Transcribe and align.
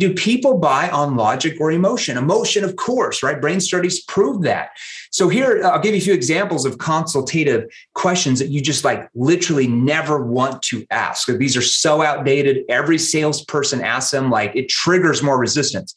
do 0.00 0.14
people 0.14 0.58
buy 0.58 0.88
on 0.88 1.14
logic 1.14 1.58
or 1.60 1.70
emotion? 1.70 2.16
Emotion, 2.16 2.64
of 2.64 2.76
course, 2.76 3.22
right? 3.22 3.40
Brain 3.40 3.60
studies 3.60 4.02
prove 4.02 4.42
that. 4.42 4.70
So 5.12 5.28
here, 5.28 5.62
uh, 5.62 5.68
I'll 5.68 5.80
give 5.80 5.94
you 5.94 6.00
a 6.00 6.04
few 6.04 6.14
examples 6.14 6.64
of 6.64 6.78
consultative 6.78 7.70
questions 7.94 8.38
that 8.38 8.48
you 8.48 8.60
just 8.60 8.82
like 8.82 9.08
literally 9.14 9.66
never 9.66 10.24
want 10.24 10.62
to 10.62 10.86
ask. 10.90 11.28
These 11.28 11.56
are 11.56 11.62
so 11.62 12.02
outdated. 12.02 12.64
Every 12.68 12.98
salesperson 12.98 13.82
asks 13.82 14.10
them, 14.10 14.30
like 14.30 14.56
it 14.56 14.68
triggers 14.68 15.22
more 15.22 15.38
resistance. 15.38 15.94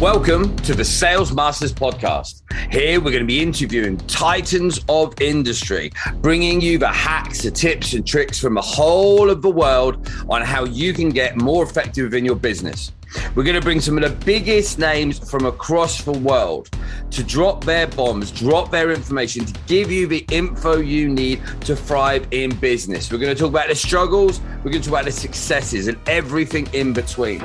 Welcome 0.00 0.54
to 0.56 0.74
the 0.74 0.84
Sales 0.84 1.32
Masters 1.32 1.72
Podcast. 1.72 2.42
Here 2.70 3.00
we're 3.00 3.12
going 3.12 3.22
to 3.22 3.26
be 3.26 3.40
interviewing 3.40 3.96
titans 3.96 4.78
of 4.90 5.18
industry, 5.22 5.90
bringing 6.16 6.60
you 6.60 6.76
the 6.76 6.86
hacks, 6.86 7.40
the 7.40 7.50
tips, 7.50 7.94
and 7.94 8.06
tricks 8.06 8.38
from 8.38 8.52
the 8.52 8.60
whole 8.60 9.30
of 9.30 9.40
the 9.40 9.50
world 9.50 10.06
on 10.28 10.42
how 10.42 10.64
you 10.66 10.92
can 10.92 11.08
get 11.08 11.38
more 11.38 11.64
effective 11.64 12.12
in 12.12 12.26
your 12.26 12.36
business. 12.36 12.92
We're 13.34 13.44
going 13.44 13.58
to 13.58 13.62
bring 13.62 13.80
some 13.80 13.96
of 13.96 14.04
the 14.04 14.24
biggest 14.26 14.78
names 14.78 15.18
from 15.30 15.46
across 15.46 16.02
the 16.02 16.12
world 16.12 16.68
to 17.12 17.24
drop 17.24 17.64
their 17.64 17.86
bombs, 17.86 18.30
drop 18.30 18.70
their 18.70 18.90
information, 18.90 19.46
to 19.46 19.60
give 19.66 19.90
you 19.90 20.06
the 20.06 20.26
info 20.30 20.76
you 20.76 21.08
need 21.08 21.40
to 21.62 21.74
thrive 21.74 22.28
in 22.32 22.54
business. 22.56 23.10
We're 23.10 23.16
going 23.16 23.34
to 23.34 23.40
talk 23.40 23.48
about 23.48 23.68
the 23.68 23.74
struggles, 23.74 24.42
we're 24.62 24.72
going 24.72 24.82
to 24.82 24.90
talk 24.90 25.00
about 25.00 25.04
the 25.06 25.12
successes, 25.12 25.88
and 25.88 25.98
everything 26.06 26.68
in 26.74 26.92
between. 26.92 27.42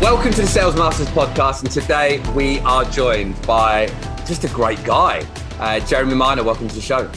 Welcome 0.00 0.32
to 0.32 0.40
the 0.40 0.46
Sales 0.46 0.76
Masters 0.76 1.08
podcast, 1.08 1.62
and 1.62 1.70
today 1.70 2.20
we 2.34 2.58
are 2.60 2.86
joined 2.86 3.40
by 3.46 3.86
just 4.26 4.44
a 4.44 4.48
great 4.48 4.82
guy, 4.82 5.26
uh, 5.58 5.78
Jeremy 5.80 6.14
Miner. 6.14 6.42
Welcome 6.42 6.68
to 6.68 6.74
the 6.74 6.80
show. 6.80 7.10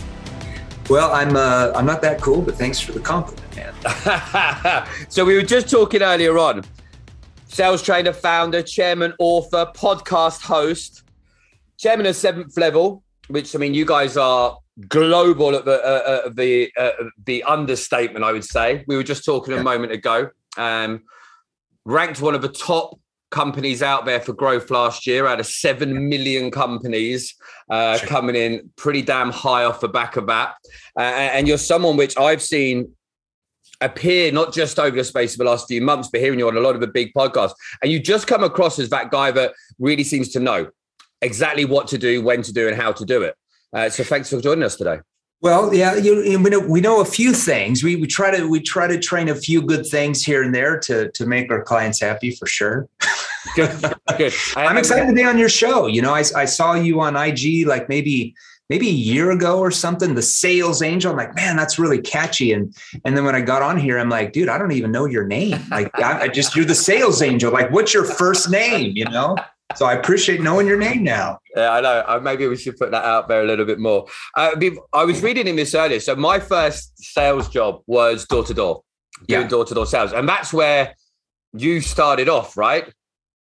Well, 0.90 1.10
I'm 1.14 1.38
uh, 1.38 1.72
I'm 1.74 1.86
not 1.86 2.02
that 2.02 2.22
cool, 2.22 2.42
but 2.42 2.56
thanks 2.56 2.82
for 2.82 2.92
the 2.92 3.00
compliment, 3.00 3.56
man. 3.56 4.86
so 5.10 5.24
we 5.24 5.36
were 5.36 5.44
just 5.44 5.70
talking 5.70 6.02
earlier 6.02 6.38
on. 6.38 6.66
Sales 7.48 7.82
trainer, 7.82 8.12
founder, 8.12 8.62
chairman, 8.62 9.14
author, 9.18 9.66
podcast 9.74 10.42
host, 10.42 11.04
chairman 11.78 12.06
of 12.06 12.18
Seventh 12.18 12.58
Level, 12.58 13.02
which 13.30 13.56
I 13.56 13.60
mean, 13.60 13.74
you 13.74 13.86
guys 13.86 14.18
are 14.18 14.58
global 14.90 15.56
at 15.56 15.64
the 15.64 15.82
uh, 15.82 16.28
uh 16.28 16.30
the 16.34 16.70
uh, 16.78 16.92
the 17.26 17.44
understatement, 17.44 18.26
I 18.26 18.34
would 18.34 18.44
say. 18.44 18.84
We 18.88 18.98
were 18.98 19.04
just 19.04 19.24
talking 19.24 19.54
a 19.54 19.64
moment 19.64 19.94
ago. 19.94 20.32
Um, 20.58 21.04
ranked 21.86 22.22
one 22.22 22.36
of 22.36 22.42
the 22.42 22.50
top 22.50 23.00
companies 23.32 23.82
out 23.82 24.06
there 24.06 24.20
for 24.20 24.32
growth 24.32 24.70
last 24.70 25.08
year 25.08 25.26
out 25.26 25.40
of 25.40 25.48
7 25.48 26.08
million 26.08 26.52
companies 26.52 27.34
uh, 27.72 27.98
coming 28.04 28.36
in 28.36 28.70
pretty 28.76 29.02
damn 29.02 29.32
high 29.32 29.64
off 29.64 29.80
the 29.80 29.88
back 29.88 30.18
of 30.18 30.28
that. 30.28 30.54
Uh, 30.98 31.02
and 31.02 31.48
you're 31.48 31.58
someone 31.58 31.98
which 31.98 32.16
I've 32.18 32.44
seen 32.44 32.94
appear 33.82 34.32
not 34.32 34.54
just 34.54 34.80
over 34.80 34.96
the 34.96 35.04
space 35.04 35.34
of 35.34 35.40
the 35.40 35.46
last 35.46 35.68
few 35.68 35.82
months, 35.82 36.10
but 36.12 36.22
hearing 36.22 36.40
you 36.40 36.48
on 36.48 36.56
a 36.56 36.60
lot 36.60 36.76
of 36.76 36.82
the 36.82 36.88
big 36.88 37.12
podcasts. 37.14 37.54
And 37.82 37.92
you 37.92 38.00
just 38.00 38.28
come 38.28 38.44
across 38.44 38.78
as 38.78 38.90
that 38.90 39.10
guy 39.10 39.32
that 39.32 39.54
really 39.80 40.04
seems 40.04 40.30
to 40.30 40.40
know 40.40 40.70
exactly 41.22 41.66
what 41.66 41.88
to 41.88 41.98
do, 41.98 42.22
when 42.22 42.44
to 42.44 42.54
do, 42.54 42.68
and 42.68 42.78
how 42.78 42.92
to 42.92 43.04
do 43.04 43.24
it. 43.24 43.36
Uh, 43.74 43.90
so 43.90 44.04
thanks 44.04 44.30
for 44.30 44.40
joining 44.40 44.64
us 44.64 44.76
today. 44.76 45.00
Well, 45.44 45.74
yeah, 45.74 45.98
you, 45.98 46.40
we 46.40 46.50
know 46.50 46.60
we 46.62 46.80
know 46.80 47.02
a 47.02 47.06
few 47.06 47.34
things. 47.34 47.84
We 47.84 47.98
we 47.98 48.08
try 48.08 48.32
to 48.36 48.48
we 48.48 48.62
try 48.62 48.88
to 48.88 48.98
train 48.98 49.28
a 49.28 49.36
few 49.36 49.62
good 49.62 49.86
things 49.86 50.24
here 50.24 50.42
and 50.42 50.56
there 50.56 50.80
to 50.80 51.12
to 51.12 51.26
make 51.26 51.52
our 51.52 51.62
clients 51.62 52.00
happy 52.00 52.32
for 52.32 52.46
sure. 52.46 52.88
good, 53.54 53.70
good. 54.18 54.34
I'm 54.56 54.78
excited 54.78 55.06
to 55.08 55.14
be 55.14 55.22
on 55.22 55.38
your 55.38 55.50
show. 55.50 55.88
You 55.88 56.02
know, 56.02 56.14
I 56.14 56.24
I 56.34 56.46
saw 56.46 56.76
you 56.76 57.02
on 57.02 57.18
IG 57.18 57.68
like 57.68 57.90
maybe 57.90 58.34
maybe 58.70 58.88
a 58.88 58.94
year 58.94 59.32
ago 59.32 59.60
or 59.60 59.70
something. 59.70 60.16
The 60.16 60.22
Sales 60.22 60.82
Angel. 60.82 61.12
I'm 61.12 61.18
like, 61.18 61.36
man, 61.36 61.58
that's 61.58 61.78
really 61.78 62.00
catchy. 62.00 62.54
And 62.54 62.74
and 63.04 63.18
then 63.18 63.26
when 63.26 63.36
I 63.36 63.42
got 63.42 63.62
on 63.62 63.78
here, 63.78 64.00
I'm 64.00 64.08
like, 64.08 64.32
dude, 64.32 64.48
I 64.48 64.58
don't 64.58 64.72
even 64.72 64.94
know 64.94 65.08
your 65.08 65.28
name. 65.28 65.60
Like, 65.70 65.92
I, 66.00 66.22
I 66.22 66.28
just 66.30 66.56
you're 66.56 66.64
the 66.64 66.74
Sales 66.74 67.22
Angel. 67.22 67.52
Like, 67.52 67.70
what's 67.70 67.94
your 67.94 68.06
first 68.06 68.50
name? 68.50 68.94
You 68.96 69.06
know. 69.10 69.36
So 69.76 69.86
I 69.86 69.94
appreciate 69.94 70.42
knowing 70.42 70.68
your 70.68 70.78
name 70.78 71.04
now. 71.04 71.40
Yeah, 71.56 71.72
I 71.72 71.82
know. 71.82 72.04
Uh, 72.08 72.20
maybe 72.22 72.48
we 72.48 72.56
should 72.56 72.78
put 72.78 72.92
that 72.92 73.04
out 73.04 73.28
there 73.28 73.42
a 73.42 73.46
little 73.46 73.66
bit 73.66 73.80
more. 73.80 74.08
Uh, 74.36 74.52
I 74.94 75.06
was 75.06 75.22
reading 75.22 75.48
in 75.48 75.56
this 75.56 75.74
earlier. 75.76 76.00
So 76.00 76.16
my 76.16 76.40
first 76.40 76.98
sales 76.98 77.50
job 77.50 77.82
was 77.88 78.26
door 78.26 78.44
to 78.44 78.54
door, 78.54 78.84
doing 79.28 79.48
door 79.48 79.66
to 79.66 79.74
door 79.74 79.86
sales, 79.86 80.14
and 80.14 80.28
that's 80.28 80.54
where 80.54 80.96
you 81.54 81.82
started 81.82 82.30
off, 82.30 82.58
right? 82.58 82.92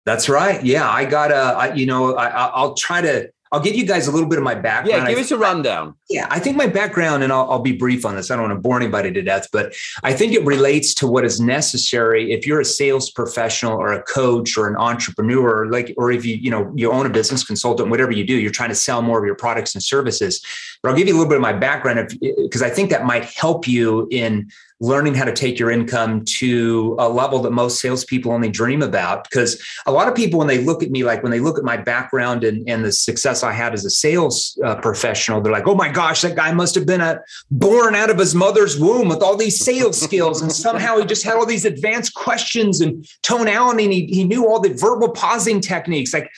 That's 0.05 0.27
right. 0.27 0.63
Yeah, 0.63 0.89
I 0.89 1.05
got 1.05 1.31
a. 1.31 1.35
I, 1.35 1.73
you 1.73 1.85
know, 1.85 2.15
I, 2.15 2.27
I'll 2.27 2.73
try 2.73 3.01
to 3.01 3.29
I'll 3.53 3.59
give 3.59 3.75
you 3.75 3.85
guys 3.85 4.07
a 4.07 4.11
little 4.11 4.27
bit 4.27 4.39
of 4.39 4.43
my 4.43 4.55
background. 4.55 5.03
Yeah, 5.03 5.09
give 5.09 5.19
us 5.19 5.29
a 5.29 5.37
rundown. 5.37 5.93
Yeah, 6.09 6.25
I 6.31 6.39
think 6.39 6.57
my 6.57 6.65
background, 6.65 7.21
and 7.21 7.31
I'll, 7.31 7.51
I'll, 7.51 7.59
be 7.59 7.71
brief 7.71 8.03
on 8.03 8.15
this. 8.15 8.31
I 8.31 8.35
don't 8.35 8.49
want 8.49 8.57
to 8.57 8.61
bore 8.61 8.77
anybody 8.77 9.11
to 9.11 9.21
death, 9.21 9.47
but 9.53 9.75
I 10.03 10.11
think 10.11 10.33
it 10.33 10.43
relates 10.43 10.95
to 10.95 11.07
what 11.07 11.23
is 11.23 11.39
necessary 11.39 12.33
if 12.33 12.47
you're 12.47 12.61
a 12.61 12.65
sales 12.65 13.11
professional 13.11 13.73
or 13.73 13.93
a 13.93 14.01
coach 14.01 14.57
or 14.57 14.67
an 14.67 14.75
entrepreneur, 14.75 15.67
like, 15.69 15.93
or 15.97 16.11
if 16.11 16.25
you, 16.25 16.35
you 16.35 16.49
know, 16.49 16.73
you 16.75 16.91
own 16.91 17.05
a 17.05 17.09
business 17.09 17.43
consultant, 17.43 17.91
whatever 17.91 18.11
you 18.11 18.25
do, 18.25 18.33
you're 18.33 18.51
trying 18.51 18.69
to 18.69 18.75
sell 18.75 19.03
more 19.03 19.19
of 19.19 19.25
your 19.25 19.35
products 19.35 19.75
and 19.75 19.83
services. 19.83 20.43
But 20.81 20.89
I'll 20.89 20.97
give 20.97 21.07
you 21.07 21.13
a 21.13 21.17
little 21.17 21.29
bit 21.29 21.35
of 21.35 21.43
my 21.43 21.53
background 21.53 22.17
because 22.19 22.63
I 22.63 22.71
think 22.71 22.89
that 22.89 23.05
might 23.05 23.25
help 23.25 23.67
you 23.67 24.07
in 24.09 24.49
learning 24.83 25.15
how 25.15 25.23
to 25.23 25.31
take 25.31 25.57
your 25.57 25.71
income 25.71 26.25
to 26.25 26.93
a 26.99 27.07
level 27.07 27.39
that 27.41 27.51
most 27.51 27.79
salespeople 27.79 28.33
only 28.33 28.49
dream 28.49 28.81
about. 28.81 29.23
Because 29.23 29.63
a 29.85 29.91
lot 29.93 30.09
of 30.09 30.13
people, 30.13 30.39
when 30.39 30.49
they 30.49 30.57
look 30.57 30.83
at 30.83 30.91
me, 30.91 31.05
like 31.05 31.23
when 31.23 31.31
they 31.31 31.39
look 31.39 31.57
at 31.57 31.63
my 31.63 31.77
background 31.77 32.43
and, 32.43 32.67
and 32.67 32.83
the 32.83 32.91
success 32.91 33.43
I 33.43 33.53
had 33.53 33.73
as 33.73 33.85
a 33.85 33.89
sales 33.89 34.59
uh, 34.61 34.75
professional, 34.75 35.39
they're 35.39 35.53
like, 35.53 35.69
oh 35.69 35.75
my 35.75 35.89
gosh, 35.89 36.21
that 36.23 36.35
guy 36.35 36.51
must 36.51 36.75
have 36.75 36.85
been 36.85 36.99
a, 36.99 37.21
born 37.49 37.95
out 37.95 38.09
of 38.09 38.19
his 38.19 38.35
mother's 38.35 38.77
womb 38.77 39.07
with 39.07 39.23
all 39.23 39.37
these 39.37 39.63
sales 39.63 40.01
skills. 40.01 40.41
And 40.41 40.51
somehow 40.51 40.97
he 40.97 41.05
just 41.05 41.23
had 41.23 41.35
all 41.35 41.45
these 41.45 41.63
advanced 41.63 42.13
questions 42.13 42.81
and 42.81 43.07
tonality 43.21 43.85
and 43.85 43.93
he, 43.93 44.07
he 44.07 44.25
knew 44.25 44.45
all 44.45 44.59
the 44.59 44.73
verbal 44.73 45.11
pausing 45.11 45.61
techniques. 45.61 46.13
Like 46.13 46.29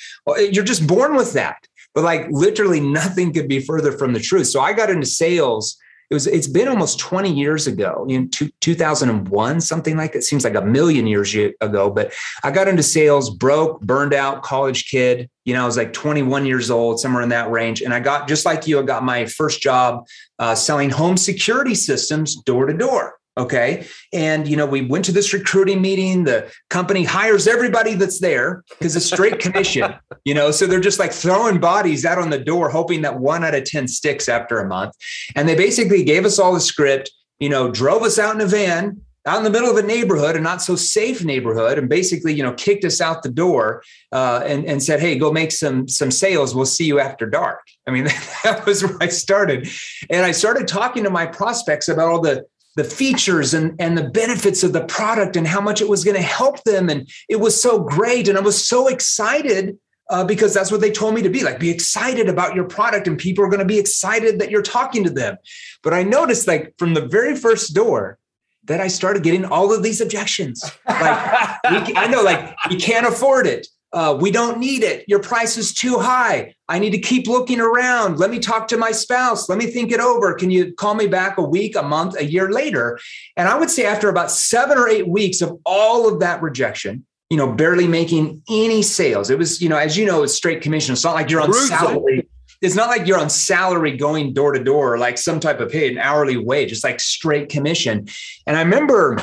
you're 0.51 0.63
just 0.63 0.85
born 0.85 1.15
with 1.15 1.33
that. 1.33 1.65
But 1.95 2.03
like 2.03 2.27
literally 2.29 2.79
nothing 2.79 3.33
could 3.33 3.47
be 3.47 3.59
further 3.59 3.91
from 3.91 4.13
the 4.13 4.19
truth. 4.19 4.47
So 4.47 4.61
I 4.61 4.73
got 4.73 4.91
into 4.91 5.07
sales 5.07 5.77
it 6.09 6.13
was 6.13 6.27
it's 6.27 6.47
been 6.47 6.67
almost 6.67 6.99
20 6.99 7.31
years 7.31 7.67
ago 7.67 8.05
in 8.09 8.29
2001 8.29 9.61
something 9.61 9.97
like 9.97 10.13
that. 10.13 10.23
Seems 10.23 10.43
like 10.43 10.55
a 10.55 10.61
million 10.61 11.07
years 11.07 11.33
ago 11.35 11.89
but 11.89 12.13
i 12.43 12.51
got 12.51 12.67
into 12.67 12.83
sales 12.83 13.29
broke 13.29 13.81
burned 13.81 14.13
out 14.13 14.43
college 14.43 14.89
kid 14.89 15.29
you 15.45 15.53
know 15.53 15.63
i 15.63 15.65
was 15.65 15.77
like 15.77 15.93
21 15.93 16.45
years 16.45 16.69
old 16.69 16.99
somewhere 16.99 17.23
in 17.23 17.29
that 17.29 17.49
range. 17.51 17.81
And 17.81 17.93
i 17.93 17.99
got 17.99 18.27
just 18.27 18.45
like 18.45 18.67
you 18.67 18.79
i 18.79 18.83
got 18.83 19.03
my 19.03 19.25
first 19.25 19.61
job 19.61 20.05
uh, 20.39 20.55
selling 20.55 20.89
home 20.89 21.17
security 21.17 21.75
systems 21.75 22.35
door 22.35 22.65
to 22.65 22.73
door 22.73 23.15
Okay. 23.37 23.85
And, 24.13 24.47
you 24.47 24.55
know, 24.55 24.65
we 24.65 24.81
went 24.81 25.03
to 25.05 25.11
this 25.11 25.33
recruiting 25.33 25.81
meeting. 25.81 26.23
The 26.23 26.49
company 26.69 27.03
hires 27.03 27.47
everybody 27.47 27.95
that's 27.95 28.19
there 28.21 28.63
because 28.69 28.95
it's 28.95 29.05
straight 29.05 29.39
commission, 29.39 29.93
you 30.23 30.33
know, 30.33 30.51
so 30.51 30.65
they're 30.65 30.79
just 30.79 30.99
like 30.99 31.11
throwing 31.11 31.59
bodies 31.59 32.05
out 32.05 32.17
on 32.17 32.29
the 32.29 32.39
door, 32.39 32.69
hoping 32.69 33.01
that 33.01 33.19
one 33.19 33.43
out 33.43 33.53
of 33.53 33.65
10 33.65 33.89
sticks 33.89 34.29
after 34.29 34.59
a 34.59 34.67
month. 34.67 34.93
And 35.35 35.49
they 35.49 35.55
basically 35.55 36.03
gave 36.03 36.23
us 36.23 36.39
all 36.39 36.53
the 36.53 36.61
script, 36.61 37.11
you 37.39 37.49
know, 37.49 37.69
drove 37.69 38.03
us 38.03 38.17
out 38.17 38.35
in 38.35 38.41
a 38.41 38.45
van 38.45 39.01
out 39.25 39.39
in 39.39 39.43
the 39.43 39.49
middle 39.49 39.69
of 39.69 39.77
a 39.77 39.81
neighborhood, 39.81 40.35
a 40.35 40.39
not 40.39 40.61
so 40.61 40.75
safe 40.75 41.23
neighborhood, 41.23 41.79
and 41.79 41.89
basically, 41.89 42.33
you 42.33 42.43
know, 42.43 42.53
kicked 42.53 42.85
us 42.85 43.01
out 43.01 43.23
the 43.23 43.29
door 43.29 43.83
uh, 44.11 44.43
and, 44.45 44.65
and 44.65 44.83
said, 44.83 44.99
"Hey, 44.99 45.17
go 45.17 45.31
make 45.31 45.51
some 45.51 45.87
some 45.87 46.11
sales. 46.11 46.53
We'll 46.53 46.65
see 46.65 46.85
you 46.85 46.99
after 46.99 47.25
dark." 47.25 47.61
I 47.87 47.91
mean, 47.91 48.03
that 48.43 48.65
was 48.65 48.83
where 48.83 48.97
I 49.01 49.07
started, 49.07 49.67
and 50.09 50.25
I 50.25 50.31
started 50.31 50.67
talking 50.67 51.03
to 51.03 51.09
my 51.09 51.25
prospects 51.25 51.89
about 51.89 52.09
all 52.09 52.21
the 52.21 52.45
the 52.75 52.83
features 52.83 53.53
and, 53.53 53.79
and 53.79 53.97
the 53.97 54.09
benefits 54.09 54.63
of 54.63 54.73
the 54.73 54.85
product 54.85 55.35
and 55.35 55.47
how 55.47 55.61
much 55.61 55.81
it 55.81 55.89
was 55.89 56.03
going 56.03 56.15
to 56.15 56.21
help 56.21 56.63
them. 56.63 56.89
And 56.89 57.09
it 57.29 57.37
was 57.37 57.59
so 57.59 57.79
great. 57.79 58.27
And 58.27 58.37
I 58.37 58.41
was 58.41 58.67
so 58.67 58.87
excited 58.87 59.77
uh, 60.09 60.23
because 60.23 60.53
that's 60.53 60.71
what 60.71 60.81
they 60.81 60.91
told 60.91 61.15
me 61.15 61.21
to 61.21 61.29
be 61.29 61.43
like, 61.43 61.59
be 61.59 61.69
excited 61.69 62.29
about 62.29 62.53
your 62.53 62.65
product 62.65 63.07
and 63.07 63.17
people 63.17 63.43
are 63.43 63.49
going 63.49 63.59
to 63.59 63.65
be 63.65 63.79
excited 63.79 64.39
that 64.39 64.51
you're 64.51 64.61
talking 64.61 65.03
to 65.03 65.09
them. 65.09 65.37
But 65.83 65.93
I 65.93 66.03
noticed 66.03 66.47
like 66.47 66.73
from 66.77 66.93
the 66.93 67.07
very 67.07 67.35
first 67.35 67.73
door, 67.73 68.19
that 68.65 68.81
I 68.81 68.87
started 68.87 69.23
getting 69.23 69.45
all 69.45 69.73
of 69.73 69.83
these 69.83 70.01
objections. 70.01 70.63
Like, 70.87 71.59
I 71.65 72.07
know, 72.09 72.23
like, 72.23 72.55
you 72.69 72.77
can't 72.77 73.05
afford 73.05 73.47
it. 73.47 73.67
Uh, 73.95 74.13
we 74.19 74.29
don't 74.29 74.59
need 74.59 74.83
it. 74.83 75.05
Your 75.07 75.19
price 75.19 75.55
is 75.55 75.73
too 75.73 75.97
high. 75.97 76.53
I 76.67 76.79
need 76.79 76.89
to 76.89 76.99
keep 76.99 77.27
looking 77.27 77.61
around. 77.61 78.19
Let 78.19 78.29
me 78.29 78.39
talk 78.39 78.67
to 78.67 78.77
my 78.77 78.91
spouse. 78.91 79.47
Let 79.47 79.57
me 79.57 79.67
think 79.67 79.89
it 79.93 80.01
over. 80.01 80.33
Can 80.33 80.51
you 80.51 80.73
call 80.73 80.95
me 80.95 81.07
back 81.07 81.37
a 81.37 81.41
week, 81.41 81.77
a 81.77 81.81
month, 81.81 82.19
a 82.19 82.25
year 82.25 82.51
later? 82.51 82.99
And 83.37 83.47
I 83.47 83.57
would 83.57 83.69
say 83.69 83.85
after 83.85 84.09
about 84.09 84.31
seven 84.31 84.77
or 84.77 84.89
eight 84.89 85.07
weeks 85.07 85.39
of 85.41 85.57
all 85.65 86.09
of 86.09 86.19
that 86.19 86.41
rejection, 86.41 87.05
you 87.29 87.37
know, 87.37 87.53
barely 87.53 87.87
making 87.87 88.41
any 88.49 88.81
sales. 88.81 89.29
It 89.29 89.39
was, 89.39 89.61
you 89.61 89.69
know, 89.69 89.77
as 89.77 89.97
you 89.97 90.05
know, 90.05 90.23
it's 90.23 90.33
straight 90.33 90.61
commission. 90.61 90.91
It's 90.91 91.05
not 91.05 91.15
like 91.15 91.29
you're 91.29 91.41
on 91.41 91.51
Brutal. 91.51 91.67
salary. 91.67 92.27
It's 92.61 92.75
not 92.75 92.89
like 92.89 93.07
you're 93.07 93.19
on 93.19 93.29
salary 93.29 93.95
going 93.95 94.33
door 94.33 94.51
to 94.51 94.61
door, 94.61 94.97
like 94.97 95.17
some 95.17 95.39
type 95.39 95.61
of 95.61 95.71
paid 95.71 95.93
an 95.93 95.99
hourly 95.99 96.35
wage. 96.35 96.73
It's 96.73 96.83
like 96.83 96.99
straight 96.99 97.47
commission. 97.47 98.09
And 98.45 98.57
I 98.57 98.61
remember 98.61 99.17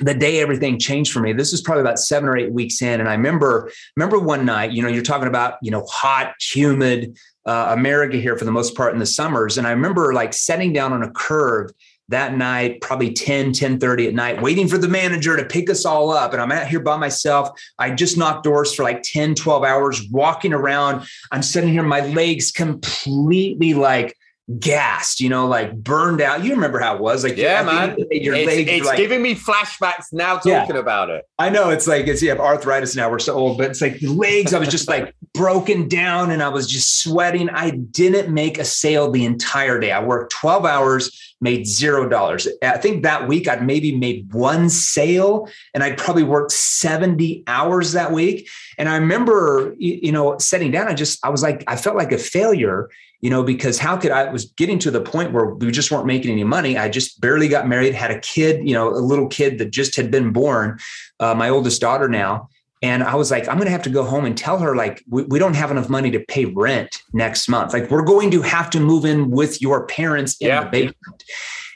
the 0.00 0.14
day 0.14 0.40
everything 0.40 0.78
changed 0.78 1.12
for 1.12 1.20
me 1.20 1.32
this 1.32 1.52
is 1.52 1.60
probably 1.60 1.80
about 1.80 1.98
seven 1.98 2.28
or 2.28 2.36
eight 2.36 2.52
weeks 2.52 2.82
in 2.82 3.00
and 3.00 3.08
i 3.08 3.12
remember 3.12 3.70
remember 3.96 4.18
one 4.18 4.44
night 4.44 4.72
you 4.72 4.82
know 4.82 4.88
you're 4.88 5.02
talking 5.02 5.28
about 5.28 5.54
you 5.62 5.70
know 5.70 5.84
hot 5.86 6.34
humid 6.40 7.16
uh, 7.46 7.68
America 7.70 8.16
here 8.16 8.36
for 8.36 8.44
the 8.44 8.50
most 8.50 8.74
part 8.74 8.92
in 8.92 8.98
the 8.98 9.06
summers. 9.06 9.56
And 9.56 9.66
I 9.66 9.70
remember 9.70 10.12
like 10.12 10.34
setting 10.34 10.72
down 10.72 10.92
on 10.92 11.02
a 11.02 11.10
curve 11.12 11.70
that 12.08 12.36
night, 12.36 12.80
probably 12.80 13.12
10, 13.12 13.52
10 13.52 13.80
30 13.80 14.08
at 14.08 14.14
night, 14.14 14.42
waiting 14.42 14.68
for 14.68 14.78
the 14.78 14.88
manager 14.88 15.36
to 15.36 15.44
pick 15.44 15.68
us 15.70 15.84
all 15.84 16.10
up. 16.10 16.32
And 16.32 16.40
I'm 16.40 16.52
out 16.52 16.68
here 16.68 16.80
by 16.80 16.96
myself. 16.96 17.50
I 17.78 17.90
just 17.90 18.16
knocked 18.16 18.44
doors 18.44 18.74
for 18.74 18.82
like 18.82 19.02
10, 19.02 19.34
12 19.34 19.64
hours, 19.64 20.08
walking 20.10 20.52
around. 20.52 21.06
I'm 21.32 21.42
sitting 21.42 21.70
here, 21.70 21.82
my 21.82 22.00
legs 22.00 22.52
completely 22.52 23.74
like 23.74 24.16
gassed, 24.58 25.20
you 25.20 25.28
know, 25.28 25.46
like 25.46 25.74
burned 25.74 26.20
out. 26.20 26.44
You 26.44 26.52
remember 26.54 26.78
how 26.78 26.94
it 26.94 27.00
was, 27.00 27.24
like 27.24 27.36
yeah, 27.36 27.62
man. 27.64 27.96
Your 28.10 28.34
it's, 28.34 28.46
legs 28.46 28.70
it's 28.70 28.86
like, 28.86 28.96
giving 28.96 29.20
me 29.20 29.34
flashbacks 29.34 30.12
now 30.12 30.34
talking 30.36 30.76
yeah. 30.76 30.80
about 30.80 31.10
it. 31.10 31.24
I 31.38 31.50
know 31.50 31.70
it's 31.70 31.86
like 31.86 32.06
it's 32.06 32.22
you 32.22 32.28
have 32.28 32.38
arthritis 32.38 32.94
now. 32.94 33.10
We're 33.10 33.18
so 33.18 33.34
old, 33.34 33.58
but 33.58 33.70
it's 33.70 33.80
like 33.80 33.98
the 33.98 34.08
legs. 34.08 34.54
I 34.54 34.58
was 34.58 34.68
just 34.68 34.88
like 34.88 35.14
broken 35.34 35.88
down, 35.88 36.30
and 36.30 36.42
I 36.42 36.48
was 36.48 36.68
just 36.68 37.02
sweating. 37.02 37.50
I 37.50 37.70
didn't 37.70 38.32
make 38.32 38.58
a 38.58 38.64
sale 38.64 39.10
the 39.10 39.24
entire 39.24 39.80
day. 39.80 39.90
I 39.90 40.02
worked 40.02 40.32
twelve 40.32 40.64
hours, 40.64 41.34
made 41.40 41.66
zero 41.66 42.08
dollars. 42.08 42.46
I 42.62 42.78
think 42.78 43.02
that 43.02 43.26
week 43.26 43.48
I'd 43.48 43.66
maybe 43.66 43.96
made 43.96 44.32
one 44.32 44.70
sale, 44.70 45.48
and 45.74 45.82
I'd 45.82 45.98
probably 45.98 46.22
worked 46.22 46.52
seventy 46.52 47.42
hours 47.48 47.92
that 47.92 48.12
week. 48.12 48.48
And 48.78 48.88
I 48.88 48.96
remember, 48.96 49.74
you 49.78 50.12
know, 50.12 50.38
sitting 50.38 50.70
down. 50.70 50.86
I 50.86 50.94
just 50.94 51.18
I 51.24 51.30
was 51.30 51.42
like, 51.42 51.64
I 51.66 51.74
felt 51.74 51.96
like 51.96 52.12
a 52.12 52.18
failure 52.18 52.88
you 53.26 53.30
know, 53.30 53.42
because 53.42 53.76
how 53.76 53.96
could 53.96 54.12
I 54.12 54.30
was 54.30 54.44
getting 54.44 54.78
to 54.78 54.88
the 54.88 55.00
point 55.00 55.32
where 55.32 55.46
we 55.46 55.72
just 55.72 55.90
weren't 55.90 56.06
making 56.06 56.30
any 56.30 56.44
money. 56.44 56.78
I 56.78 56.88
just 56.88 57.20
barely 57.20 57.48
got 57.48 57.66
married, 57.66 57.92
had 57.92 58.12
a 58.12 58.20
kid, 58.20 58.68
you 58.68 58.72
know, 58.72 58.88
a 58.88 59.02
little 59.02 59.26
kid 59.26 59.58
that 59.58 59.72
just 59.72 59.96
had 59.96 60.12
been 60.12 60.32
born, 60.32 60.78
uh, 61.18 61.34
my 61.34 61.48
oldest 61.48 61.80
daughter 61.80 62.08
now. 62.08 62.48
And 62.82 63.02
I 63.02 63.16
was 63.16 63.32
like, 63.32 63.48
I'm 63.48 63.56
going 63.56 63.64
to 63.64 63.72
have 63.72 63.82
to 63.82 63.90
go 63.90 64.04
home 64.04 64.26
and 64.26 64.38
tell 64.38 64.58
her, 64.58 64.76
like, 64.76 65.02
we, 65.08 65.24
we, 65.24 65.40
don't 65.40 65.56
have 65.56 65.72
enough 65.72 65.88
money 65.88 66.12
to 66.12 66.20
pay 66.20 66.44
rent 66.44 67.02
next 67.12 67.48
month. 67.48 67.72
Like, 67.72 67.90
we're 67.90 68.04
going 68.04 68.30
to 68.30 68.42
have 68.42 68.70
to 68.70 68.78
move 68.78 69.04
in 69.04 69.32
with 69.32 69.60
your 69.60 69.88
parents 69.88 70.36
in 70.40 70.46
yeah. 70.46 70.62
the 70.62 70.70
basement. 70.70 71.24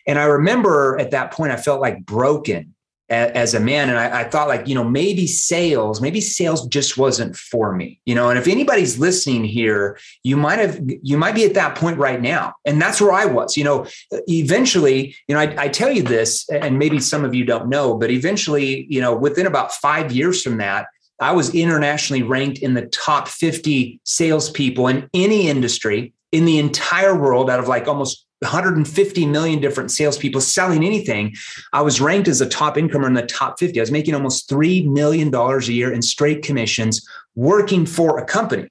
And 0.06 0.20
I 0.20 0.26
remember 0.26 1.00
at 1.00 1.10
that 1.10 1.32
point, 1.32 1.50
I 1.50 1.56
felt 1.56 1.80
like 1.80 2.06
broken 2.06 2.76
as 3.10 3.54
a 3.54 3.60
man. 3.60 3.88
And 3.88 3.98
I, 3.98 4.20
I, 4.20 4.24
thought 4.24 4.46
like, 4.46 4.68
you 4.68 4.74
know, 4.74 4.84
maybe 4.84 5.26
sales, 5.26 6.00
maybe 6.00 6.20
sales 6.20 6.66
just 6.68 6.96
wasn't 6.96 7.36
for 7.36 7.74
me, 7.74 8.00
you 8.04 8.14
know, 8.14 8.30
and 8.30 8.38
if 8.38 8.46
anybody's 8.46 8.98
listening 8.98 9.44
here, 9.44 9.98
you 10.22 10.36
might 10.36 10.60
have, 10.60 10.80
you 11.02 11.18
might 11.18 11.34
be 11.34 11.44
at 11.44 11.54
that 11.54 11.76
point 11.76 11.98
right 11.98 12.20
now. 12.20 12.54
And 12.64 12.80
that's 12.80 13.00
where 13.00 13.12
I 13.12 13.24
was, 13.24 13.56
you 13.56 13.64
know, 13.64 13.86
eventually, 14.28 15.16
you 15.26 15.34
know, 15.34 15.40
I, 15.40 15.54
I 15.58 15.68
tell 15.68 15.90
you 15.90 16.02
this, 16.02 16.48
and 16.50 16.78
maybe 16.78 17.00
some 17.00 17.24
of 17.24 17.34
you 17.34 17.44
don't 17.44 17.68
know, 17.68 17.96
but 17.96 18.10
eventually, 18.10 18.86
you 18.88 19.00
know, 19.00 19.14
within 19.14 19.46
about 19.46 19.72
five 19.72 20.12
years 20.12 20.42
from 20.42 20.58
that, 20.58 20.86
I 21.20 21.32
was 21.32 21.54
internationally 21.54 22.22
ranked 22.22 22.60
in 22.60 22.74
the 22.74 22.86
top 22.86 23.28
50 23.28 24.00
salespeople 24.04 24.86
in 24.86 25.10
any 25.12 25.48
industry 25.48 26.14
in 26.32 26.44
the 26.44 26.58
entire 26.58 27.20
world 27.20 27.50
out 27.50 27.58
of 27.58 27.68
like 27.68 27.88
almost 27.88 28.24
150 28.40 29.26
million 29.26 29.60
different 29.60 29.90
salespeople 29.90 30.40
selling 30.40 30.84
anything. 30.84 31.34
I 31.72 31.82
was 31.82 32.00
ranked 32.00 32.28
as 32.28 32.40
a 32.40 32.48
top 32.48 32.78
incomer 32.78 33.06
in 33.06 33.14
the 33.14 33.26
top 33.26 33.58
50. 33.58 33.78
I 33.78 33.82
was 33.82 33.92
making 33.92 34.14
almost 34.14 34.48
$3 34.48 34.86
million 34.86 35.34
a 35.34 35.60
year 35.60 35.92
in 35.92 36.02
straight 36.02 36.42
commissions 36.42 37.06
working 37.34 37.84
for 37.86 38.18
a 38.18 38.24
company. 38.24 38.68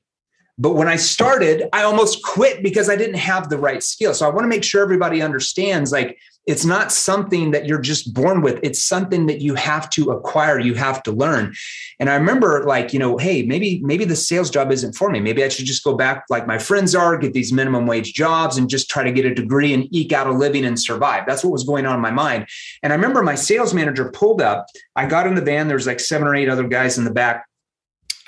But 0.58 0.74
when 0.74 0.90
I 0.90 0.98
started, 0.98 1.70
I 1.72 1.84
almost 1.84 2.22
quit 2.22 2.62
because 2.62 2.90
I 2.90 2.98
didn't 2.98 3.16
have 3.16 3.50
the 3.50 3.58
right 3.58 3.82
skill. 3.82 4.14
So 4.14 4.26
I 4.26 4.30
want 4.30 4.44
to 4.44 4.50
make 4.50 4.64
sure 4.64 4.84
everybody 4.84 5.22
understands 5.22 5.92
like 5.92 6.18
it's 6.50 6.66
not 6.66 6.92
something 6.92 7.52
that 7.52 7.68
you're 7.68 7.80
just 7.80 8.12
born 8.12 8.42
with. 8.42 8.60
It's 8.64 8.84
something 8.84 9.28
that 9.28 9.40
you 9.40 9.54
have 9.54 9.88
to 9.92 10.10
acquire, 10.10 10.58
you 10.58 10.74
have 10.74 11.04
to 11.04 11.12
learn. 11.12 11.54
And 12.00 12.10
I 12.10 12.16
remember 12.16 12.64
like, 12.66 12.92
you 12.92 12.98
know, 12.98 13.18
hey, 13.18 13.44
maybe 13.44 13.82
maybe 13.84 14.04
the 14.04 14.16
sales 14.16 14.50
job 14.50 14.72
isn't 14.72 14.94
for 14.94 15.12
me. 15.12 15.20
Maybe 15.20 15.44
I 15.44 15.50
should 15.50 15.68
just 15.68 15.84
go 15.84 15.96
back 15.96 16.26
like 16.28 16.48
my 16.48 16.58
friends 16.58 16.96
are, 16.96 17.18
get 17.18 17.34
these 17.34 17.54
minimum 17.54 17.86
wage 17.86 18.14
jobs 18.14 18.58
and 18.58 18.68
just 18.68 18.90
try 18.90 19.04
to 19.04 19.12
get 19.12 19.26
a 19.26 19.36
degree 19.36 19.76
and 19.76 19.88
eke 19.96 20.12
out 20.12 20.26
a 20.26 20.32
living 20.32 20.66
and 20.66 20.80
survive. 20.80 21.26
That's 21.28 21.44
what 21.44 21.54
was 21.54 21.66
going 21.66 21.86
on 21.86 21.94
in 21.94 22.02
my 22.02 22.10
mind. 22.10 22.48
And 22.82 22.92
I 22.92 22.96
remember 22.96 23.22
my 23.22 23.36
sales 23.36 23.76
manager 23.76 24.10
pulled 24.10 24.42
up. 24.42 24.66
I 24.96 25.06
got 25.06 25.28
in 25.28 25.36
the 25.36 25.42
van, 25.42 25.68
there 25.68 25.78
was 25.78 25.86
like 25.86 26.00
seven 26.00 26.28
or 26.28 26.36
eight 26.36 26.50
other 26.50 26.68
guys 26.68 26.98
in 26.98 27.04
the 27.04 27.14
back 27.14 27.46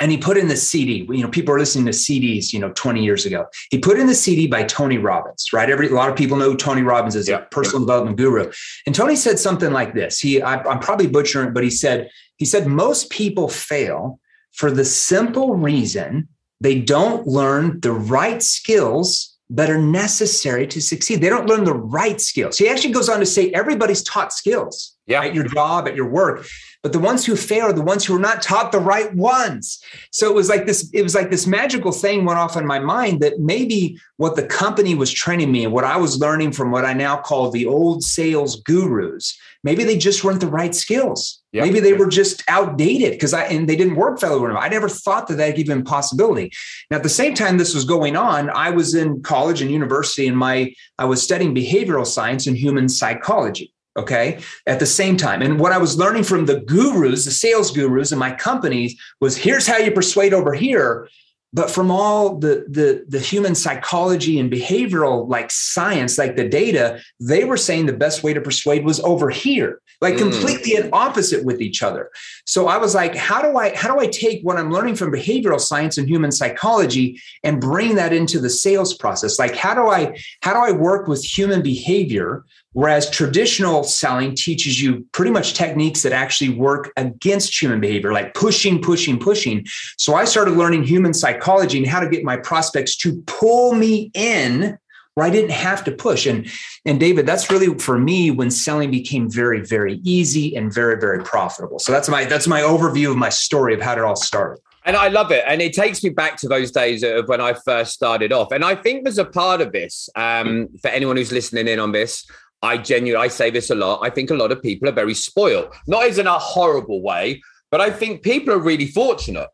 and 0.02 0.10
he 0.12 0.18
put 0.18 0.36
in 0.36 0.48
the 0.48 0.58
CD. 0.58 1.08
You 1.10 1.22
know, 1.22 1.30
people 1.30 1.54
are 1.54 1.60
listening 1.60 1.86
to 1.86 1.92
CDs. 1.92 2.52
You 2.52 2.60
know, 2.60 2.72
20 2.74 3.04
years 3.04 3.26
ago, 3.26 3.46
he 3.70 3.78
put 3.78 4.00
in 4.00 4.08
the 4.08 4.16
CD 4.16 4.48
by 4.48 4.64
Tony 4.64 4.98
Robbins. 4.98 5.54
Right, 5.54 5.70
every 5.70 5.88
a 5.90 5.94
lot 5.94 6.10
of 6.10 6.16
people 6.16 6.38
know 6.38 6.56
Tony 6.56 6.82
Robbins 6.82 7.16
is 7.16 7.30
yeah. 7.30 7.38
a 7.38 7.46
personal 7.46 7.86
development 7.86 8.18
guru. 8.18 8.52
And 8.86 8.96
Tony 8.96 9.16
said 9.16 9.38
something 9.38 9.72
like 9.72 9.94
this. 9.94 10.20
He, 10.20 10.42
I, 10.42 10.56
I'm 10.64 10.80
probably 10.80 11.08
butchering 11.08 11.50
it, 11.50 11.54
but 11.54 11.64
he 11.64 11.70
said, 11.70 12.10
he 12.38 12.46
said 12.46 12.66
most 12.66 13.12
people 13.12 13.48
fail 13.48 14.20
for 14.52 14.72
the 14.72 14.84
simple 14.84 15.56
reason 15.56 16.28
they 16.60 16.80
don't 16.80 17.26
learn 17.28 17.80
the 17.80 17.92
right 17.92 18.42
skills 18.42 19.38
that 19.52 19.70
are 19.70 19.78
necessary 19.78 20.66
to 20.66 20.82
succeed. 20.82 21.22
They 21.22 21.30
don't 21.30 21.48
learn 21.48 21.64
the 21.64 21.74
right 21.74 22.20
skills. 22.22 22.58
He 22.58 22.70
actually 22.70 22.94
goes 22.94 23.10
on 23.10 23.20
to 23.20 23.26
say 23.26 23.52
everybody's 23.52 24.02
taught 24.04 24.32
skills 24.32 24.96
yeah. 25.08 25.24
at 25.24 25.36
your 25.36 25.44
job, 25.44 25.88
at 25.88 25.96
your 25.96 26.10
work 26.10 26.48
but 26.84 26.94
the 26.94 27.00
ones 27.00 27.26
who 27.26 27.36
fail 27.36 27.66
are 27.66 27.74
the 27.74 27.82
ones 27.82 28.06
who 28.06 28.16
are 28.16 28.20
not 28.20 28.42
taught 28.42 28.72
the 28.72 28.80
right 28.80 29.14
ones. 29.16 29.84
So 30.12 30.28
it 30.28 30.36
was 30.36 30.50
like 30.50 30.66
this 30.66 30.90
it 30.94 31.04
was 31.04 31.16
like 31.16 31.30
this 31.30 31.46
magical 31.46 31.92
thing 31.92 32.26
went 32.26 32.40
off 32.40 32.58
in 32.58 32.66
my 32.66 32.80
mind 32.80 33.22
that 33.22 33.40
maybe 33.40 33.98
what 34.18 34.36
the 34.36 34.46
company 34.46 34.96
was 34.96 35.12
training 35.12 35.52
me 35.52 35.64
and 35.64 35.74
what 35.74 35.84
i 35.84 35.98
was 35.98 36.20
learning 36.20 36.52
from 36.52 36.72
what 36.72 36.86
i 36.86 36.94
now 36.94 37.18
call 37.18 37.50
the 37.50 37.66
old 37.66 38.04
sales 38.04 38.62
gurus 38.62 39.38
maybe 39.64 39.84
they 39.84 39.98
just 39.98 40.24
weren't 40.24 40.40
the 40.40 40.48
right 40.48 40.76
skills. 40.76 41.40
Yep. 41.54 41.66
maybe 41.66 41.80
they 41.82 41.94
were 41.94 42.08
just 42.08 42.44
outdated 42.48 43.12
because 43.12 43.34
i 43.34 43.44
and 43.46 43.68
they 43.68 43.76
didn't 43.76 43.96
work 43.96 44.20
fellow 44.20 44.46
i 44.56 44.70
never 44.70 44.88
thought 44.88 45.28
that 45.28 45.36
that 45.36 45.60
even 45.60 45.84
possibility. 45.84 46.50
Now 46.90 46.98
at 46.98 47.04
the 47.04 47.10
same 47.10 47.34
time 47.34 47.58
this 47.58 47.76
was 47.76 47.84
going 47.84 48.16
on 48.16 48.50
i 48.52 48.70
was 48.70 48.96
in 48.96 49.22
college 49.22 49.62
and 49.62 49.70
university 49.70 50.28
and 50.28 50.38
my 50.38 50.74
i 50.98 51.06
was 51.06 51.22
studying 51.22 51.54
behavioral 51.54 52.06
science 52.06 52.48
and 52.48 52.56
human 52.56 52.88
psychology 52.88 53.74
okay? 53.98 54.40
At 54.66 54.80
the 54.80 54.86
same 54.86 55.18
time 55.18 55.42
and 55.42 55.60
what 55.60 55.72
i 55.72 55.78
was 55.78 55.98
learning 55.98 56.24
from 56.24 56.46
the 56.46 56.62
gurus 56.62 57.26
the 57.26 57.32
sales 57.32 57.72
gurus 57.72 58.12
in 58.12 58.20
my 58.20 58.32
companies 58.32 59.00
was 59.20 59.38
here's 59.38 59.68
how 59.68 59.78
you 59.78 59.92
persuade 59.92 60.34
over 60.34 60.54
here. 60.54 61.08
But 61.54 61.70
from 61.70 61.92
all 61.92 62.38
the 62.38 62.66
the 62.70 63.04
the 63.10 63.20
human 63.20 63.56
psychology 63.56 64.40
and 64.40 64.50
behavioral 64.50 65.28
like 65.28 65.52
science 65.52 66.18
like 66.18 66.38
the 66.38 66.48
data 66.48 67.02
they 67.20 67.44
were 67.44 67.58
saying 67.58 67.88
the 67.88 68.02
best 68.06 68.24
way 68.24 68.34
to 68.34 68.40
persuade 68.40 68.86
was 68.86 69.02
over 69.02 69.30
here 69.30 69.82
like 70.00 70.14
mm. 70.14 70.20
completely 70.20 70.78
an 70.78 70.90
opposite 70.94 71.44
with 71.44 71.60
each 71.62 71.84
other. 71.84 72.10
So 72.46 72.70
i 72.70 72.78
was 72.78 72.96
like 72.96 73.16
how 73.16 73.42
do 73.42 73.58
i 73.58 73.76
how 73.76 73.94
do 73.94 74.00
i 74.00 74.08
take 74.08 74.42
what 74.44 74.56
i'm 74.56 74.72
learning 74.72 74.96
from 74.96 75.12
behavioral 75.12 75.60
science 75.60 75.98
and 75.98 76.08
human 76.08 76.32
psychology 76.32 77.22
and 77.44 77.60
bring 77.60 77.96
that 77.96 78.14
into 78.14 78.40
the 78.40 78.50
sales 78.50 78.94
process? 78.94 79.38
Like 79.38 79.54
how 79.54 79.74
do 79.74 79.88
i 79.90 80.18
how 80.44 80.54
do 80.54 80.60
i 80.60 80.72
work 80.72 81.10
with 81.10 81.22
human 81.22 81.62
behavior 81.62 82.46
Whereas 82.74 83.10
traditional 83.10 83.84
selling 83.84 84.34
teaches 84.34 84.82
you 84.82 85.06
pretty 85.12 85.32
much 85.32 85.54
techniques 85.54 86.04
that 86.04 86.14
actually 86.14 86.50
work 86.50 86.92
against 86.96 87.62
human 87.62 87.82
behavior, 87.82 88.14
like 88.14 88.34
pushing, 88.34 88.82
pushing, 88.82 89.20
pushing. 89.20 89.66
So 89.98 90.16
I 90.16 90.24
started 90.24 90.56
learning 90.56 90.84
human 90.84 91.14
psychology 91.14 91.78
and 91.78 91.88
how 91.88 92.00
to 92.00 92.10
get 92.10 92.24
my 92.24 92.38
prospects 92.38 92.96
to 92.98 93.22
pull 93.24 93.74
me 93.74 94.10
in 94.14 94.78
where 95.16 95.26
I 95.26 95.30
didn't 95.30 95.52
have 95.52 95.84
to 95.84 95.92
push. 95.92 96.26
And, 96.26 96.50
and 96.86 96.98
David, 96.98 97.26
that's 97.26 97.52
really 97.52 97.78
for 97.78 98.00
me 98.00 98.32
when 98.32 98.50
selling 98.50 98.92
became 98.92 99.30
very, 99.30 99.60
very 99.60 99.96
easy 100.04 100.56
and 100.56 100.74
very, 100.74 100.98
very 101.00 101.22
profitable. 101.22 101.80
So 101.80 101.92
that's 101.92 102.08
my 102.08 102.24
that's 102.24 102.48
my 102.48 102.62
overview 102.62 103.12
of 103.12 103.18
my 103.18 103.30
story 103.30 103.74
of 103.74 103.82
how 103.82 103.94
it 103.94 104.00
all 104.00 104.16
started. 104.16 104.62
And 104.84 104.96
I 104.96 105.10
love 105.10 105.32
it. 105.32 105.44
And 105.46 105.62
it 105.62 105.74
takes 105.74 106.04
me 106.04 106.10
back 106.10 106.38
to 106.38 106.48
those 106.48 106.72
days 106.72 107.04
of 107.04 107.28
when 107.28 107.40
I 107.40 107.54
first 107.54 107.92
started 107.92 108.34
off. 108.34 108.52
And 108.52 108.66
I 108.66 108.76
think 108.76 109.04
there's 109.04 109.20
a 109.20 109.26
part 109.26 109.62
of 109.62 109.72
this 109.72 110.10
um, 110.16 110.70
for 110.82 110.88
anyone 110.88 111.18
who's 111.18 111.32
listening 111.32 111.68
in 111.68 111.78
on 111.80 111.92
this. 111.92 112.26
I 112.62 112.78
genuinely, 112.78 113.26
I 113.26 113.28
say 113.28 113.50
this 113.50 113.70
a 113.70 113.76
lot. 113.76 114.02
I 114.04 114.10
think 114.10 114.30
a 114.30 114.36
lot 114.36 114.52
of 114.52 114.62
people 114.62 114.88
are 114.88 114.94
very 114.94 115.14
spoiled, 115.14 115.74
not 115.88 116.04
as 116.04 116.18
in 116.18 116.28
a 116.28 116.38
horrible 116.38 117.02
way, 117.02 117.42
but 117.72 117.82
I 117.82 117.90
think 117.90 118.22
people 118.22 118.54
are 118.54 118.60
really 118.60 118.88
fortunate 118.88 119.48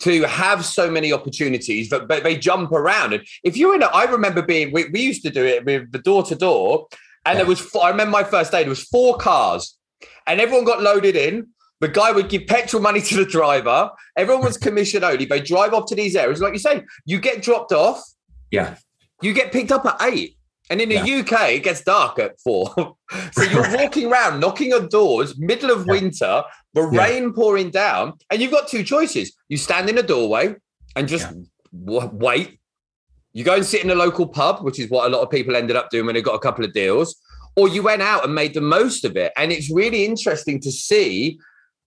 to 0.00 0.22
have 0.22 0.64
so 0.64 0.90
many 0.90 1.12
opportunities 1.12 1.90
that 1.90 2.08
but 2.08 2.22
they 2.22 2.36
jump 2.36 2.72
around. 2.72 3.14
And 3.14 3.26
if 3.44 3.56
you're 3.56 3.74
in 3.74 3.82
a, 3.82 3.86
I 3.86 4.04
remember 4.04 4.42
being, 4.42 4.72
we, 4.72 4.88
we 4.88 5.00
used 5.00 5.22
to 5.24 5.30
do 5.30 5.44
it 5.44 5.64
with 5.64 5.92
the 5.92 5.98
door 5.98 6.22
to 6.24 6.34
door, 6.34 6.86
and 7.24 7.36
yeah. 7.36 7.42
there 7.42 7.46
was, 7.46 7.74
I 7.76 7.90
remember 7.90 8.10
my 8.10 8.24
first 8.24 8.50
day, 8.50 8.62
there 8.62 8.70
was 8.70 8.84
four 8.84 9.16
cars, 9.16 9.78
and 10.26 10.40
everyone 10.40 10.64
got 10.64 10.82
loaded 10.82 11.16
in. 11.16 11.48
The 11.80 11.88
guy 11.88 12.12
would 12.12 12.28
give 12.28 12.46
petrol 12.46 12.82
money 12.82 13.00
to 13.08 13.16
the 13.16 13.24
driver. 13.24 13.90
Everyone 14.16 14.44
was 14.44 14.56
commission 14.68 15.04
only. 15.04 15.24
They 15.24 15.40
drive 15.40 15.72
off 15.72 15.86
to 15.90 15.94
these 15.94 16.16
areas. 16.16 16.40
Like 16.40 16.52
you 16.52 16.58
say, 16.58 16.82
you 17.06 17.20
get 17.20 17.42
dropped 17.42 17.72
off. 17.72 18.02
Yeah. 18.50 18.76
You 19.22 19.32
get 19.32 19.52
picked 19.52 19.70
up 19.70 19.84
at 19.86 19.96
eight. 20.02 20.36
And 20.70 20.80
in 20.80 20.88
the 20.88 21.04
yeah. 21.04 21.20
UK, 21.20 21.50
it 21.50 21.64
gets 21.64 21.82
dark 21.82 22.20
at 22.20 22.40
four. 22.40 22.72
so 23.32 23.42
you're 23.42 23.76
walking 23.76 24.10
around, 24.10 24.38
knocking 24.38 24.72
on 24.72 24.88
doors, 24.88 25.36
middle 25.36 25.70
of 25.70 25.84
yeah. 25.86 25.92
winter, 25.92 26.42
the 26.74 26.88
yeah. 26.92 26.98
rain 26.98 27.32
pouring 27.32 27.70
down, 27.70 28.14
and 28.30 28.40
you've 28.40 28.52
got 28.52 28.68
two 28.68 28.84
choices. 28.84 29.36
You 29.48 29.56
stand 29.56 29.90
in 29.90 29.98
a 29.98 30.02
doorway 30.02 30.54
and 30.94 31.08
just 31.08 31.26
w- 31.74 32.10
wait. 32.12 32.60
You 33.32 33.44
go 33.44 33.56
and 33.56 33.66
sit 33.66 33.84
in 33.84 33.90
a 33.90 33.94
local 33.96 34.28
pub, 34.28 34.64
which 34.64 34.78
is 34.78 34.88
what 34.90 35.06
a 35.06 35.14
lot 35.14 35.22
of 35.22 35.30
people 35.30 35.56
ended 35.56 35.76
up 35.76 35.90
doing 35.90 36.06
when 36.06 36.14
they 36.14 36.22
got 36.22 36.34
a 36.34 36.40
couple 36.40 36.64
of 36.64 36.72
deals, 36.72 37.20
or 37.56 37.68
you 37.68 37.82
went 37.82 38.02
out 38.02 38.24
and 38.24 38.34
made 38.34 38.54
the 38.54 38.60
most 38.60 39.04
of 39.04 39.16
it. 39.16 39.32
And 39.36 39.50
it's 39.50 39.72
really 39.72 40.04
interesting 40.04 40.60
to 40.60 40.70
see, 40.70 41.38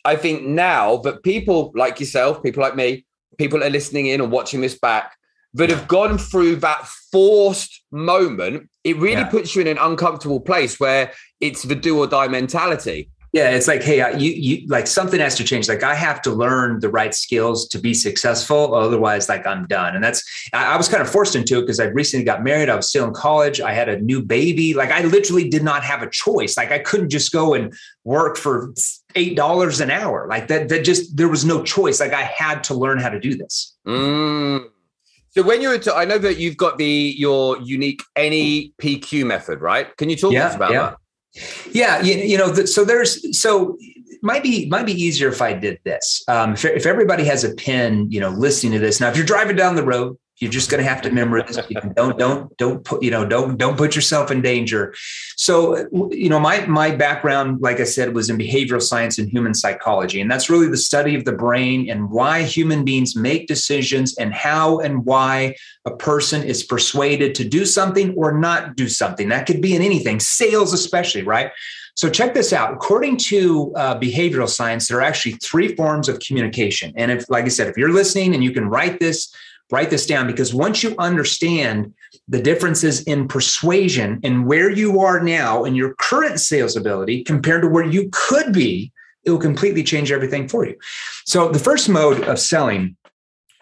I 0.03 0.17
think, 0.17 0.43
now 0.43 0.97
that 0.97 1.23
people 1.23 1.71
like 1.73 2.01
yourself, 2.01 2.43
people 2.43 2.61
like 2.61 2.75
me, 2.75 3.05
people 3.37 3.59
that 3.59 3.67
are 3.67 3.71
listening 3.71 4.07
in 4.07 4.19
or 4.19 4.27
watching 4.27 4.59
this 4.59 4.77
back, 4.77 5.15
that 5.53 5.69
have 5.69 5.87
gone 5.87 6.17
through 6.17 6.57
that 6.57 6.85
forced 7.11 7.83
moment, 7.91 8.69
it 8.83 8.97
really 8.97 9.21
yeah. 9.21 9.29
puts 9.29 9.55
you 9.55 9.61
in 9.61 9.67
an 9.67 9.77
uncomfortable 9.77 10.39
place 10.39 10.79
where 10.79 11.13
it's 11.39 11.63
the 11.63 11.75
do 11.75 11.99
or 11.99 12.07
die 12.07 12.27
mentality. 12.27 13.09
Yeah, 13.33 13.49
it's 13.49 13.67
like, 13.67 13.81
hey, 13.81 13.97
you 14.19 14.29
you 14.29 14.67
like 14.67 14.85
something 14.85 15.19
has 15.19 15.33
to 15.37 15.43
change. 15.43 15.67
Like 15.67 15.81
I 15.81 15.95
have 15.95 16.21
to 16.21 16.29
learn 16.31 16.81
the 16.81 16.89
right 16.89 17.15
skills 17.15 17.67
to 17.69 17.79
be 17.79 17.95
successful. 17.95 18.75
Otherwise, 18.75 19.27
like 19.27 19.47
I'm 19.47 19.65
done. 19.65 19.95
And 19.95 20.03
that's 20.03 20.23
I, 20.53 20.75
I 20.75 20.77
was 20.77 20.87
kind 20.87 21.01
of 21.01 21.09
forced 21.09 21.35
into 21.35 21.57
it 21.57 21.61
because 21.61 21.79
I 21.79 21.85
recently 21.85 22.25
got 22.25 22.43
married. 22.43 22.69
I 22.69 22.75
was 22.75 22.89
still 22.89 23.07
in 23.07 23.13
college. 23.13 23.59
I 23.59 23.73
had 23.73 23.89
a 23.89 23.99
new 23.99 24.21
baby. 24.21 24.75
Like 24.75 24.91
I 24.91 25.01
literally 25.01 25.49
did 25.49 25.63
not 25.63 25.83
have 25.83 26.03
a 26.03 26.09
choice. 26.11 26.55
Like 26.55 26.71
I 26.71 26.77
couldn't 26.77 27.09
just 27.09 27.31
go 27.31 27.55
and 27.55 27.73
work 28.03 28.37
for 28.37 28.71
eight 29.15 29.35
dollars 29.35 29.79
an 29.79 29.89
hour. 29.89 30.27
Like 30.29 30.47
that. 30.49 30.69
That 30.69 30.85
just 30.85 31.17
there 31.17 31.27
was 31.27 31.43
no 31.43 31.63
choice. 31.63 31.99
Like 31.99 32.13
I 32.13 32.21
had 32.21 32.63
to 32.65 32.75
learn 32.75 32.99
how 32.99 33.09
to 33.09 33.19
do 33.19 33.35
this. 33.35 33.75
Mm. 33.87 34.69
So 35.35 35.41
when 35.41 35.63
you're, 35.63 35.79
to, 35.79 35.95
I 35.95 36.05
know 36.05 36.19
that 36.19 36.37
you've 36.37 36.57
got 36.57 36.77
the 36.77 37.13
your 37.17 37.59
unique 37.59 38.03
NEPQ 38.15 39.25
method, 39.25 39.61
right? 39.61 39.95
Can 39.97 40.09
you 40.09 40.15
talk 40.15 40.31
yeah, 40.31 40.41
to 40.41 40.45
us 40.45 40.55
about 40.55 40.71
yeah. 40.71 40.93
that? 41.35 41.67
Yeah, 41.71 42.01
you, 42.01 42.15
you 42.15 42.37
know, 42.37 42.53
so 42.65 42.85
there's 42.85 43.39
so 43.39 43.75
might 44.21 44.43
be 44.43 44.67
might 44.69 44.85
be 44.85 44.93
easier 44.93 45.29
if 45.29 45.41
I 45.41 45.53
did 45.53 45.79
this. 45.85 46.23
Um, 46.27 46.53
if, 46.53 46.63
if 46.65 46.85
everybody 46.85 47.23
has 47.25 47.43
a 47.43 47.55
pen, 47.55 48.11
you 48.11 48.19
know, 48.19 48.29
listening 48.29 48.73
to 48.73 48.79
this 48.79 48.99
now, 48.99 49.09
if 49.09 49.17
you're 49.17 49.25
driving 49.25 49.55
down 49.55 49.75
the 49.75 49.83
road, 49.83 50.17
you're 50.39 50.51
just 50.51 50.69
going 50.69 50.83
to 50.83 50.89
have 50.89 51.01
to 51.03 51.11
memorize. 51.11 51.57
don't 51.95 52.17
don't 52.17 52.57
don't 52.57 52.83
put 52.83 53.03
you 53.03 53.11
know 53.11 53.25
don't 53.25 53.57
don't 53.57 53.77
put 53.77 53.95
yourself 53.95 54.31
in 54.31 54.41
danger. 54.41 54.93
So 55.37 55.87
you 56.11 56.29
know 56.29 56.39
my 56.39 56.65
my 56.65 56.91
background, 56.95 57.61
like 57.61 57.79
I 57.79 57.83
said, 57.83 58.13
was 58.13 58.29
in 58.29 58.37
behavioral 58.37 58.81
science 58.81 59.17
and 59.19 59.29
human 59.29 59.53
psychology, 59.53 60.21
and 60.21 60.29
that's 60.29 60.49
really 60.49 60.67
the 60.67 60.77
study 60.77 61.15
of 61.15 61.25
the 61.25 61.33
brain 61.33 61.89
and 61.89 62.09
why 62.09 62.43
human 62.43 62.83
beings 62.83 63.15
make 63.15 63.47
decisions 63.47 64.17
and 64.17 64.33
how 64.33 64.79
and 64.79 65.05
why 65.05 65.55
a 65.85 65.95
person 65.95 66.43
is 66.43 66.63
persuaded 66.63 67.35
to 67.35 67.47
do 67.47 67.65
something 67.65 68.13
or 68.15 68.31
not 68.31 68.75
do 68.75 68.89
something. 68.89 69.29
That 69.29 69.45
could 69.45 69.61
be 69.61 69.75
in 69.75 69.81
anything, 69.81 70.19
sales 70.19 70.73
especially, 70.73 71.23
right? 71.23 71.51
So 71.95 72.09
check 72.09 72.33
this 72.33 72.53
out. 72.53 72.73
According 72.73 73.17
to 73.17 73.71
uh, 73.75 73.99
behavioral 73.99 74.49
science, 74.49 74.87
there 74.87 74.97
are 74.97 75.03
actually 75.03 75.33
three 75.33 75.75
forms 75.75 76.09
of 76.09 76.19
communication. 76.19 76.91
And 76.97 77.11
if, 77.11 77.29
like 77.29 77.45
I 77.45 77.49
said, 77.49 77.67
if 77.67 77.77
you're 77.77 77.93
listening 77.93 78.33
and 78.33 78.43
you 78.43 78.51
can 78.51 78.67
write 78.67 78.99
this 78.99 79.31
Write 79.73 79.89
this 79.89 80.05
down 80.05 80.27
because 80.27 80.53
once 80.53 80.83
you 80.83 80.93
understand 80.99 81.95
the 82.27 82.39
differences 82.39 83.01
in 83.05 83.27
persuasion 83.27 84.19
and 84.23 84.45
where 84.45 84.69
you 84.69 84.99
are 84.99 85.19
now 85.19 85.63
in 85.63 85.73
your 85.73 85.95
current 85.95 86.39
sales 86.39 86.75
ability 86.75 87.23
compared 87.23 87.63
to 87.63 87.67
where 87.67 87.83
you 87.83 88.07
could 88.11 88.53
be, 88.53 88.91
it 89.23 89.31
will 89.31 89.39
completely 89.39 89.81
change 89.81 90.11
everything 90.11 90.47
for 90.47 90.63
you. 90.63 90.75
So, 91.25 91.49
the 91.49 91.57
first 91.57 91.89
mode 91.89 92.21
of 92.25 92.37
selling 92.37 92.95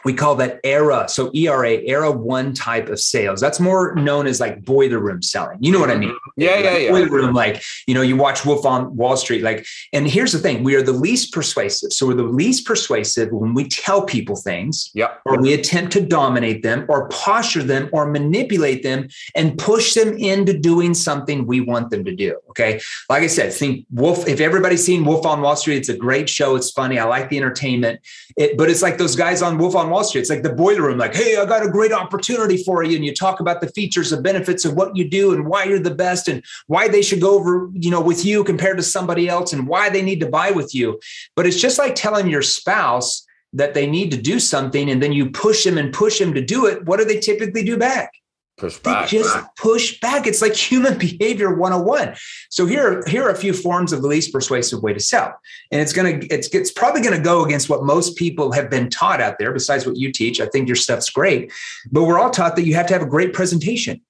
we 0.04 0.14
call 0.14 0.36
that 0.36 0.60
era 0.64 1.08
so 1.08 1.32
era 1.34 1.72
era 1.86 2.12
one 2.12 2.54
type 2.54 2.90
of 2.90 3.00
sales. 3.00 3.40
That's 3.40 3.60
more 3.60 3.96
known 3.96 4.28
as 4.28 4.40
like 4.40 4.64
boiler 4.64 5.00
room 5.00 5.22
selling. 5.22 5.58
You 5.62 5.72
know 5.72 5.80
what 5.80 5.92
i 5.92 5.96
mean? 5.96 6.16
Yeah 6.38 6.56
like 6.56 6.64
yeah. 6.64 6.78
yeah 6.78 6.92
boiler 6.92 7.10
room 7.10 7.34
like 7.34 7.62
you 7.88 7.94
know 7.94 8.02
you 8.02 8.16
watch 8.16 8.46
wolf 8.46 8.66
on 8.66 8.96
wall 8.96 9.18
street 9.18 9.42
like 9.42 9.66
and 9.94 10.08
here's 10.08 10.32
the 10.32 10.40
thing 10.40 10.64
we 10.64 10.76
are 10.76 10.82
the 10.82 10.92
least 10.92 11.34
persuasive. 11.34 11.94
So 11.94 12.08
we're 12.08 12.14
the 12.16 12.24
least 12.24 12.66
persuasive 12.66 13.32
when 13.32 13.54
we 13.54 13.68
tell 13.68 14.04
people 14.04 14.36
things 14.36 14.92
yeah. 14.94 15.16
or 15.26 15.40
we 15.40 15.54
attempt 15.54 15.94
to 15.94 16.02
dominate 16.02 16.64
them 16.64 16.86
or 16.90 17.08
posture 17.10 17.64
them 17.64 17.90
or 17.92 18.06
manipulate 18.06 18.84
them 18.84 19.08
and 19.36 19.58
push 19.58 19.94
them 19.94 20.18
into 20.18 20.58
doing 20.58 20.94
something 20.94 21.46
we 21.46 21.62
want 21.62 21.90
them 21.90 22.04
to 22.06 22.16
do 22.16 22.38
okay? 22.50 22.82
Like 23.10 23.24
i 23.24 23.28
said 23.28 23.54
think 23.54 23.86
wolf 23.92 24.28
if 24.28 24.40
everybody's 24.40 24.86
seen 24.86 25.06
wolf 25.06 25.26
on 25.26 25.42
wall 25.42 25.56
street 25.56 25.78
it's 25.78 25.90
a 25.90 25.98
great 25.98 26.30
show 26.30 26.56
it's 26.56 26.72
funny 26.72 26.98
i 26.98 27.04
like 27.04 27.30
the 27.30 27.38
entertainment. 27.38 28.00
It, 28.38 28.58
but 28.58 28.70
it's 28.70 28.82
like 28.82 28.98
those 28.98 29.16
guys 29.16 29.42
on 29.42 29.58
wolf 29.58 29.76
on 29.76 29.90
Wall 29.92 30.04
Street. 30.04 30.22
It's 30.22 30.30
like 30.30 30.44
the 30.44 30.54
boiler 30.54 30.84
room, 30.84 30.98
like, 30.98 31.14
hey, 31.14 31.38
I 31.38 31.46
got 31.46 31.66
a 31.66 31.70
great 31.70 31.92
opportunity 31.92 32.64
for 32.64 32.84
you. 32.84 32.96
And 32.96 33.06
you 33.06 33.14
talk 33.14 33.40
about 33.40 33.62
the 33.62 33.70
features 33.70 34.12
and 34.12 34.24
benefits 34.24 34.66
of 34.66 34.74
what 34.74 34.96
you 34.96 35.08
do 35.08 35.34
and 35.34 35.46
why 35.46 35.66
you're 35.66 35.80
the 35.80 35.94
best 35.94 36.28
and 36.28 36.44
why 36.68 36.88
they 36.88 37.02
should 37.02 37.22
go 37.22 37.36
over, 37.36 37.70
you 37.74 37.92
know, 37.92 38.02
with 38.02 38.26
you 38.26 38.44
compared 38.44 38.78
to 38.78 38.84
somebody 38.84 39.28
else 39.28 39.54
and 39.54 39.68
why 39.68 39.90
they 39.90 40.02
need 40.02 40.20
to 40.22 40.30
buy 40.30 40.52
with 40.52 40.74
you. 40.74 41.00
But 41.36 41.46
it's 41.46 41.60
just 41.60 41.78
like 41.78 41.96
telling 41.96 42.28
your 42.28 42.42
spouse 42.42 43.26
that 43.54 43.74
they 43.74 43.86
need 43.86 44.12
to 44.12 44.22
do 44.22 44.40
something 44.40 44.90
and 44.90 45.04
then 45.04 45.12
you 45.12 45.30
push 45.30 45.64
them 45.64 45.78
and 45.78 45.94
push 45.94 46.20
them 46.20 46.34
to 46.34 46.42
do 46.42 46.66
it. 46.68 46.86
What 46.86 47.00
do 47.00 47.06
they 47.06 47.20
typically 47.20 47.64
do 47.64 47.78
back? 47.78 48.21
Push 48.62 48.78
back. 48.78 49.10
They 49.10 49.18
just 49.18 49.38
push 49.58 50.00
back. 50.00 50.28
It's 50.28 50.42
like 50.42 50.56
human 50.56 50.98
behavior 50.98 51.54
101. 51.54 52.16
So 52.50 52.66
here, 52.66 53.04
here 53.08 53.24
are 53.24 53.32
a 53.32 53.36
few 53.36 53.54
forms 53.54 53.92
of 53.92 54.02
the 54.02 54.08
least 54.08 54.32
persuasive 54.32 54.82
way 54.82 54.94
to 54.94 55.00
sell. 55.00 55.34
And 55.72 55.82
it's 55.82 55.94
gonna, 55.94 56.20
it's, 56.30 56.48
it's 56.50 56.72
probably 56.72 57.02
gonna 57.02 57.20
go 57.20 57.44
against 57.44 57.70
what 57.70 57.84
most 57.84 58.16
people 58.16 58.52
have 58.52 58.70
been 58.70 58.90
taught 58.90 59.20
out 59.20 59.40
there, 59.40 59.52
besides 59.52 59.86
what 59.86 59.98
you 59.98 60.12
teach. 60.12 60.40
I 60.40 60.46
think 60.46 60.68
your 60.68 60.76
stuff's 60.76 61.10
great. 61.10 61.52
But 61.92 62.04
we're 62.04 62.20
all 62.20 62.30
taught 62.30 62.56
that 62.56 62.66
you 62.66 62.76
have 62.76 62.86
to 62.88 62.94
have 62.94 63.02
a 63.02 63.08
great 63.08 63.34
presentation. 63.34 64.02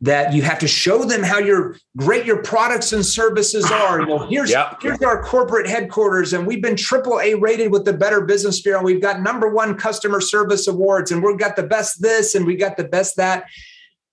That 0.00 0.32
you 0.32 0.40
have 0.40 0.58
to 0.60 0.68
show 0.68 1.04
them 1.04 1.22
how 1.22 1.38
your 1.38 1.76
great 1.98 2.24
your 2.24 2.42
products 2.42 2.94
and 2.94 3.04
services 3.04 3.70
are. 3.70 4.06
Know, 4.06 4.18
here's 4.30 4.50
yep. 4.50 4.78
here's 4.80 5.02
our 5.02 5.22
corporate 5.22 5.66
headquarters, 5.66 6.32
and 6.32 6.46
we've 6.46 6.62
been 6.62 6.76
triple 6.76 7.20
A 7.20 7.34
rated 7.34 7.70
with 7.70 7.84
the 7.84 7.92
Better 7.92 8.22
Business 8.22 8.60
Bureau. 8.62 8.82
We've 8.82 9.02
got 9.02 9.20
number 9.20 9.52
one 9.52 9.76
customer 9.76 10.22
service 10.22 10.66
awards, 10.66 11.12
and 11.12 11.22
we've 11.22 11.38
got 11.38 11.56
the 11.56 11.62
best 11.62 12.00
this, 12.00 12.34
and 12.34 12.46
we 12.46 12.56
got 12.56 12.78
the 12.78 12.84
best 12.84 13.16
that 13.16 13.44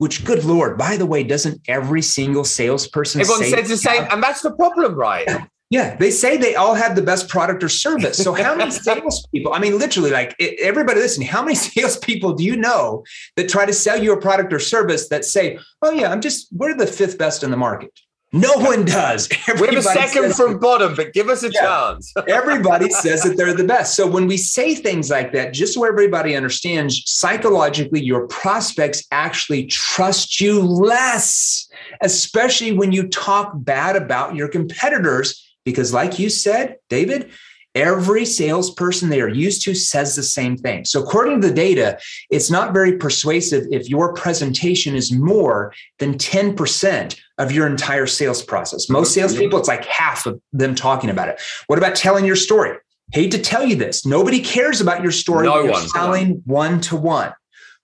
which 0.03 0.25
good 0.25 0.43
lord 0.43 0.77
by 0.77 0.97
the 0.97 1.05
way 1.05 1.23
doesn't 1.23 1.61
every 1.67 2.01
single 2.01 2.43
salesperson 2.43 3.21
everyone 3.21 3.43
says 3.45 3.69
the 3.69 3.77
same 3.77 4.05
and 4.11 4.21
that's 4.21 4.41
the 4.41 4.51
problem 4.51 4.93
right? 4.95 5.27
Yeah. 5.69 5.95
They 5.95 6.11
say 6.11 6.37
they 6.37 6.53
all 6.53 6.75
have 6.75 6.95
the 6.95 7.01
best 7.01 7.27
product 7.29 7.63
or 7.63 7.69
service. 7.69 8.23
So 8.23 8.33
how 8.33 8.53
many 8.53 8.69
salespeople 8.87 9.53
i 9.53 9.59
mean 9.59 9.79
literally 9.79 10.11
like 10.11 10.35
everybody 10.39 10.99
listen 10.99 11.23
how 11.23 11.41
many 11.41 11.55
salespeople 11.75 12.33
do 12.33 12.43
you 12.43 12.55
know 12.55 13.03
that 13.37 13.49
try 13.49 13.65
to 13.65 13.73
sell 13.73 14.01
you 14.01 14.13
a 14.13 14.21
product 14.21 14.53
or 14.53 14.59
service 14.59 15.09
that 15.09 15.25
say 15.25 15.57
oh 15.81 15.91
yeah 15.91 16.11
i'm 16.11 16.21
just 16.21 16.47
we're 16.51 16.75
the 16.75 16.85
fifth 16.85 17.17
best 17.17 17.43
in 17.43 17.49
the 17.49 17.57
market 17.57 17.91
no 18.33 18.53
one 18.55 18.83
does. 18.83 19.29
Everybody 19.47 19.75
We're 19.75 19.81
the 19.81 19.89
second 19.89 20.35
from 20.35 20.57
bottom, 20.57 20.95
but 20.95 21.13
give 21.13 21.29
us 21.29 21.43
a 21.43 21.51
yeah, 21.51 21.61
chance. 21.61 22.11
everybody 22.27 22.89
says 22.89 23.21
that 23.21 23.37
they're 23.37 23.53
the 23.53 23.63
best. 23.63 23.95
So 23.95 24.07
when 24.07 24.25
we 24.25 24.37
say 24.37 24.73
things 24.73 25.11
like 25.11 25.31
that, 25.33 25.53
just 25.53 25.75
so 25.75 25.85
everybody 25.85 26.35
understands, 26.35 27.03
psychologically, 27.05 28.01
your 28.01 28.27
prospects 28.27 29.05
actually 29.11 29.67
trust 29.67 30.41
you 30.41 30.59
less, 30.59 31.69
especially 32.01 32.71
when 32.71 32.91
you 32.91 33.07
talk 33.07 33.51
bad 33.53 33.95
about 33.95 34.35
your 34.35 34.47
competitors. 34.47 35.39
Because, 35.63 35.93
like 35.93 36.19
you 36.19 36.29
said, 36.29 36.77
David, 36.89 37.31
Every 37.75 38.23
salesperson 38.23 39.09
they 39.09 39.21
are 39.21 39.27
used 39.27 39.63
to 39.63 39.73
says 39.73 40.15
the 40.15 40.23
same 40.23 40.57
thing. 40.57 40.85
So, 40.85 41.01
according 41.01 41.41
to 41.41 41.47
the 41.47 41.53
data, 41.53 41.99
it's 42.29 42.51
not 42.51 42.73
very 42.73 42.97
persuasive 42.97 43.65
if 43.71 43.89
your 43.89 44.13
presentation 44.13 44.95
is 44.95 45.11
more 45.11 45.73
than 45.97 46.15
10% 46.17 47.19
of 47.39 47.51
your 47.51 47.65
entire 47.65 48.05
sales 48.05 48.43
process. 48.43 48.89
Most 48.89 49.13
salespeople, 49.13 49.57
it's 49.57 49.67
like 49.67 49.85
half 49.85 50.25
of 50.27 50.39
them 50.51 50.75
talking 50.75 51.09
about 51.09 51.29
it. 51.29 51.41
What 51.67 51.79
about 51.79 51.95
telling 51.95 52.25
your 52.25 52.35
story? 52.35 52.77
Hate 53.11 53.31
to 53.31 53.39
tell 53.39 53.65
you 53.65 53.75
this. 53.75 54.05
Nobody 54.05 54.39
cares 54.39 54.79
about 54.79 55.01
your 55.01 55.11
story. 55.11 55.47
No 55.47 55.63
You're 55.63 55.71
one. 55.71 55.87
selling 55.87 56.41
one 56.45 56.79
to 56.81 56.95
one. 56.95 57.33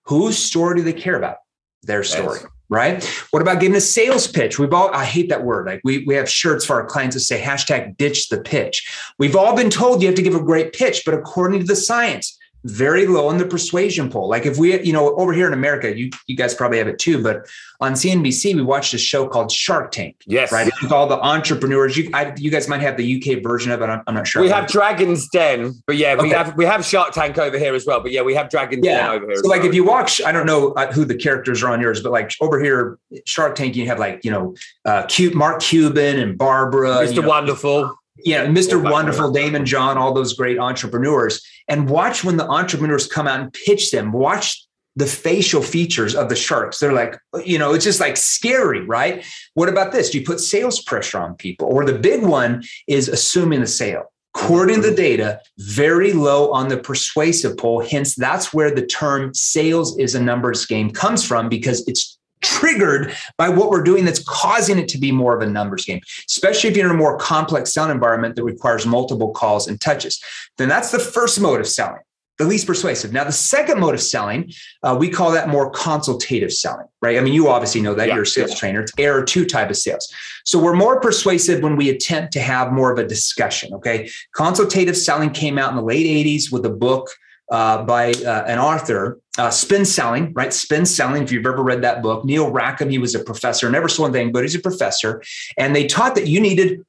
Whose 0.05 0.37
story 0.37 0.77
do 0.77 0.83
they 0.83 0.93
care 0.93 1.15
about? 1.15 1.37
Their 1.83 2.03
story. 2.03 2.39
Yes 2.41 2.49
right? 2.69 3.03
What 3.31 3.41
about 3.41 3.59
giving 3.59 3.75
a 3.75 3.81
sales 3.81 4.27
pitch? 4.27 4.59
We've 4.59 4.73
all, 4.73 4.93
I 4.93 5.05
hate 5.05 5.29
that 5.29 5.43
word. 5.43 5.65
Like 5.65 5.81
we, 5.83 6.05
we 6.05 6.15
have 6.15 6.29
shirts 6.29 6.65
for 6.65 6.79
our 6.79 6.85
clients 6.85 7.15
that 7.15 7.21
say 7.21 7.41
hashtag 7.41 7.97
ditch 7.97 8.29
the 8.29 8.39
pitch. 8.39 8.87
We've 9.17 9.35
all 9.35 9.55
been 9.55 9.69
told 9.69 10.01
you 10.01 10.07
have 10.07 10.15
to 10.15 10.21
give 10.21 10.35
a 10.35 10.43
great 10.43 10.73
pitch, 10.73 11.03
but 11.05 11.13
according 11.13 11.61
to 11.61 11.65
the 11.65 11.75
science, 11.75 12.37
very 12.65 13.07
low 13.07 13.27
on 13.27 13.37
the 13.37 13.45
persuasion 13.45 14.09
poll. 14.09 14.27
Like 14.27 14.45
if 14.45 14.57
we, 14.57 14.81
you 14.81 14.91
know, 14.91 15.15
over 15.15 15.31
here 15.31 15.47
in 15.47 15.53
America, 15.53 15.95
you 15.97 16.09
you 16.27 16.35
guys 16.35 16.53
probably 16.53 16.77
have 16.77 16.87
it 16.87 16.99
too, 16.99 17.21
but 17.23 17.47
on 17.79 17.93
CNBC 17.93 18.55
we 18.55 18.61
watched 18.61 18.93
a 18.93 18.97
show 18.97 19.27
called 19.27 19.51
Shark 19.51 19.91
Tank. 19.91 20.17
Yes, 20.25 20.51
right. 20.51 20.69
With 20.81 20.91
all 20.91 21.07
the 21.07 21.19
entrepreneurs. 21.19 21.95
You 21.95 22.09
I, 22.13 22.33
you 22.37 22.51
guys 22.51 22.67
might 22.67 22.81
have 22.81 22.97
the 22.97 23.15
UK 23.15 23.41
version 23.41 23.71
of 23.71 23.81
it. 23.81 23.85
I'm, 23.85 24.01
I'm 24.07 24.15
not 24.15 24.27
sure. 24.27 24.41
We 24.41 24.49
have 24.49 24.67
Dragon's 24.67 25.29
Den, 25.29 25.73
but 25.87 25.95
yeah, 25.95 26.15
we 26.15 26.27
okay. 26.27 26.35
have 26.35 26.57
we 26.57 26.65
have 26.65 26.85
Shark 26.85 27.13
Tank 27.13 27.37
over 27.37 27.57
here 27.57 27.73
as 27.73 27.85
well. 27.85 28.01
But 28.01 28.11
yeah, 28.11 28.21
we 28.21 28.35
have 28.35 28.49
Dragon's 28.49 28.85
yeah. 28.85 29.07
Den 29.07 29.09
over 29.15 29.25
here. 29.27 29.35
So 29.37 29.47
like 29.47 29.61
well. 29.61 29.69
if 29.69 29.75
you 29.75 29.85
watch, 29.85 30.21
I 30.23 30.31
don't 30.31 30.45
know 30.45 30.73
uh, 30.73 30.91
who 30.91 31.05
the 31.05 31.15
characters 31.15 31.63
are 31.63 31.71
on 31.71 31.79
yours, 31.79 32.01
but 32.03 32.11
like 32.11 32.31
over 32.41 32.61
here, 32.61 32.99
Shark 33.25 33.55
Tank, 33.55 33.75
you 33.75 33.87
have 33.87 33.99
like 33.99 34.25
you 34.25 34.31
know, 34.31 34.55
uh, 34.85 35.03
cute 35.07 35.33
Mark 35.33 35.61
Cuban 35.61 36.19
and 36.19 36.37
Barbara, 36.37 36.89
Mr. 36.89 37.15
You 37.15 37.21
know, 37.21 37.29
Wonderful 37.29 37.98
yeah, 38.23 38.45
Mr. 38.45 38.81
Wonderful, 38.81 39.31
Daymond 39.33 39.65
John, 39.65 39.97
all 39.97 40.13
those 40.13 40.33
great 40.33 40.59
entrepreneurs, 40.59 41.41
and 41.67 41.89
watch 41.89 42.23
when 42.23 42.37
the 42.37 42.47
entrepreneurs 42.47 43.07
come 43.07 43.27
out 43.27 43.39
and 43.39 43.53
pitch 43.53 43.91
them. 43.91 44.11
Watch 44.11 44.65
the 44.95 45.05
facial 45.05 45.61
features 45.61 46.15
of 46.15 46.29
the 46.29 46.35
sharks. 46.35 46.79
They're 46.79 46.93
like, 46.93 47.17
you 47.45 47.57
know, 47.57 47.73
it's 47.73 47.85
just 47.85 47.99
like 47.99 48.17
scary, 48.17 48.81
right? 48.85 49.25
What 49.53 49.69
about 49.69 49.91
this? 49.91 50.09
Do 50.09 50.19
you 50.19 50.25
put 50.25 50.39
sales 50.39 50.81
pressure 50.81 51.19
on 51.19 51.35
people? 51.35 51.67
Or 51.67 51.85
the 51.85 51.97
big 51.97 52.23
one 52.23 52.63
is 52.87 53.07
assuming 53.07 53.61
the 53.61 53.67
sale. 53.67 54.11
According 54.35 54.81
to 54.81 54.89
the 54.89 54.95
data, 54.95 55.41
very 55.57 56.13
low 56.13 56.51
on 56.51 56.67
the 56.67 56.77
persuasive 56.77 57.57
poll. 57.57 57.83
Hence, 57.83 58.15
that's 58.15 58.53
where 58.53 58.69
the 58.73 58.85
term 58.85 59.33
sales 59.33 59.97
is 59.97 60.15
a 60.15 60.21
numbers 60.21 60.65
game 60.65 60.91
comes 60.91 61.25
from 61.25 61.49
because 61.49 61.87
it's 61.87 62.18
triggered 62.41 63.13
by 63.37 63.49
what 63.49 63.69
we're 63.69 63.83
doing 63.83 64.05
that's 64.05 64.23
causing 64.23 64.79
it 64.79 64.87
to 64.89 64.97
be 64.97 65.11
more 65.11 65.35
of 65.35 65.41
a 65.41 65.49
numbers 65.49 65.85
game, 65.85 65.99
especially 66.29 66.69
if 66.69 66.77
you're 66.77 66.89
in 66.89 66.95
a 66.95 66.97
more 66.97 67.17
complex 67.17 67.73
selling 67.73 67.91
environment 67.91 68.35
that 68.35 68.43
requires 68.43 68.85
multiple 68.85 69.31
calls 69.31 69.67
and 69.67 69.79
touches. 69.81 70.21
Then 70.57 70.69
that's 70.69 70.91
the 70.91 70.99
first 70.99 71.39
mode 71.39 71.59
of 71.59 71.67
selling. 71.67 72.01
the 72.39 72.45
least 72.45 72.65
persuasive. 72.65 73.11
Now, 73.11 73.25
the 73.25 73.33
second 73.33 73.81
mode 73.81 73.93
of 73.93 74.01
selling, 74.01 74.51
uh, 74.81 74.95
we 74.97 75.09
call 75.09 75.29
that 75.31 75.49
more 75.49 75.69
consultative 75.71 76.53
selling, 76.53 76.87
right? 77.01 77.17
I 77.17 77.21
mean, 77.21 77.33
you 77.33 77.49
obviously 77.49 77.81
know 77.81 77.93
that 77.93 78.07
yeah. 78.07 78.13
you're 78.13 78.23
a 78.23 78.27
sales 78.27 78.55
trainer. 78.55 78.79
It's 78.81 78.93
era 78.97 79.25
two 79.25 79.45
type 79.45 79.69
of 79.69 79.75
sales. 79.75 80.07
So 80.45 80.57
we're 80.57 80.75
more 80.75 81.01
persuasive 81.01 81.61
when 81.61 81.75
we 81.75 81.89
attempt 81.89 82.31
to 82.33 82.39
have 82.39 82.71
more 82.71 82.93
of 82.93 82.97
a 82.97 83.05
discussion. 83.05 83.73
Okay, 83.73 84.09
consultative 84.33 84.95
selling 84.95 85.31
came 85.31 85.57
out 85.57 85.69
in 85.71 85.75
the 85.75 85.83
late 85.83 86.05
'80s 86.05 86.49
with 86.49 86.65
a 86.65 86.69
book 86.69 87.09
uh, 87.51 87.83
by 87.83 88.11
uh, 88.11 88.45
an 88.45 88.57
author, 88.57 89.19
uh, 89.39 89.49
Spin 89.49 89.85
Selling, 89.85 90.33
right? 90.33 90.53
Spin 90.53 90.85
Selling. 90.85 91.23
If 91.23 91.31
you've 91.31 91.45
ever 91.45 91.63
read 91.63 91.81
that 91.81 92.01
book, 92.01 92.25
Neil 92.25 92.51
Rackham, 92.51 92.89
he 92.89 92.97
was 92.97 93.15
a 93.15 93.19
professor, 93.19 93.69
never 93.69 93.87
saw 93.87 94.05
anything, 94.05 94.31
but 94.31 94.43
he's 94.43 94.55
a 94.55 94.59
professor, 94.59 95.23
and 95.57 95.75
they 95.75 95.87
taught 95.87 96.15
that 96.15 96.27
you 96.27 96.39
needed. 96.39 96.85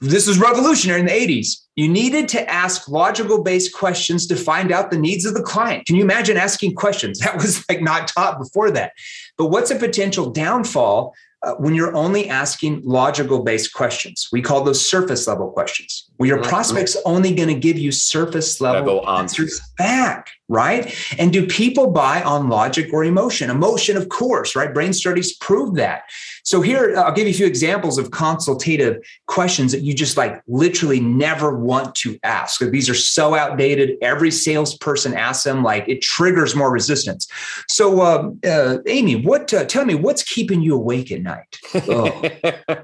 This 0.00 0.26
was 0.26 0.38
revolutionary 0.38 1.00
in 1.00 1.06
the 1.06 1.12
80s 1.12 1.64
you 1.76 1.88
needed 1.88 2.28
to 2.28 2.50
ask 2.50 2.88
logical 2.88 3.42
based 3.42 3.74
questions 3.74 4.26
to 4.28 4.36
find 4.36 4.70
out 4.70 4.90
the 4.90 4.98
needs 4.98 5.24
of 5.24 5.34
the 5.34 5.42
client. 5.42 5.86
Can 5.86 5.96
you 5.96 6.02
imagine 6.02 6.36
asking 6.36 6.74
questions? 6.74 7.18
That 7.24 7.36
was 7.36 7.64
like 7.68 7.80
not 7.80 8.08
taught 8.08 8.38
before 8.38 8.70
that. 8.72 8.92
But 9.38 9.46
what's 9.46 9.70
a 9.70 9.76
potential 9.76 10.30
downfall 10.30 11.14
uh, 11.42 11.54
when 11.54 11.74
you're 11.74 11.94
only 11.96 12.28
asking 12.28 12.82
logical 12.84 13.42
based 13.42 13.72
questions? 13.72 14.28
We 14.30 14.42
call 14.42 14.62
those 14.62 14.84
surface 14.84 15.26
level 15.26 15.50
questions. 15.50 16.08
Where 16.18 16.28
your 16.28 16.42
prospects 16.42 16.96
only 17.06 17.34
going 17.34 17.48
to 17.48 17.58
give 17.58 17.78
you 17.78 17.92
surface 17.92 18.60
level, 18.60 18.96
level 18.96 19.08
answers 19.08 19.60
back 19.78 20.28
right? 20.48 20.94
And 21.18 21.32
do 21.32 21.46
people 21.46 21.90
buy 21.90 22.22
on 22.22 22.48
logic 22.48 22.92
or 22.92 23.02
emotion? 23.04 23.48
Emotion, 23.48 23.96
of 23.96 24.08
course, 24.08 24.54
right? 24.54 24.72
Brain 24.72 24.92
studies 24.92 25.34
prove 25.36 25.74
that. 25.76 26.02
So 26.44 26.60
here, 26.60 26.94
I'll 26.98 27.14
give 27.14 27.26
you 27.26 27.32
a 27.32 27.36
few 27.36 27.46
examples 27.46 27.96
of 27.96 28.10
consultative 28.10 28.98
questions 29.26 29.72
that 29.72 29.80
you 29.80 29.94
just 29.94 30.18
like 30.18 30.42
literally 30.46 31.00
never 31.00 31.56
want 31.56 31.94
to 31.96 32.18
ask. 32.22 32.60
These 32.60 32.90
are 32.90 32.94
so 32.94 33.34
outdated. 33.34 33.96
Every 34.02 34.30
salesperson 34.30 35.14
asks 35.14 35.44
them, 35.44 35.62
like 35.62 35.88
it 35.88 36.02
triggers 36.02 36.54
more 36.54 36.70
resistance. 36.70 37.26
So, 37.68 38.00
uh, 38.02 38.30
uh, 38.46 38.78
Amy, 38.86 39.16
what? 39.16 39.52
Uh, 39.54 39.64
tell 39.64 39.86
me, 39.86 39.94
what's 39.94 40.22
keeping 40.22 40.60
you 40.60 40.74
awake 40.74 41.10
at 41.10 41.22
night? 41.22 41.58
Oh, 41.88 42.20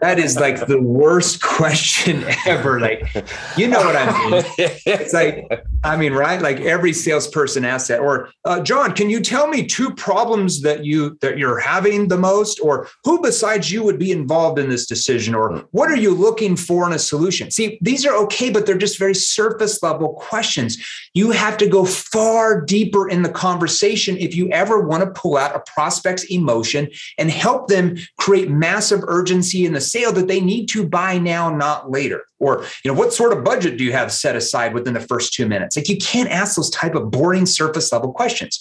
that 0.00 0.18
is 0.18 0.36
like 0.36 0.66
the 0.66 0.80
worst 0.80 1.42
question 1.42 2.24
ever. 2.46 2.80
Like, 2.80 3.02
you 3.56 3.68
know 3.68 3.80
what 3.80 3.96
I 3.96 4.30
mean? 4.30 4.44
It's 4.56 5.12
like, 5.12 5.66
I 5.84 5.96
mean, 5.96 6.14
right? 6.14 6.40
Like 6.40 6.60
every 6.60 6.94
salesperson 6.94 7.49
person 7.50 7.64
asset 7.64 7.98
or 7.98 8.30
uh, 8.44 8.60
john 8.60 8.92
can 8.92 9.10
you 9.10 9.20
tell 9.20 9.48
me 9.48 9.66
two 9.66 9.92
problems 9.94 10.62
that 10.62 10.84
you 10.84 11.18
that 11.20 11.36
you're 11.36 11.58
having 11.58 12.06
the 12.06 12.16
most 12.16 12.60
or 12.60 12.86
who 13.04 13.20
besides 13.20 13.72
you 13.72 13.82
would 13.82 13.98
be 13.98 14.12
involved 14.12 14.58
in 14.58 14.68
this 14.68 14.86
decision 14.86 15.34
or 15.34 15.64
what 15.72 15.90
are 15.90 15.96
you 15.96 16.14
looking 16.14 16.56
for 16.56 16.86
in 16.86 16.92
a 16.92 16.98
solution? 16.98 17.50
See 17.50 17.78
these 17.80 18.06
are 18.06 18.14
okay 18.24 18.50
but 18.50 18.66
they're 18.66 18.78
just 18.78 18.98
very 18.98 19.14
surface 19.14 19.82
level 19.82 20.14
questions. 20.14 20.78
You 21.14 21.30
have 21.32 21.56
to 21.58 21.68
go 21.68 21.84
far 21.84 22.60
deeper 22.60 23.08
in 23.08 23.22
the 23.22 23.30
conversation 23.30 24.16
if 24.18 24.34
you 24.34 24.48
ever 24.50 24.80
want 24.80 25.02
to 25.02 25.20
pull 25.20 25.36
out 25.36 25.56
a 25.56 25.62
prospect's 25.72 26.24
emotion 26.24 26.88
and 27.18 27.30
help 27.30 27.68
them 27.68 27.96
create 28.18 28.50
massive 28.50 29.00
urgency 29.06 29.66
in 29.66 29.72
the 29.72 29.80
sale 29.80 30.12
that 30.12 30.28
they 30.28 30.40
need 30.40 30.66
to 30.66 30.86
buy 30.86 31.18
now 31.18 31.50
not 31.50 31.90
later 31.90 32.24
or 32.40 32.64
you 32.84 32.90
know 32.90 32.98
what 32.98 33.12
sort 33.12 33.32
of 33.32 33.44
budget 33.44 33.78
do 33.78 33.84
you 33.84 33.92
have 33.92 34.10
set 34.10 34.34
aside 34.34 34.74
within 34.74 34.94
the 34.94 35.00
first 35.00 35.32
two 35.32 35.46
minutes? 35.46 35.76
Like 35.76 35.88
you 35.88 35.98
can't 35.98 36.28
ask 36.30 36.56
those 36.56 36.70
type 36.70 36.94
of 36.94 37.10
boring 37.10 37.46
surface 37.46 37.92
level 37.92 38.12
questions. 38.12 38.58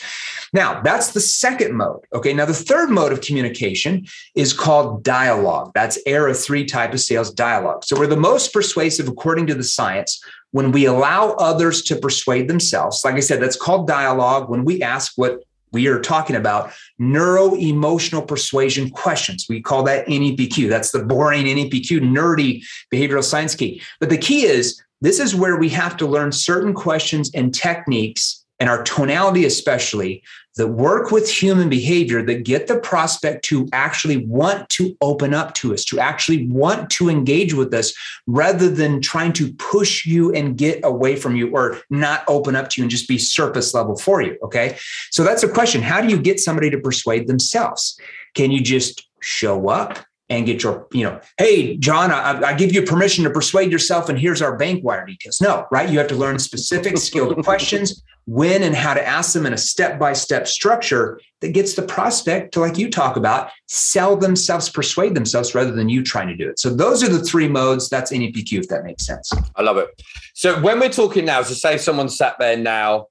Now 0.53 0.81
that's 0.81 1.13
the 1.13 1.19
second 1.19 1.75
mode 1.75 2.05
okay? 2.13 2.33
Now 2.33 2.45
the 2.45 2.53
third 2.53 2.89
mode 2.89 3.11
of 3.11 3.21
communication 3.21 4.05
is 4.35 4.53
called 4.53 5.03
dialogue. 5.03 5.71
That's 5.73 5.97
era 6.05 6.33
three 6.33 6.65
type 6.65 6.93
of 6.93 6.99
sales 6.99 7.31
dialogue. 7.31 7.83
So 7.83 7.97
we're 7.97 8.07
the 8.07 8.17
most 8.17 8.53
persuasive 8.53 9.07
according 9.07 9.47
to 9.47 9.55
the 9.55 9.63
science 9.63 10.21
when 10.51 10.71
we 10.71 10.85
allow 10.85 11.31
others 11.33 11.81
to 11.83 11.95
persuade 11.95 12.47
themselves. 12.47 13.01
Like 13.05 13.15
i 13.15 13.19
said 13.19 13.41
that's 13.41 13.55
called 13.55 13.87
dialogue. 13.87 14.49
When 14.49 14.65
we 14.65 14.81
ask 14.81 15.13
what 15.15 15.43
we 15.71 15.87
are 15.87 15.99
talking 15.99 16.35
about 16.35 16.71
neuro 16.97 17.55
emotional 17.55 18.21
persuasion 18.21 18.89
questions. 18.89 19.45
We 19.49 19.61
call 19.61 19.83
that 19.83 20.07
NEPQ. 20.07 20.69
That's 20.69 20.91
the 20.91 21.03
boring 21.03 21.45
NEPQ, 21.45 21.99
nerdy 22.01 22.63
behavioral 22.93 23.23
science 23.23 23.55
key. 23.55 23.81
But 23.99 24.09
the 24.09 24.17
key 24.17 24.43
is 24.45 24.81
this 25.01 25.19
is 25.19 25.35
where 25.35 25.57
we 25.57 25.69
have 25.69 25.95
to 25.97 26.07
learn 26.07 26.31
certain 26.31 26.73
questions 26.73 27.31
and 27.33 27.53
techniques 27.53 28.38
and 28.59 28.69
our 28.69 28.83
tonality, 28.83 29.45
especially, 29.45 30.23
that 30.55 30.67
work 30.67 31.11
with 31.11 31.29
human 31.29 31.69
behavior 31.69 32.21
that 32.21 32.43
get 32.43 32.67
the 32.67 32.77
prospect 32.79 33.45
to 33.45 33.67
actually 33.71 34.25
want 34.25 34.67
to 34.69 34.95
open 35.01 35.33
up 35.33 35.53
to 35.53 35.73
us, 35.73 35.85
to 35.85 35.99
actually 35.99 36.47
want 36.47 36.89
to 36.89 37.09
engage 37.09 37.53
with 37.53 37.73
us 37.73 37.93
rather 38.27 38.69
than 38.69 39.01
trying 39.01 39.31
to 39.31 39.53
push 39.53 40.05
you 40.05 40.33
and 40.33 40.57
get 40.57 40.81
away 40.83 41.15
from 41.15 41.35
you 41.35 41.49
or 41.55 41.79
not 41.89 42.23
open 42.27 42.57
up 42.57 42.69
to 42.69 42.81
you 42.81 42.83
and 42.83 42.91
just 42.91 43.07
be 43.07 43.17
surface 43.17 43.73
level 43.73 43.95
for 43.95 44.21
you. 44.21 44.37
Okay. 44.43 44.77
So 45.11 45.23
that's 45.23 45.43
a 45.43 45.47
question. 45.47 45.81
How 45.81 46.01
do 46.01 46.09
you 46.09 46.21
get 46.21 46.39
somebody 46.39 46.69
to 46.69 46.79
persuade 46.79 47.27
themselves? 47.27 47.97
Can 48.35 48.51
you 48.51 48.61
just 48.61 49.07
show 49.21 49.69
up? 49.69 49.99
and 50.31 50.45
get 50.45 50.61
your, 50.61 50.87
you 50.93 51.03
know, 51.03 51.19
hey, 51.37 51.75
John, 51.77 52.11
I, 52.11 52.39
I, 52.49 52.53
give 52.53 52.71
you 52.71 52.83
permission 52.83 53.23
to 53.23 53.31
persuade 53.31 53.71
yourself, 53.71 54.09
and 54.09 54.19
here's 54.19 54.43
our 54.43 54.55
bank 54.55 54.83
wire 54.83 55.03
details. 55.05 55.41
No, 55.41 55.65
right? 55.71 55.89
You 55.89 55.97
have 55.97 56.07
to 56.09 56.15
learn 56.15 56.37
specific 56.37 56.97
skilled 56.97 57.43
questions, 57.43 58.03
when 58.29 58.61
and 58.61 58.75
how 58.75 58.93
to 58.93 59.05
ask 59.05 59.33
them 59.33 59.47
in 59.47 59.53
a 59.53 59.57
step 59.57 59.97
by 59.97 60.13
step 60.13 60.47
structure 60.47 61.19
that 61.41 61.49
gets 61.49 61.73
the 61.73 61.81
prospect 61.81 62.53
to, 62.53 62.59
like 62.59 62.77
you 62.77 62.87
talk 62.91 63.15
about, 63.15 63.49
sell 63.67 64.15
themselves, 64.15 64.69
persuade 64.69 65.15
themselves 65.15 65.55
rather 65.55 65.71
than 65.71 65.89
you 65.89 66.03
trying 66.03 66.27
to 66.27 66.35
do 66.35 66.47
it. 66.47 66.59
So 66.59 66.69
those 66.69 67.03
are 67.03 67.09
the 67.09 67.23
three 67.23 67.47
modes. 67.47 67.89
That's 67.89 68.11
NEPQ, 68.11 68.53
if 68.53 68.67
that 68.67 68.83
makes 68.83 69.03
sense. 69.03 69.31
I 69.55 69.63
love 69.63 69.77
it. 69.77 69.87
So 70.35 70.61
when 70.61 70.79
we're 70.79 70.89
talking 70.89 71.25
now, 71.25 71.41
so 71.41 71.55
say 71.55 71.79
someone 71.79 72.07
sat 72.07 72.37
there 72.37 72.55
now, 72.55 73.07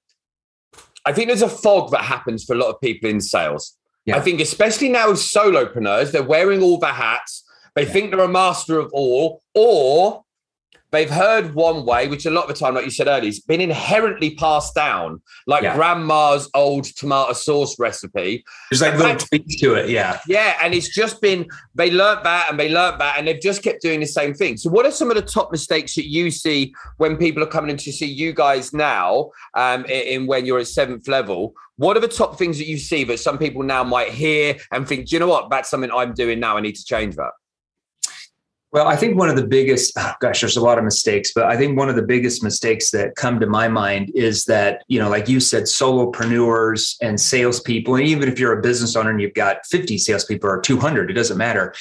I 1.05 1.13
think 1.13 1.27
there's 1.27 1.43
a 1.43 1.49
fog 1.49 1.91
that 1.91 2.03
happens 2.03 2.45
for 2.45 2.53
a 2.53 2.59
lot 2.59 2.69
of 2.69 2.81
people 2.81 3.11
in 3.11 3.21
sales. 3.21 3.77
Yeah. 4.05 4.19
I 4.19 4.21
think, 4.21 4.41
especially 4.41 4.89
now 4.89 5.11
as 5.11 5.21
solopreneurs, 5.21 6.13
they're 6.13 6.23
wearing 6.23 6.63
all 6.63 6.79
the 6.79 6.93
hats. 6.93 7.45
They 7.75 7.83
yeah. 7.83 7.93
think 7.93 8.11
they're 8.11 8.21
a 8.21 8.29
master 8.29 8.79
of 8.79 8.93
all, 8.93 9.43
or 9.55 10.23
they've 10.91 11.11
heard 11.11 11.55
one 11.55 11.85
way, 11.85 12.09
which 12.09 12.27
a 12.27 12.31
lot 12.31 12.43
of 12.43 12.49
the 12.49 12.55
time, 12.55 12.75
like 12.75 12.85
you 12.85 12.91
said 12.91 13.07
earlier, 13.07 13.27
has 13.27 13.41
been 13.41 13.61
inherently 13.61 14.35
passed 14.35 14.75
down, 14.75 15.21
like 15.47 15.63
yeah. 15.63 15.75
grandma's 15.75 16.51
old 16.55 16.85
tomato 16.85 17.33
sauce 17.33 17.79
recipe. 17.79 18.45
There's 18.71 18.83
like 18.83 18.97
little 18.97 19.17
tweaks 19.17 19.57
to 19.57 19.75
it, 19.75 19.91
yeah. 19.91 20.21
Yeah, 20.27 20.59
and 20.63 20.75
it's 20.75 20.89
just 20.89 21.21
been 21.21 21.47
they 21.75 21.91
learnt 21.91 22.25
that 22.25 22.51
and 22.51 22.59
they 22.59 22.69
learnt 22.69 22.99
that, 22.99 23.19
and 23.19 23.27
they've 23.27 23.41
just 23.41 23.63
kept 23.63 23.83
doing 23.83 24.01
the 24.01 24.07
same 24.07 24.35
thing. 24.35 24.57
So, 24.57 24.71
what 24.71 24.87
are 24.87 24.91
some 24.91 25.11
of 25.11 25.17
the 25.17 25.23
top 25.23 25.53
mistakes 25.53 25.95
that 25.95 26.09
you 26.09 26.31
see 26.31 26.75
when 26.97 27.17
people 27.17 27.43
are 27.43 27.47
coming 27.47 27.71
in 27.71 27.77
to 27.79 27.93
see 27.93 28.07
you 28.07 28.33
guys 28.33 28.73
now, 28.73 29.31
um, 29.55 29.85
in, 29.87 30.23
in 30.23 30.27
when 30.27 30.47
you're 30.47 30.59
at 30.59 30.69
seventh 30.69 31.09
level? 31.09 31.55
What 31.77 31.97
are 31.97 32.01
the 32.01 32.09
top 32.09 32.37
things 32.37 32.59
that 32.59 32.67
you 32.67 32.77
see 32.77 33.05
that 33.05 33.21
some 33.21 33.39
people 33.39 33.63
now 33.63 33.85
might 33.85 34.09
hear 34.09 34.57
and 34.73 34.87
think, 34.87 35.09
do 35.09 35.15
you 35.15 35.21
know 35.21 35.29
what? 35.29 35.49
That's 35.49 35.71
something 35.71 35.93
I'm 35.93 36.13
doing 36.13 36.41
now. 36.41 36.57
I 36.57 36.61
need 36.61 36.75
to 36.75 36.85
change 36.85 37.15
that. 37.15 37.31
Well, 38.71 38.87
I 38.87 38.97
think 38.97 39.17
one 39.17 39.31
of 39.31 39.37
the 39.37 39.47
biggest, 39.47 39.95
oh 39.97 40.13
gosh, 40.21 40.41
there's 40.41 40.59
a 40.59 40.63
lot 40.63 40.77
of 40.77 40.85
mistakes, 40.85 41.33
but 41.35 41.45
I 41.45 41.57
think 41.57 41.79
one 41.79 41.89
of 41.89 41.97
the 41.97 42.03
biggest 42.03 42.45
mistakes 42.45 42.91
that 42.91 43.17
come 43.17 43.41
to 43.41 43.47
my 43.47 43.67
mind 43.67 44.13
is 44.15 44.45
that, 44.45 44.85
you 44.89 44.99
know, 44.99 45.09
like 45.09 45.27
you 45.27 45.41
said, 45.41 45.63
solopreneurs 45.63 46.97
and 47.01 47.19
salespeople, 47.19 47.95
and 47.95 48.07
even 48.07 48.29
if 48.29 48.39
you're 48.39 48.59
a 48.59 48.61
business 48.61 48.95
owner 48.95 49.09
and 49.09 49.23
you've 49.23 49.33
got 49.33 49.65
50 49.67 49.97
salespeople 49.97 50.51
or 50.51 50.61
200, 50.61 51.11
it 51.11 51.15
doesn't 51.15 51.39
matter. 51.39 51.75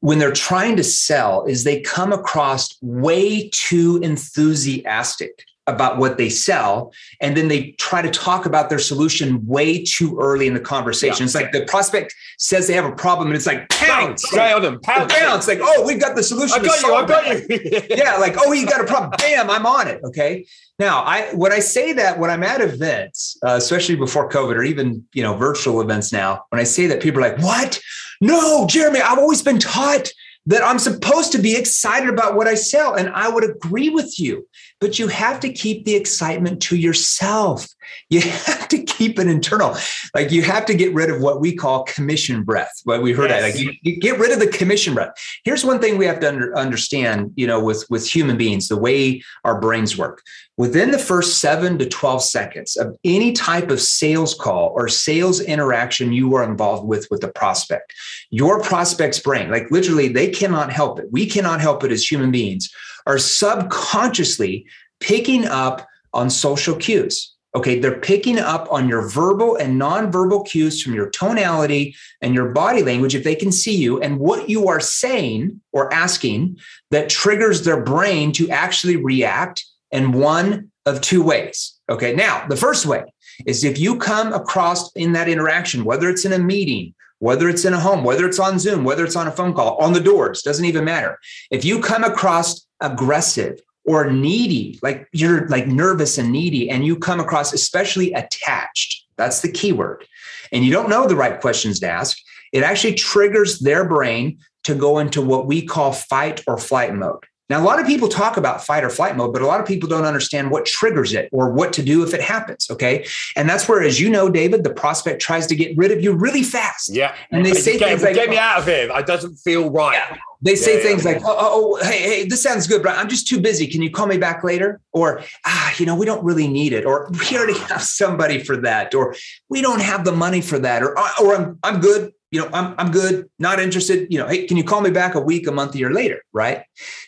When 0.00 0.18
they're 0.18 0.32
trying 0.32 0.76
to 0.76 0.84
sell, 0.84 1.46
is 1.46 1.64
they 1.64 1.80
come 1.80 2.12
across 2.12 2.76
way 2.82 3.48
too 3.48 3.98
enthusiastic 4.02 5.46
about 5.66 5.98
what 5.98 6.16
they 6.16 6.28
sell 6.28 6.92
and 7.20 7.36
then 7.36 7.48
they 7.48 7.72
try 7.72 8.00
to 8.00 8.10
talk 8.10 8.46
about 8.46 8.70
their 8.70 8.78
solution 8.78 9.44
way 9.46 9.82
too 9.82 10.16
early 10.20 10.46
in 10.46 10.54
the 10.54 10.60
conversation. 10.60 11.22
Yeah. 11.22 11.24
It's 11.24 11.34
like 11.34 11.52
the 11.52 11.64
prospect 11.64 12.14
says 12.38 12.66
they 12.68 12.74
have 12.74 12.84
a 12.84 12.94
problem 12.94 13.28
and 13.28 13.36
it's 13.36 13.46
like 13.46 13.68
pounce, 13.68 14.32
right 14.32 14.60
them, 14.62 14.80
pounce, 14.80 15.12
pounce. 15.12 15.48
Like, 15.48 15.58
oh, 15.60 15.84
we've 15.84 16.00
got 16.00 16.14
the 16.14 16.22
solution. 16.22 16.60
I 16.60 16.64
got 16.64 16.82
you. 16.82 16.94
I 16.94 17.06
got 17.06 17.50
you. 17.50 17.86
yeah, 17.96 18.16
like, 18.16 18.36
oh, 18.38 18.52
you 18.52 18.66
got 18.66 18.80
a 18.80 18.84
problem. 18.84 19.10
Bam, 19.18 19.50
I'm 19.50 19.66
on 19.66 19.88
it. 19.88 20.00
Okay. 20.04 20.46
Now, 20.78 21.02
I 21.02 21.34
when 21.34 21.52
I 21.52 21.60
say 21.60 21.92
that 21.94 22.18
when 22.18 22.30
I'm 22.30 22.42
at 22.42 22.60
events, 22.60 23.38
uh, 23.42 23.54
especially 23.54 23.96
before 23.96 24.28
COVID 24.28 24.56
or 24.56 24.62
even 24.62 25.04
you 25.14 25.22
know 25.22 25.34
virtual 25.34 25.80
events 25.80 26.12
now, 26.12 26.44
when 26.50 26.60
I 26.60 26.64
say 26.64 26.86
that, 26.86 27.00
people 27.00 27.24
are 27.24 27.28
like, 27.30 27.38
"What? 27.38 27.80
No, 28.20 28.66
Jeremy, 28.66 29.00
I've 29.00 29.18
always 29.18 29.42
been 29.42 29.58
taught." 29.58 30.08
That 30.48 30.62
I'm 30.62 30.78
supposed 30.78 31.32
to 31.32 31.38
be 31.38 31.56
excited 31.56 32.08
about 32.08 32.36
what 32.36 32.46
I 32.46 32.54
sell. 32.54 32.94
And 32.94 33.08
I 33.08 33.28
would 33.28 33.42
agree 33.42 33.88
with 33.88 34.20
you 34.20 34.46
but 34.80 34.98
you 34.98 35.08
have 35.08 35.40
to 35.40 35.52
keep 35.52 35.84
the 35.84 35.94
excitement 35.94 36.60
to 36.60 36.76
yourself. 36.76 37.66
You 38.10 38.20
have 38.46 38.68
to 38.68 38.82
keep 38.82 39.18
it 39.18 39.26
internal. 39.26 39.76
Like 40.14 40.30
you 40.30 40.42
have 40.42 40.66
to 40.66 40.74
get 40.74 40.92
rid 40.92 41.10
of 41.10 41.20
what 41.20 41.40
we 41.40 41.54
call 41.54 41.84
commission 41.84 42.42
breath. 42.42 42.72
What 42.84 43.02
we 43.02 43.12
heard, 43.12 43.30
yes. 43.30 43.42
like 43.42 43.62
you, 43.62 43.72
you, 43.82 43.98
get 43.98 44.18
rid 44.18 44.32
of 44.32 44.40
the 44.40 44.46
commission 44.46 44.94
breath. 44.94 45.12
Here's 45.44 45.64
one 45.64 45.80
thing 45.80 45.96
we 45.96 46.06
have 46.06 46.20
to 46.20 46.28
under, 46.28 46.56
understand, 46.56 47.32
you 47.36 47.46
know, 47.46 47.62
with 47.62 47.86
with 47.88 48.06
human 48.06 48.36
beings, 48.36 48.68
the 48.68 48.76
way 48.76 49.22
our 49.44 49.60
brains 49.60 49.96
work. 49.96 50.22
Within 50.58 50.90
the 50.90 50.98
first 50.98 51.40
seven 51.40 51.78
to 51.78 51.86
12 51.86 52.22
seconds 52.22 52.76
of 52.76 52.96
any 53.04 53.32
type 53.32 53.70
of 53.70 53.80
sales 53.80 54.34
call 54.34 54.72
or 54.74 54.88
sales 54.88 55.40
interaction 55.40 56.12
you 56.12 56.34
are 56.34 56.44
involved 56.44 56.86
with 56.86 57.06
with 57.10 57.20
the 57.20 57.28
prospect, 57.28 57.94
your 58.30 58.60
prospect's 58.62 59.20
brain, 59.20 59.50
like 59.50 59.70
literally, 59.70 60.08
they 60.08 60.30
cannot 60.30 60.72
help 60.72 60.98
it. 60.98 61.06
We 61.10 61.26
cannot 61.26 61.60
help 61.60 61.84
it 61.84 61.92
as 61.92 62.10
human 62.10 62.30
beings 62.30 62.70
are 63.06 63.18
subconsciously 63.18 64.66
picking 65.00 65.44
up 65.46 65.86
on 66.12 66.30
social 66.30 66.76
cues. 66.76 67.32
Okay. 67.54 67.78
They're 67.78 67.98
picking 67.98 68.38
up 68.38 68.70
on 68.70 68.86
your 68.86 69.08
verbal 69.08 69.56
and 69.56 69.80
nonverbal 69.80 70.46
cues 70.46 70.82
from 70.82 70.92
your 70.92 71.08
tonality 71.08 71.96
and 72.20 72.34
your 72.34 72.50
body 72.50 72.82
language 72.82 73.14
if 73.14 73.24
they 73.24 73.34
can 73.34 73.50
see 73.50 73.74
you 73.74 74.00
and 74.02 74.18
what 74.18 74.50
you 74.50 74.68
are 74.68 74.80
saying 74.80 75.58
or 75.72 75.92
asking 75.92 76.58
that 76.90 77.08
triggers 77.08 77.64
their 77.64 77.82
brain 77.82 78.32
to 78.32 78.50
actually 78.50 78.96
react 78.96 79.64
in 79.90 80.12
one 80.12 80.70
of 80.84 81.00
two 81.00 81.22
ways. 81.22 81.78
Okay. 81.88 82.14
Now, 82.14 82.46
the 82.46 82.56
first 82.56 82.84
way 82.84 83.04
is 83.46 83.64
if 83.64 83.78
you 83.78 83.98
come 83.98 84.34
across 84.34 84.92
in 84.92 85.12
that 85.12 85.28
interaction, 85.28 85.84
whether 85.84 86.10
it's 86.10 86.26
in 86.26 86.32
a 86.34 86.38
meeting, 86.38 86.94
whether 87.18 87.48
it's 87.48 87.64
in 87.64 87.72
a 87.72 87.80
home, 87.80 88.04
whether 88.04 88.26
it's 88.26 88.38
on 88.38 88.58
Zoom, 88.58 88.84
whether 88.84 89.04
it's 89.04 89.16
on 89.16 89.26
a 89.26 89.32
phone 89.32 89.54
call, 89.54 89.76
on 89.76 89.92
the 89.92 90.00
doors, 90.00 90.42
doesn't 90.42 90.64
even 90.64 90.84
matter. 90.84 91.18
If 91.50 91.64
you 91.64 91.80
come 91.80 92.04
across 92.04 92.66
aggressive 92.80 93.58
or 93.84 94.10
needy, 94.10 94.78
like 94.82 95.08
you're 95.12 95.48
like 95.48 95.66
nervous 95.66 96.18
and 96.18 96.30
needy, 96.30 96.68
and 96.68 96.84
you 96.84 96.96
come 96.96 97.20
across 97.20 97.52
especially 97.52 98.12
attached, 98.12 99.06
that's 99.16 99.40
the 99.40 99.50
key 99.50 99.72
word, 99.72 100.04
and 100.52 100.64
you 100.64 100.72
don't 100.72 100.90
know 100.90 101.06
the 101.06 101.16
right 101.16 101.40
questions 101.40 101.80
to 101.80 101.88
ask, 101.88 102.18
it 102.52 102.62
actually 102.62 102.94
triggers 102.94 103.60
their 103.60 103.88
brain 103.88 104.38
to 104.64 104.74
go 104.74 104.98
into 104.98 105.22
what 105.22 105.46
we 105.46 105.62
call 105.62 105.92
fight 105.92 106.42
or 106.46 106.58
flight 106.58 106.94
mode. 106.94 107.24
Now, 107.48 107.62
a 107.62 107.64
lot 107.64 107.80
of 107.80 107.86
people 107.86 108.08
talk 108.08 108.36
about 108.36 108.64
fight 108.64 108.82
or 108.82 108.90
flight 108.90 109.16
mode, 109.16 109.32
but 109.32 109.40
a 109.40 109.46
lot 109.46 109.60
of 109.60 109.66
people 109.66 109.88
don't 109.88 110.04
understand 110.04 110.50
what 110.50 110.66
triggers 110.66 111.12
it 111.12 111.28
or 111.32 111.52
what 111.52 111.72
to 111.74 111.82
do 111.82 112.02
if 112.02 112.12
it 112.12 112.20
happens. 112.20 112.68
Okay. 112.70 113.06
And 113.36 113.48
that's 113.48 113.68
where, 113.68 113.82
as 113.82 114.00
you 114.00 114.10
know, 114.10 114.28
David, 114.28 114.64
the 114.64 114.72
prospect 114.72 115.22
tries 115.22 115.46
to 115.48 115.54
get 115.54 115.76
rid 115.76 115.92
of 115.92 116.02
you 116.02 116.12
really 116.12 116.42
fast. 116.42 116.92
Yeah. 116.92 117.14
And 117.30 117.46
they 117.46 117.54
say 117.54 117.78
get, 117.78 117.88
things 117.88 118.02
like, 118.02 118.14
get 118.14 118.30
me 118.30 118.38
out 118.38 118.58
of 118.58 118.66
here. 118.66 118.90
It 118.92 119.06
doesn't 119.06 119.36
feel 119.36 119.70
right. 119.70 119.94
Yeah. 119.94 120.16
They 120.42 120.54
say 120.54 120.76
yeah, 120.76 120.82
things 120.82 121.04
yeah. 121.04 121.12
like, 121.12 121.22
oh, 121.24 121.36
oh, 121.38 121.78
oh, 121.80 121.84
hey, 121.84 122.02
hey, 122.02 122.26
this 122.26 122.42
sounds 122.42 122.66
good, 122.66 122.82
but 122.82 122.96
I'm 122.96 123.08
just 123.08 123.26
too 123.26 123.40
busy. 123.40 123.66
Can 123.66 123.80
you 123.80 123.90
call 123.90 124.06
me 124.06 124.18
back 124.18 124.44
later? 124.44 124.80
Or, 124.92 125.22
ah, 125.46 125.74
you 125.78 125.86
know, 125.86 125.94
we 125.94 126.04
don't 126.04 126.22
really 126.24 126.46
need 126.46 126.72
it. 126.72 126.84
Or 126.84 127.10
we 127.10 127.36
already 127.36 127.58
have 127.68 127.82
somebody 127.82 128.42
for 128.42 128.56
that. 128.58 128.94
Or 128.94 129.14
we 129.48 129.62
don't 129.62 129.80
have 129.80 130.04
the 130.04 130.12
money 130.12 130.40
for 130.40 130.58
that. 130.58 130.82
Or, 130.82 130.98
or 131.20 131.36
I'm, 131.36 131.58
I'm 131.62 131.80
good 131.80 132.12
you 132.30 132.40
know, 132.40 132.48
I'm, 132.52 132.74
I'm 132.78 132.90
good, 132.90 133.28
not 133.38 133.60
interested. 133.60 134.08
You 134.10 134.18
know, 134.18 134.26
hey, 134.26 134.46
can 134.46 134.56
you 134.56 134.64
call 134.64 134.80
me 134.80 134.90
back 134.90 135.14
a 135.14 135.20
week, 135.20 135.46
a 135.46 135.52
month, 135.52 135.74
a 135.74 135.78
year 135.78 135.92
later? 135.92 136.22
Right 136.32 136.64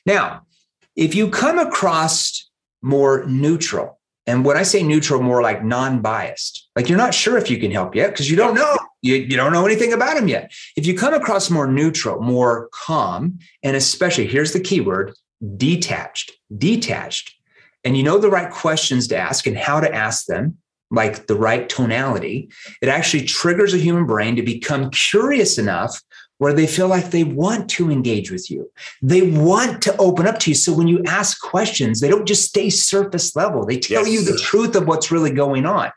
now, 0.06 0.42
if 0.96 1.14
you 1.14 1.30
come 1.30 1.58
across 1.58 2.48
more 2.82 3.24
neutral, 3.26 3.98
and 4.26 4.44
when 4.44 4.56
I 4.56 4.62
say 4.62 4.82
neutral, 4.82 5.22
more 5.22 5.42
like 5.42 5.64
non-biased, 5.64 6.68
like 6.76 6.88
you're 6.88 6.98
not 6.98 7.14
sure 7.14 7.38
if 7.38 7.50
you 7.50 7.58
can 7.58 7.70
help 7.70 7.94
yet 7.94 8.10
because 8.10 8.30
you 8.30 8.36
don't 8.36 8.54
know. 8.54 8.76
You, 9.00 9.14
you 9.14 9.36
don't 9.36 9.52
know 9.52 9.64
anything 9.64 9.92
about 9.92 10.16
them 10.16 10.26
yet. 10.28 10.52
If 10.76 10.84
you 10.84 10.94
come 10.94 11.14
across 11.14 11.50
more 11.50 11.68
neutral, 11.68 12.20
more 12.20 12.68
calm, 12.72 13.38
and 13.62 13.76
especially 13.76 14.26
here's 14.26 14.52
the 14.52 14.60
keyword 14.60 15.14
detached, 15.56 16.32
detached, 16.56 17.32
and 17.84 17.96
you 17.96 18.02
know 18.02 18.18
the 18.18 18.28
right 18.28 18.50
questions 18.50 19.06
to 19.08 19.16
ask 19.16 19.46
and 19.46 19.56
how 19.56 19.80
to 19.80 19.94
ask 19.94 20.26
them, 20.26 20.58
like 20.90 21.26
the 21.26 21.36
right 21.36 21.68
tonality, 21.68 22.50
it 22.80 22.88
actually 22.88 23.24
triggers 23.24 23.74
a 23.74 23.78
human 23.78 24.06
brain 24.06 24.36
to 24.36 24.42
become 24.42 24.90
curious 24.90 25.58
enough 25.58 26.02
where 26.38 26.52
they 26.52 26.66
feel 26.66 26.88
like 26.88 27.10
they 27.10 27.24
want 27.24 27.68
to 27.68 27.90
engage 27.90 28.30
with 28.30 28.50
you. 28.50 28.70
They 29.02 29.22
want 29.22 29.82
to 29.82 29.96
open 29.96 30.26
up 30.26 30.38
to 30.40 30.50
you. 30.50 30.54
So 30.54 30.72
when 30.72 30.86
you 30.86 31.02
ask 31.04 31.40
questions, 31.40 32.00
they 32.00 32.08
don't 32.08 32.26
just 32.26 32.48
stay 32.48 32.70
surface 32.70 33.34
level. 33.34 33.66
They 33.66 33.78
tell 33.78 34.06
yes. 34.06 34.12
you 34.12 34.32
the 34.32 34.38
truth 34.38 34.76
of 34.76 34.86
what's 34.86 35.10
really 35.10 35.32
going 35.32 35.66
on. 35.66 35.90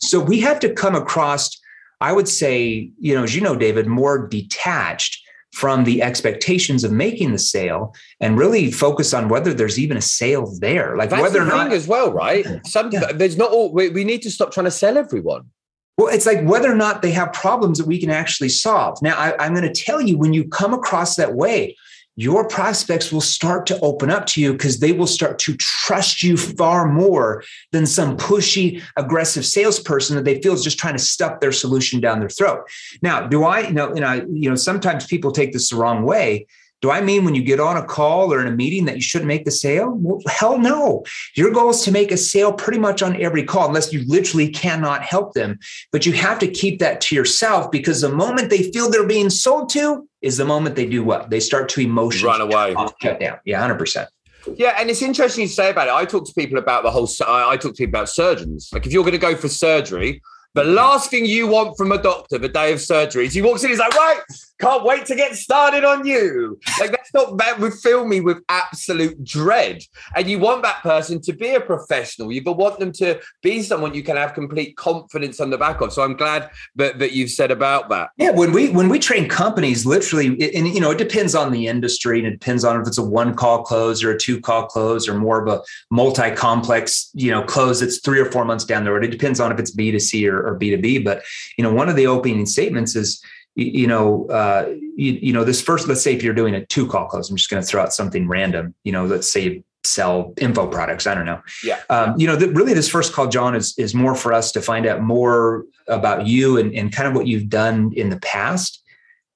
So 0.00 0.18
we 0.18 0.40
have 0.40 0.58
to 0.60 0.72
come 0.72 0.94
across, 0.94 1.60
I 2.00 2.12
would 2.12 2.28
say, 2.28 2.90
you 2.98 3.14
know, 3.14 3.22
as 3.22 3.34
you 3.36 3.42
know, 3.42 3.54
David, 3.54 3.86
more 3.86 4.26
detached 4.26 5.21
from 5.52 5.84
the 5.84 6.02
expectations 6.02 6.82
of 6.82 6.92
making 6.92 7.32
the 7.32 7.38
sale 7.38 7.94
and 8.20 8.38
really 8.38 8.70
focus 8.70 9.12
on 9.12 9.28
whether 9.28 9.52
there's 9.52 9.78
even 9.78 9.96
a 9.96 10.02
sale 10.02 10.50
there. 10.60 10.96
Like 10.96 11.10
That's 11.10 11.22
whether 11.22 11.42
or 11.42 11.44
not 11.44 11.72
as 11.72 11.86
well, 11.86 12.10
right? 12.10 12.46
Some 12.66 12.90
yeah. 12.90 13.12
there's 13.12 13.36
not 13.36 13.50
all 13.50 13.72
we, 13.72 13.90
we 13.90 14.04
need 14.04 14.22
to 14.22 14.30
stop 14.30 14.50
trying 14.50 14.64
to 14.64 14.70
sell 14.70 14.96
everyone. 14.96 15.50
Well, 15.98 16.12
it's 16.12 16.24
like 16.24 16.42
whether 16.44 16.72
or 16.72 16.74
not 16.74 17.02
they 17.02 17.10
have 17.10 17.32
problems 17.34 17.78
that 17.78 17.86
we 17.86 18.00
can 18.00 18.10
actually 18.10 18.48
solve. 18.48 19.00
Now, 19.02 19.16
I, 19.16 19.46
am 19.46 19.54
going 19.54 19.70
to 19.70 19.84
tell 19.84 20.00
you 20.00 20.16
when 20.16 20.32
you 20.32 20.48
come 20.48 20.72
across 20.72 21.16
that 21.16 21.34
way, 21.34 21.76
your 22.16 22.46
prospects 22.46 23.10
will 23.10 23.22
start 23.22 23.66
to 23.66 23.80
open 23.80 24.10
up 24.10 24.26
to 24.26 24.40
you 24.40 24.52
because 24.52 24.80
they 24.80 24.92
will 24.92 25.06
start 25.06 25.38
to 25.40 25.56
trust 25.56 26.22
you 26.22 26.36
far 26.36 26.86
more 26.86 27.42
than 27.70 27.86
some 27.86 28.16
pushy, 28.16 28.82
aggressive 28.96 29.46
salesperson 29.46 30.16
that 30.16 30.24
they 30.24 30.40
feel 30.42 30.52
is 30.52 30.64
just 30.64 30.78
trying 30.78 30.94
to 30.94 30.98
stuff 30.98 31.40
their 31.40 31.52
solution 31.52 32.00
down 32.00 32.20
their 32.20 32.28
throat. 32.28 32.68
Now, 33.00 33.26
do 33.26 33.44
I, 33.44 33.60
you 33.60 33.72
know, 33.72 33.94
you 33.94 34.00
know, 34.00 34.12
you 34.30 34.50
know, 34.50 34.56
sometimes 34.56 35.06
people 35.06 35.32
take 35.32 35.52
this 35.52 35.70
the 35.70 35.76
wrong 35.76 36.02
way. 36.02 36.46
Do 36.82 36.90
I 36.90 37.00
mean 37.00 37.24
when 37.24 37.36
you 37.36 37.42
get 37.42 37.60
on 37.60 37.76
a 37.76 37.84
call 37.84 38.34
or 38.34 38.40
in 38.40 38.48
a 38.48 38.56
meeting 38.56 38.86
that 38.86 38.96
you 38.96 39.02
shouldn't 39.02 39.28
make 39.28 39.44
the 39.44 39.52
sale? 39.52 39.92
Well, 39.92 40.20
hell 40.26 40.58
no. 40.58 41.04
Your 41.36 41.52
goal 41.52 41.70
is 41.70 41.82
to 41.82 41.92
make 41.92 42.10
a 42.10 42.16
sale 42.16 42.52
pretty 42.52 42.80
much 42.80 43.02
on 43.02 43.20
every 43.22 43.44
call, 43.44 43.68
unless 43.68 43.92
you 43.92 44.04
literally 44.08 44.48
cannot 44.48 45.02
help 45.02 45.32
them. 45.34 45.60
But 45.92 46.06
you 46.06 46.12
have 46.14 46.40
to 46.40 46.48
keep 46.48 46.80
that 46.80 47.00
to 47.02 47.14
yourself 47.14 47.70
because 47.70 48.00
the 48.00 48.08
moment 48.08 48.50
they 48.50 48.70
feel 48.72 48.90
they're 48.90 49.06
being 49.06 49.30
sold 49.30 49.70
to 49.70 50.08
is 50.22 50.36
the 50.36 50.44
moment 50.44 50.74
they 50.74 50.86
do 50.86 51.04
what? 51.04 51.30
They 51.30 51.38
start 51.38 51.68
to 51.70 51.80
emotionally 51.80 52.38
run 52.38 52.40
away, 52.40 52.74
shut 53.00 53.20
down. 53.20 53.38
Yeah, 53.44 53.66
100%. 53.66 54.08
Yeah, 54.56 54.74
and 54.76 54.90
it's 54.90 55.02
interesting 55.02 55.42
you 55.42 55.48
say 55.48 55.70
about 55.70 55.86
it. 55.86 55.94
I 55.94 56.04
talk 56.04 56.26
to 56.26 56.32
people 56.34 56.58
about 56.58 56.82
the 56.82 56.90
whole. 56.90 57.08
I 57.28 57.56
talk 57.56 57.74
to 57.74 57.78
people 57.78 58.00
about 58.00 58.08
surgeons. 58.08 58.70
Like, 58.72 58.86
if 58.86 58.92
you're 58.92 59.04
going 59.04 59.12
to 59.12 59.18
go 59.18 59.36
for 59.36 59.48
surgery, 59.48 60.20
the 60.54 60.64
last 60.64 61.10
thing 61.10 61.24
you 61.26 61.46
want 61.46 61.76
from 61.76 61.92
a 61.92 62.02
doctor 62.02 62.38
the 62.38 62.48
day 62.48 62.72
of 62.72 62.80
surgery 62.80 63.26
is 63.26 63.34
he 63.34 63.40
walks 63.40 63.62
in, 63.62 63.70
he's 63.70 63.78
like, 63.78 63.94
right, 63.94 64.20
can't 64.62 64.84
wait 64.84 65.06
to 65.06 65.16
get 65.16 65.34
started 65.34 65.84
on 65.84 66.06
you. 66.06 66.58
Like 66.78 66.92
that's 66.92 67.12
not 67.12 67.36
that 67.38 67.58
would 67.58 67.74
fill 67.74 68.06
me 68.06 68.20
with 68.20 68.38
absolute 68.48 69.22
dread. 69.24 69.82
And 70.14 70.28
you 70.28 70.38
want 70.38 70.62
that 70.62 70.82
person 70.82 71.20
to 71.22 71.32
be 71.32 71.54
a 71.54 71.60
professional. 71.60 72.30
You 72.30 72.42
but 72.42 72.56
want 72.56 72.78
them 72.78 72.92
to 72.92 73.20
be 73.42 73.62
someone 73.62 73.92
you 73.92 74.04
can 74.04 74.16
have 74.16 74.34
complete 74.34 74.76
confidence 74.76 75.40
on 75.40 75.50
the 75.50 75.58
back 75.58 75.80
of. 75.80 75.92
So 75.92 76.02
I'm 76.02 76.14
glad 76.14 76.50
that, 76.76 77.00
that 77.00 77.12
you've 77.12 77.30
said 77.30 77.50
about 77.50 77.88
that. 77.88 78.10
Yeah, 78.16 78.30
when 78.30 78.52
we 78.52 78.70
when 78.70 78.88
we 78.88 78.98
train 78.98 79.28
companies, 79.28 79.84
literally, 79.84 80.26
and 80.54 80.68
you 80.68 80.80
know, 80.80 80.92
it 80.92 80.98
depends 80.98 81.34
on 81.34 81.50
the 81.50 81.66
industry 81.66 82.18
and 82.18 82.28
it 82.28 82.38
depends 82.38 82.64
on 82.64 82.80
if 82.80 82.86
it's 82.86 82.98
a 82.98 83.02
one 83.02 83.34
call 83.34 83.64
close 83.64 84.04
or 84.04 84.12
a 84.12 84.18
two 84.18 84.40
call 84.40 84.66
close 84.66 85.08
or 85.08 85.14
more 85.14 85.42
of 85.42 85.48
a 85.48 85.62
multi-complex, 85.90 87.10
you 87.14 87.30
know, 87.30 87.42
close 87.42 87.80
that's 87.80 87.98
three 87.98 88.20
or 88.20 88.30
four 88.30 88.44
months 88.44 88.64
down 88.64 88.84
the 88.84 88.92
road. 88.92 89.04
It 89.04 89.10
depends 89.10 89.40
on 89.40 89.50
if 89.50 89.58
it's 89.58 89.74
B2C 89.74 90.30
or, 90.30 90.46
or 90.46 90.58
B2B. 90.58 91.04
But 91.04 91.24
you 91.58 91.64
know, 91.64 91.72
one 91.72 91.88
of 91.88 91.96
the 91.96 92.06
opening 92.06 92.46
statements 92.46 92.94
is 92.94 93.22
you 93.54 93.86
know, 93.86 94.26
uh, 94.26 94.74
you, 94.96 95.12
you, 95.12 95.32
know, 95.32 95.44
this 95.44 95.60
first, 95.60 95.86
let's 95.88 96.02
say 96.02 96.14
if 96.14 96.22
you're 96.22 96.34
doing 96.34 96.54
a 96.54 96.64
two 96.66 96.86
call 96.86 97.06
close, 97.06 97.28
I'm 97.28 97.36
just 97.36 97.50
going 97.50 97.62
to 97.62 97.66
throw 97.66 97.82
out 97.82 97.92
something 97.92 98.26
random, 98.26 98.74
you 98.84 98.92
know, 98.92 99.04
let's 99.04 99.30
say 99.30 99.40
you 99.40 99.64
sell 99.84 100.32
info 100.40 100.66
products. 100.66 101.06
I 101.06 101.14
don't 101.14 101.26
know. 101.26 101.42
Yeah. 101.62 101.80
Um, 101.90 102.14
you 102.16 102.26
know, 102.26 102.36
the, 102.36 102.48
really 102.48 102.72
this 102.72 102.88
first 102.88 103.12
call, 103.12 103.26
John, 103.28 103.54
is, 103.54 103.74
is 103.78 103.94
more 103.94 104.14
for 104.14 104.32
us 104.32 104.52
to 104.52 104.62
find 104.62 104.86
out 104.86 105.02
more 105.02 105.64
about 105.88 106.26
you 106.26 106.56
and, 106.56 106.74
and 106.74 106.92
kind 106.92 107.08
of 107.08 107.14
what 107.14 107.26
you've 107.26 107.48
done 107.48 107.92
in 107.94 108.08
the 108.08 108.18
past. 108.20 108.82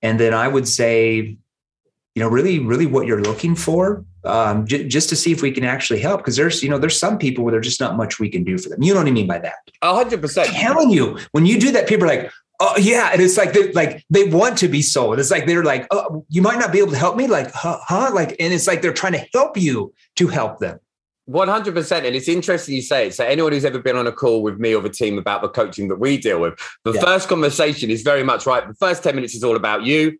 And 0.02 0.20
then 0.20 0.32
I 0.32 0.48
would 0.48 0.68
say, 0.68 1.36
you 2.14 2.22
know, 2.22 2.28
really, 2.28 2.60
really 2.60 2.86
what 2.86 3.06
you're 3.06 3.20
looking 3.20 3.54
for, 3.54 4.04
um, 4.24 4.66
j- 4.66 4.88
just 4.88 5.10
to 5.10 5.16
see 5.16 5.32
if 5.32 5.42
we 5.42 5.50
can 5.50 5.64
actually 5.64 6.00
help. 6.00 6.20
Because 6.20 6.36
there's, 6.36 6.62
you 6.62 6.70
know, 6.70 6.78
there's 6.78 6.98
some 6.98 7.18
people 7.18 7.44
where 7.44 7.52
there's 7.52 7.66
just 7.66 7.80
not 7.80 7.96
much 7.96 8.18
we 8.18 8.30
can 8.30 8.44
do 8.44 8.56
for 8.56 8.70
them. 8.70 8.82
You 8.82 8.94
know 8.94 9.00
what 9.00 9.08
I 9.08 9.12
mean 9.12 9.26
by 9.26 9.38
that? 9.40 9.56
A 9.82 9.94
hundred 9.94 10.22
percent. 10.22 10.48
Telling 10.48 10.90
you, 10.90 11.18
when 11.32 11.44
you 11.44 11.60
do 11.60 11.72
that, 11.72 11.88
people 11.88 12.04
are 12.04 12.08
like, 12.08 12.32
oh 12.60 12.76
yeah, 12.78 13.10
and 13.12 13.20
it's 13.20 13.36
like 13.36 13.52
they 13.52 13.72
like 13.72 14.04
they 14.10 14.24
want 14.24 14.58
to 14.58 14.68
be 14.68 14.82
sold. 14.82 15.18
It's 15.18 15.30
like 15.30 15.46
they're 15.46 15.64
like, 15.64 15.86
oh, 15.90 16.24
you 16.28 16.42
might 16.42 16.58
not 16.58 16.72
be 16.72 16.78
able 16.78 16.92
to 16.92 16.98
help 16.98 17.16
me, 17.16 17.26
like, 17.26 17.52
huh, 17.52 17.78
huh? 17.82 18.10
Like, 18.12 18.36
and 18.40 18.52
it's 18.52 18.66
like 18.66 18.82
they're 18.82 18.92
trying 18.92 19.12
to 19.12 19.26
help 19.32 19.56
you 19.56 19.92
to 20.16 20.28
help 20.28 20.58
them. 20.58 20.80
100% 21.28 21.92
and 22.04 22.14
it's 22.14 22.28
interesting 22.28 22.76
you 22.76 22.82
say 22.82 23.08
it 23.08 23.14
so 23.14 23.24
anyone 23.24 23.50
who's 23.50 23.64
ever 23.64 23.80
been 23.80 23.96
on 23.96 24.06
a 24.06 24.12
call 24.12 24.44
with 24.44 24.60
me 24.60 24.74
or 24.74 24.80
the 24.80 24.88
team 24.88 25.18
about 25.18 25.42
the 25.42 25.48
coaching 25.48 25.88
that 25.88 25.96
we 25.96 26.16
deal 26.16 26.40
with 26.40 26.54
the 26.84 26.92
yeah. 26.92 27.00
first 27.00 27.28
conversation 27.28 27.90
is 27.90 28.02
very 28.02 28.22
much 28.22 28.46
right 28.46 28.68
the 28.68 28.74
first 28.74 29.02
10 29.02 29.16
minutes 29.16 29.34
is 29.34 29.42
all 29.42 29.56
about 29.56 29.82
you 29.82 30.16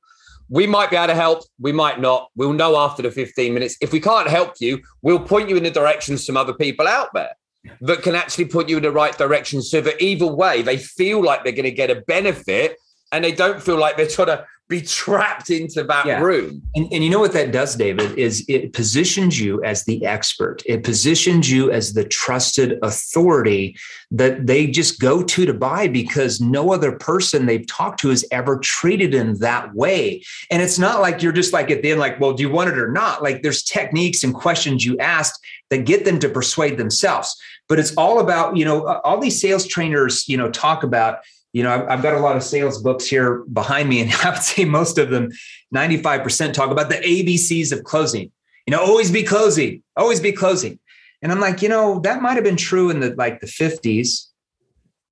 we 0.49 0.67
might 0.67 0.91
be 0.91 0.97
able 0.97 1.07
to 1.07 1.15
help 1.15 1.45
we 1.61 1.71
might 1.71 2.01
not 2.01 2.29
we'll 2.35 2.53
know 2.53 2.77
after 2.77 3.03
the 3.03 3.11
15 3.13 3.55
minutes 3.55 3.77
if 3.81 3.93
we 3.93 4.01
can't 4.01 4.29
help 4.29 4.55
you 4.59 4.83
we'll 5.03 5.21
point 5.21 5.49
you 5.49 5.57
in 5.57 5.63
the 5.63 5.71
direction 5.71 6.19
some 6.19 6.37
other 6.37 6.55
people 6.55 6.89
out 6.89 7.11
there 7.15 7.37
that 7.81 8.03
can 8.03 8.15
actually 8.15 8.47
put 8.47 8.69
you 8.69 8.77
in 8.77 8.83
the 8.83 8.91
right 8.91 9.17
direction. 9.17 9.63
So 9.63 9.81
that 9.81 10.03
either 10.03 10.27
way 10.27 10.63
they 10.63 10.77
feel 10.79 11.23
like 11.23 11.45
they're 11.45 11.53
going 11.53 11.65
to 11.65 11.71
get 11.71 11.91
a 11.91 12.03
benefit 12.07 12.77
and 13.13 13.25
they 13.25 13.33
don't 13.33 13.63
feel 13.63 13.79
like 13.79 13.97
they're 13.97 14.09
trying 14.09 14.29
to 14.29 14.47
be 14.69 14.81
trapped 14.81 15.49
into 15.49 15.85
that 15.85 16.07
yeah. 16.07 16.21
room. 16.21 16.61
And, 16.75 16.93
and 16.93 17.05
you 17.05 17.09
know 17.09 17.21
what 17.21 17.33
that 17.35 17.53
does, 17.53 17.77
David, 17.77 18.19
is 18.19 18.45
it 18.49 18.73
positions 18.73 19.39
you 19.41 19.63
as 19.63 19.85
the 19.85 20.05
expert. 20.05 20.63
It 20.67 20.83
positions 20.83 21.49
you 21.49 21.71
as 21.71 21.93
the 21.93 22.03
trusted 22.03 22.81
authority 22.83 23.77
that 24.11 24.49
they 24.49 24.67
just 24.67 24.99
go 24.99 25.23
to 25.23 25.47
to 25.47 25.55
buy 25.55 25.87
because 25.87 26.41
no 26.41 26.73
other 26.73 26.93
person 26.93 27.47
they've 27.47 27.67
talked 27.69 28.01
to 28.01 28.09
has 28.09 28.25
ever 28.33 28.59
treated 28.59 29.15
in 29.15 29.39
that 29.39 29.73
way. 29.73 30.25
And 30.51 30.61
it's 30.61 30.79
not 30.79 31.01
like 31.01 31.23
you're 31.23 31.31
just 31.31 31.53
like 31.53 31.71
at 31.71 31.83
the 31.83 31.93
end, 31.93 32.01
like, 32.01 32.19
well, 32.19 32.33
do 32.33 32.43
you 32.43 32.51
want 32.51 32.71
it 32.71 32.79
or 32.79 32.91
not? 32.91 33.23
Like 33.23 33.43
there's 33.43 33.63
techniques 33.63 34.25
and 34.25 34.35
questions 34.35 34.85
you 34.85 34.99
asked 34.99 35.45
that 35.71 35.85
get 35.85 36.05
them 36.05 36.19
to 36.19 36.29
persuade 36.29 36.77
themselves. 36.77 37.37
But 37.69 37.79
it's 37.79 37.95
all 37.95 38.19
about, 38.19 38.57
you 38.57 38.65
know, 38.65 38.87
all 39.05 39.21
these 39.21 39.41
sales 39.41 39.67
trainers, 39.67 40.29
you 40.29 40.37
know, 40.37 40.51
talk 40.51 40.83
about 40.83 41.19
you 41.57 41.63
know, 41.63 41.73
I've, 41.73 41.89
I've, 41.89 42.03
got 42.03 42.13
a 42.13 42.19
lot 42.19 42.37
of 42.37 42.43
sales 42.43 42.83
books 42.83 43.07
here 43.07 43.39
behind 43.51 43.89
me, 43.89 44.03
and 44.03 44.13
I 44.25 44.29
would 44.29 44.43
say 44.43 44.67
most 44.67 44.99
of 44.99 45.09
them, 45.09 45.31
95% 45.75 46.53
talk 46.53 46.71
about 46.71 46.91
the 46.91 46.97
ABCs 46.97 47.73
of 47.73 47.83
closing. 47.83 48.31
You 48.67 48.73
know, 48.73 48.81
always 48.85 49.11
be 49.11 49.23
closing, 49.23 49.83
always 49.97 50.21
be 50.21 50.33
closing. 50.33 50.79
And 51.23 51.33
I'm 51.33 51.41
like, 51.41 51.63
you 51.63 51.71
know, 51.71 51.99
that 52.01 52.21
might 52.21 52.35
have 52.35 52.45
been 52.45 52.59
true 52.59 52.91
in 52.91 53.01
the 53.01 53.15
like 53.15 53.41
the 53.41 53.47
50s, 53.47 54.27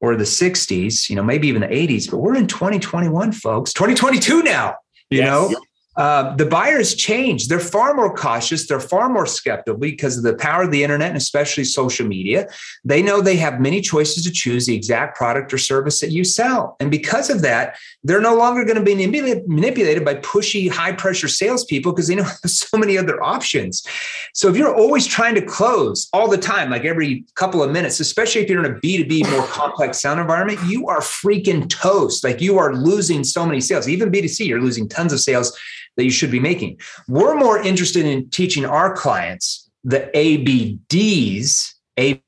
or 0.02 0.16
the 0.16 0.24
60s, 0.24 1.08
you 1.08 1.16
know, 1.16 1.22
maybe 1.22 1.48
even 1.48 1.62
the 1.62 1.68
80s, 1.68 2.10
but 2.10 2.18
we're 2.18 2.36
in 2.36 2.46
2021, 2.46 3.32
folks, 3.32 3.72
2022 3.72 4.42
now, 4.42 4.74
you 5.08 5.20
yes. 5.20 5.26
know? 5.26 5.56
Uh, 5.96 6.34
the 6.36 6.46
buyers 6.46 6.94
change. 6.94 7.48
They're 7.48 7.60
far 7.60 7.94
more 7.94 8.14
cautious. 8.14 8.66
They're 8.66 8.80
far 8.80 9.08
more 9.08 9.26
skeptical 9.26 9.78
because 9.78 10.16
of 10.16 10.24
the 10.24 10.34
power 10.34 10.62
of 10.64 10.72
the 10.72 10.82
internet 10.82 11.08
and 11.08 11.16
especially 11.16 11.64
social 11.64 12.06
media. 12.06 12.48
They 12.84 13.02
know 13.02 13.20
they 13.20 13.36
have 13.36 13.60
many 13.60 13.80
choices 13.80 14.24
to 14.24 14.32
choose 14.32 14.66
the 14.66 14.74
exact 14.74 15.16
product 15.16 15.52
or 15.52 15.58
service 15.58 16.00
that 16.00 16.10
you 16.10 16.24
sell. 16.24 16.76
And 16.80 16.90
because 16.90 17.30
of 17.30 17.42
that, 17.42 17.76
they're 18.02 18.20
no 18.20 18.36
longer 18.36 18.64
going 18.64 18.76
to 18.76 18.82
be 18.82 18.94
manipulated 19.46 20.04
by 20.04 20.16
pushy, 20.16 20.70
high 20.70 20.92
pressure 20.92 21.28
salespeople 21.28 21.92
because 21.92 22.08
they 22.08 22.16
know 22.16 22.28
there's 22.42 22.60
so 22.68 22.76
many 22.76 22.98
other 22.98 23.22
options. 23.22 23.86
So 24.34 24.48
if 24.48 24.56
you're 24.56 24.74
always 24.74 25.06
trying 25.06 25.36
to 25.36 25.42
close 25.42 26.08
all 26.12 26.28
the 26.28 26.38
time, 26.38 26.70
like 26.70 26.84
every 26.84 27.24
couple 27.34 27.62
of 27.62 27.70
minutes, 27.70 28.00
especially 28.00 28.42
if 28.42 28.50
you're 28.50 28.64
in 28.64 28.72
a 28.72 28.80
B2B, 28.80 29.30
more 29.36 29.46
complex 29.46 30.00
sound 30.00 30.20
environment, 30.20 30.58
you 30.66 30.88
are 30.88 31.00
freaking 31.00 31.68
toast. 31.68 32.24
Like 32.24 32.40
you 32.40 32.58
are 32.58 32.74
losing 32.74 33.22
so 33.22 33.46
many 33.46 33.60
sales. 33.60 33.88
Even 33.88 34.10
B2C, 34.10 34.46
you're 34.46 34.60
losing 34.60 34.88
tons 34.88 35.12
of 35.12 35.20
sales 35.20 35.56
that 35.96 36.04
you 36.04 36.10
should 36.10 36.30
be 36.30 36.40
making. 36.40 36.78
We're 37.08 37.34
more 37.34 37.58
interested 37.58 38.04
in 38.04 38.30
teaching 38.30 38.64
our 38.64 38.94
clients 38.94 39.70
the 39.84 40.10
ABDs, 40.14 41.74
A 41.98 42.22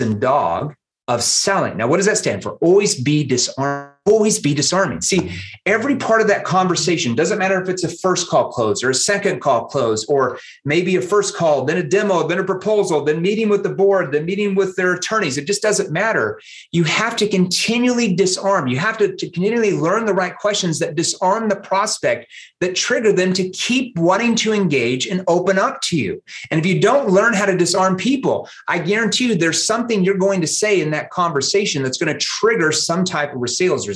and 0.00 0.20
dog, 0.20 0.74
of 1.08 1.22
selling. 1.22 1.76
Now, 1.76 1.86
what 1.86 1.98
does 1.98 2.06
that 2.06 2.18
stand 2.18 2.42
for? 2.42 2.52
Always 2.54 3.00
be 3.00 3.22
disarmed 3.24 3.95
always 4.06 4.38
be 4.38 4.54
disarming. 4.54 5.00
See, 5.00 5.32
every 5.66 5.96
part 5.96 6.20
of 6.20 6.28
that 6.28 6.44
conversation 6.44 7.14
doesn't 7.14 7.38
matter 7.38 7.60
if 7.60 7.68
it's 7.68 7.84
a 7.84 7.88
first 7.88 8.28
call 8.28 8.50
close 8.50 8.82
or 8.82 8.90
a 8.90 8.94
second 8.94 9.40
call 9.40 9.66
close, 9.66 10.04
or 10.06 10.38
maybe 10.64 10.96
a 10.96 11.02
first 11.02 11.36
call, 11.36 11.64
then 11.64 11.76
a 11.76 11.82
demo, 11.82 12.26
then 12.26 12.38
a 12.38 12.44
proposal, 12.44 13.04
then 13.04 13.20
meeting 13.20 13.48
with 13.48 13.64
the 13.64 13.68
board, 13.68 14.12
then 14.12 14.24
meeting 14.24 14.54
with 14.54 14.76
their 14.76 14.94
attorneys. 14.94 15.36
It 15.36 15.46
just 15.46 15.60
doesn't 15.60 15.90
matter. 15.90 16.40
You 16.70 16.84
have 16.84 17.16
to 17.16 17.28
continually 17.28 18.14
disarm. 18.14 18.68
You 18.68 18.78
have 18.78 18.96
to, 18.98 19.14
to 19.14 19.30
continually 19.30 19.72
learn 19.72 20.06
the 20.06 20.14
right 20.14 20.36
questions 20.36 20.78
that 20.78 20.94
disarm 20.94 21.48
the 21.48 21.56
prospect 21.56 22.26
that 22.60 22.76
trigger 22.76 23.12
them 23.12 23.32
to 23.32 23.48
keep 23.50 23.98
wanting 23.98 24.36
to 24.36 24.52
engage 24.52 25.06
and 25.06 25.24
open 25.26 25.58
up 25.58 25.80
to 25.82 25.96
you. 25.96 26.22
And 26.50 26.60
if 26.60 26.66
you 26.66 26.80
don't 26.80 27.10
learn 27.10 27.34
how 27.34 27.46
to 27.46 27.56
disarm 27.56 27.96
people, 27.96 28.48
I 28.68 28.78
guarantee 28.78 29.28
you 29.28 29.34
there's 29.34 29.66
something 29.66 30.04
you're 30.04 30.16
going 30.16 30.40
to 30.42 30.46
say 30.46 30.80
in 30.80 30.90
that 30.90 31.10
conversation 31.10 31.82
that's 31.82 31.98
going 31.98 32.12
to 32.12 32.18
trigger 32.18 32.70
some 32.70 33.04
type 33.04 33.34
of 33.34 33.50
sales 33.50 33.86
resistance. 33.86 33.95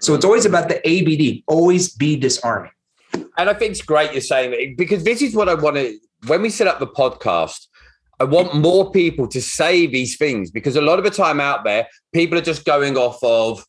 So 0.00 0.12
mm. 0.12 0.16
it's 0.16 0.24
always 0.24 0.46
about 0.46 0.68
the 0.68 0.78
ABD, 0.86 1.42
always 1.46 1.94
be 1.94 2.16
disarming. 2.16 2.72
And 3.36 3.48
I 3.50 3.54
think 3.54 3.72
it's 3.72 3.82
great 3.82 4.12
you're 4.12 4.20
saying 4.20 4.50
that 4.52 4.76
because 4.76 5.04
this 5.04 5.22
is 5.22 5.34
what 5.34 5.48
I 5.48 5.54
want 5.54 5.76
to, 5.76 5.98
when 6.26 6.42
we 6.42 6.50
set 6.50 6.66
up 6.66 6.78
the 6.78 6.86
podcast, 6.86 7.66
I 8.20 8.24
want 8.24 8.54
more 8.54 8.90
people 8.90 9.26
to 9.28 9.40
say 9.40 9.86
these 9.86 10.16
things 10.16 10.50
because 10.50 10.76
a 10.76 10.80
lot 10.80 10.98
of 10.98 11.04
the 11.04 11.10
time 11.10 11.40
out 11.40 11.64
there, 11.64 11.88
people 12.12 12.38
are 12.38 12.42
just 12.42 12.64
going 12.64 12.96
off 12.96 13.18
of, 13.22 13.64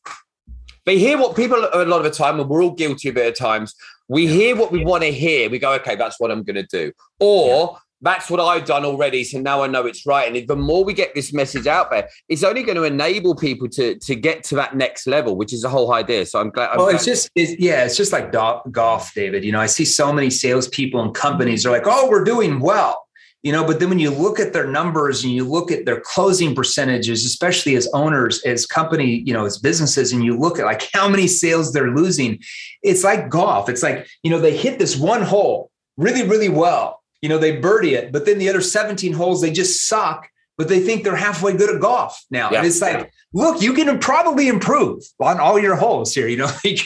they 0.85 0.99
hear 0.99 1.17
what 1.17 1.35
people 1.35 1.57
a 1.73 1.85
lot 1.85 1.97
of 1.97 2.03
the 2.03 2.11
time, 2.11 2.39
and 2.39 2.49
we're 2.49 2.61
all 2.61 2.71
guilty 2.71 3.09
of 3.09 3.17
it 3.17 3.25
at 3.25 3.37
times. 3.37 3.73
We 4.09 4.27
hear 4.27 4.55
what 4.55 4.71
we 4.71 4.83
want 4.83 5.03
to 5.03 5.11
hear. 5.11 5.49
We 5.49 5.57
go, 5.57 5.73
okay, 5.75 5.95
that's 5.95 6.19
what 6.19 6.29
I'm 6.29 6.43
going 6.43 6.55
to 6.55 6.67
do. 6.69 6.91
Or 7.19 7.77
that's 8.03 8.29
what 8.29 8.39
I've 8.39 8.65
done 8.65 8.83
already. 8.83 9.23
So 9.23 9.39
now 9.39 9.63
I 9.63 9.67
know 9.67 9.85
it's 9.85 10.05
right. 10.05 10.33
And 10.33 10.47
the 10.47 10.55
more 10.55 10.83
we 10.83 10.93
get 10.93 11.15
this 11.15 11.33
message 11.33 11.67
out 11.67 11.89
there, 11.89 12.09
it's 12.27 12.43
only 12.43 12.61
going 12.61 12.75
to 12.75 12.83
enable 12.83 13.33
people 13.33 13.69
to 13.69 13.97
to 13.97 14.15
get 14.15 14.43
to 14.45 14.55
that 14.55 14.75
next 14.75 15.07
level, 15.07 15.37
which 15.37 15.53
is 15.53 15.61
the 15.61 15.69
whole 15.69 15.93
idea. 15.93 16.25
So 16.25 16.39
I'm 16.39 16.49
glad. 16.49 16.71
I'm 16.71 16.77
well, 16.77 16.87
glad. 16.87 16.95
it's 16.95 17.05
just, 17.05 17.31
it's, 17.35 17.59
yeah, 17.59 17.85
it's 17.85 17.97
just 17.97 18.11
like 18.11 18.31
golf, 18.31 19.13
David. 19.13 19.43
You 19.43 19.53
know, 19.53 19.61
I 19.61 19.67
see 19.67 19.85
so 19.85 20.11
many 20.11 20.29
salespeople 20.29 21.01
and 21.01 21.15
companies 21.15 21.65
are 21.65 21.71
like, 21.71 21.83
oh, 21.85 22.09
we're 22.09 22.25
doing 22.25 22.59
well. 22.59 22.99
You 23.41 23.51
know, 23.51 23.65
but 23.65 23.81
then 23.81 23.89
when 23.89 23.99
you 23.99 24.09
look 24.09 24.39
at 24.39 24.53
their 24.53 24.67
numbers 24.67 25.25
and 25.25 25.33
you 25.33 25.43
look 25.43 25.69
at 25.69 25.85
their 25.85 25.99
closing 25.99 26.55
percentages, 26.55 27.25
especially 27.25 27.75
as 27.75 27.89
owners, 27.93 28.41
as 28.43 28.65
company, 28.65 29.21
you 29.25 29.33
know, 29.33 29.45
as 29.45 29.57
businesses, 29.57 30.13
and 30.13 30.23
you 30.23 30.37
look 30.37 30.59
at 30.59 30.65
like 30.65 30.89
how 30.93 31.09
many 31.09 31.27
sales 31.27 31.73
they're 31.73 31.91
losing, 31.91 32.39
it's 32.83 33.03
like 33.03 33.29
golf. 33.29 33.67
It's 33.67 33.83
like, 33.83 34.07
you 34.23 34.31
know, 34.31 34.39
they 34.39 34.55
hit 34.55 34.79
this 34.79 34.95
one 34.95 35.21
hole 35.21 35.71
really, 35.97 36.27
really 36.27 36.47
well 36.47 37.02
you 37.23 37.29
know, 37.29 37.37
they 37.37 37.55
birdie 37.55 37.95
it, 37.95 38.11
but 38.11 38.25
then 38.25 38.37
the 38.37 38.49
other 38.49 38.59
17 38.59 39.13
holes, 39.13 39.41
they 39.41 39.49
just 39.49 39.87
suck, 39.87 40.27
but 40.57 40.67
they 40.67 40.81
think 40.81 41.05
they're 41.05 41.15
halfway 41.15 41.55
good 41.55 41.73
at 41.73 41.79
golf 41.79 42.21
now. 42.29 42.51
Yeah. 42.51 42.57
And 42.57 42.67
it's 42.67 42.81
like, 42.81 43.13
look, 43.31 43.61
you 43.61 43.71
can 43.71 43.97
probably 43.97 44.49
improve 44.49 45.01
on 45.21 45.39
all 45.39 45.57
your 45.57 45.77
holes 45.77 46.13
here. 46.13 46.27
You 46.27 46.35
know, 46.35 46.51
like, 46.65 46.81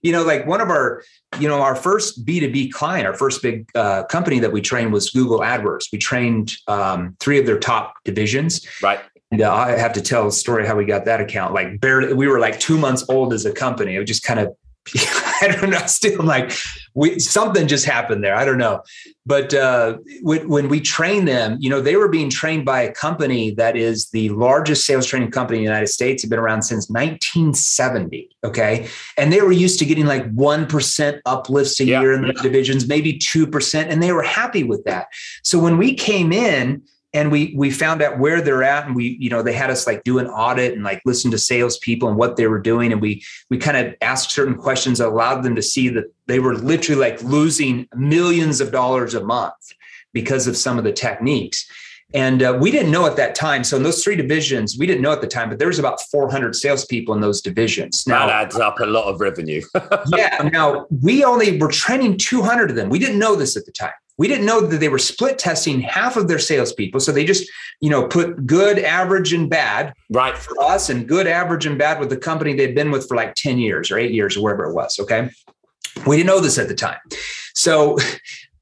you 0.00 0.10
know, 0.10 0.22
like 0.22 0.46
one 0.46 0.62
of 0.62 0.70
our, 0.70 1.02
you 1.38 1.46
know, 1.46 1.60
our 1.60 1.76
first 1.76 2.24
B2B 2.24 2.72
client, 2.72 3.06
our 3.06 3.12
first 3.12 3.42
big 3.42 3.68
uh, 3.74 4.04
company 4.04 4.38
that 4.38 4.50
we 4.50 4.62
trained 4.62 4.94
was 4.94 5.10
Google 5.10 5.40
AdWords. 5.40 5.88
We 5.92 5.98
trained 5.98 6.54
um, 6.68 7.14
three 7.20 7.38
of 7.38 7.44
their 7.44 7.58
top 7.58 7.92
divisions. 8.06 8.66
Right. 8.82 9.00
And 9.30 9.42
uh, 9.42 9.52
I 9.52 9.72
have 9.72 9.92
to 9.92 10.00
tell 10.00 10.26
a 10.26 10.32
story 10.32 10.66
how 10.66 10.74
we 10.74 10.86
got 10.86 11.04
that 11.04 11.20
account. 11.20 11.52
Like 11.52 11.80
barely, 11.82 12.14
we 12.14 12.28
were 12.28 12.40
like 12.40 12.58
two 12.58 12.78
months 12.78 13.04
old 13.10 13.34
as 13.34 13.44
a 13.44 13.52
company. 13.52 13.96
It 13.96 13.98
was 13.98 14.08
just 14.08 14.22
kind 14.22 14.40
of 14.40 14.56
I 14.96 15.56
don't 15.60 15.70
know. 15.70 15.84
Still, 15.86 16.22
like 16.22 16.52
we 16.94 17.18
something 17.18 17.66
just 17.66 17.84
happened 17.84 18.22
there. 18.22 18.34
I 18.34 18.44
don't 18.44 18.58
know, 18.58 18.82
but 19.24 19.54
uh, 19.54 19.98
when, 20.22 20.48
when 20.48 20.68
we 20.68 20.80
train 20.80 21.24
them, 21.24 21.56
you 21.60 21.70
know, 21.70 21.80
they 21.80 21.96
were 21.96 22.08
being 22.08 22.30
trained 22.30 22.64
by 22.64 22.82
a 22.82 22.92
company 22.92 23.52
that 23.52 23.76
is 23.76 24.10
the 24.10 24.28
largest 24.30 24.86
sales 24.86 25.06
training 25.06 25.30
company 25.30 25.58
in 25.58 25.64
the 25.64 25.70
United 25.70 25.88
States. 25.88 26.22
Have 26.22 26.30
been 26.30 26.38
around 26.38 26.62
since 26.62 26.88
1970. 26.90 28.28
Okay, 28.44 28.88
and 29.16 29.32
they 29.32 29.40
were 29.40 29.52
used 29.52 29.78
to 29.78 29.84
getting 29.84 30.06
like 30.06 30.30
one 30.32 30.66
percent 30.66 31.20
uplifts 31.26 31.80
a 31.80 31.84
yeah. 31.84 32.00
year 32.00 32.12
in 32.12 32.22
the 32.22 32.32
divisions, 32.34 32.88
maybe 32.88 33.18
two 33.18 33.46
percent, 33.46 33.90
and 33.90 34.02
they 34.02 34.12
were 34.12 34.22
happy 34.22 34.64
with 34.64 34.84
that. 34.84 35.08
So 35.42 35.58
when 35.58 35.78
we 35.78 35.94
came 35.94 36.32
in 36.32 36.82
and 37.14 37.30
we 37.30 37.54
we 37.56 37.70
found 37.70 38.02
out 38.02 38.18
where 38.18 38.40
they're 38.40 38.62
at 38.62 38.86
and 38.86 38.96
we 38.96 39.16
you 39.20 39.28
know 39.28 39.42
they 39.42 39.52
had 39.52 39.70
us 39.70 39.86
like 39.86 40.04
do 40.04 40.18
an 40.18 40.26
audit 40.26 40.72
and 40.72 40.82
like 40.82 41.00
listen 41.04 41.30
to 41.30 41.38
salespeople 41.38 42.08
and 42.08 42.16
what 42.16 42.36
they 42.36 42.46
were 42.46 42.58
doing 42.58 42.92
and 42.92 43.00
we 43.00 43.22
we 43.50 43.58
kind 43.58 43.76
of 43.76 43.94
asked 44.00 44.30
certain 44.30 44.56
questions 44.56 44.98
that 44.98 45.08
allowed 45.08 45.42
them 45.42 45.54
to 45.54 45.62
see 45.62 45.88
that 45.88 46.04
they 46.26 46.38
were 46.38 46.54
literally 46.54 47.00
like 47.00 47.22
losing 47.22 47.86
millions 47.94 48.60
of 48.60 48.72
dollars 48.72 49.14
a 49.14 49.24
month 49.24 49.72
because 50.12 50.46
of 50.46 50.56
some 50.56 50.78
of 50.78 50.84
the 50.84 50.92
techniques 50.92 51.68
and 52.14 52.42
uh, 52.42 52.58
we 52.60 52.70
didn't 52.70 52.90
know 52.90 53.06
at 53.06 53.16
that 53.16 53.34
time. 53.34 53.64
So 53.64 53.78
in 53.78 53.84
those 53.84 54.04
three 54.04 54.16
divisions, 54.16 54.76
we 54.78 54.86
didn't 54.86 55.00
know 55.00 55.12
at 55.12 55.22
the 55.22 55.26
time, 55.26 55.48
but 55.48 55.58
there 55.58 55.68
was 55.68 55.78
about 55.78 55.98
400 56.10 56.54
salespeople 56.54 57.14
in 57.14 57.22
those 57.22 57.40
divisions. 57.40 58.06
Now 58.06 58.26
that 58.26 58.46
adds 58.48 58.56
up 58.56 58.80
a 58.80 58.84
lot 58.84 59.04
of 59.04 59.18
revenue. 59.20 59.62
yeah. 60.08 60.50
Now 60.52 60.86
we 61.00 61.24
only 61.24 61.58
were 61.58 61.68
training 61.68 62.18
200 62.18 62.68
of 62.68 62.76
them. 62.76 62.90
We 62.90 62.98
didn't 62.98 63.18
know 63.18 63.34
this 63.34 63.56
at 63.56 63.64
the 63.64 63.72
time 63.72 63.92
we 64.18 64.28
didn't 64.28 64.46
know 64.46 64.60
that 64.60 64.78
they 64.78 64.88
were 64.88 64.98
split 64.98 65.38
testing 65.38 65.80
half 65.80 66.16
of 66.16 66.28
their 66.28 66.38
salespeople. 66.38 67.00
So 67.00 67.12
they 67.12 67.24
just, 67.24 67.50
you 67.80 67.90
know, 67.90 68.06
put 68.06 68.46
good, 68.46 68.78
average, 68.78 69.32
and 69.32 69.48
bad 69.48 69.94
right 70.10 70.36
for 70.36 70.60
us, 70.62 70.90
and 70.90 71.08
good, 71.08 71.26
average, 71.26 71.66
and 71.66 71.78
bad 71.78 71.98
with 71.98 72.10
the 72.10 72.16
company 72.16 72.54
they'd 72.54 72.74
been 72.74 72.90
with 72.90 73.08
for 73.08 73.16
like 73.16 73.34
10 73.34 73.58
years 73.58 73.90
or 73.90 73.98
eight 73.98 74.12
years 74.12 74.36
or 74.36 74.42
wherever 74.42 74.64
it 74.66 74.74
was. 74.74 74.98
Okay. 75.00 75.30
We 76.06 76.16
didn't 76.16 76.28
know 76.28 76.40
this 76.40 76.58
at 76.58 76.68
the 76.68 76.74
time. 76.74 76.98
So 77.54 77.98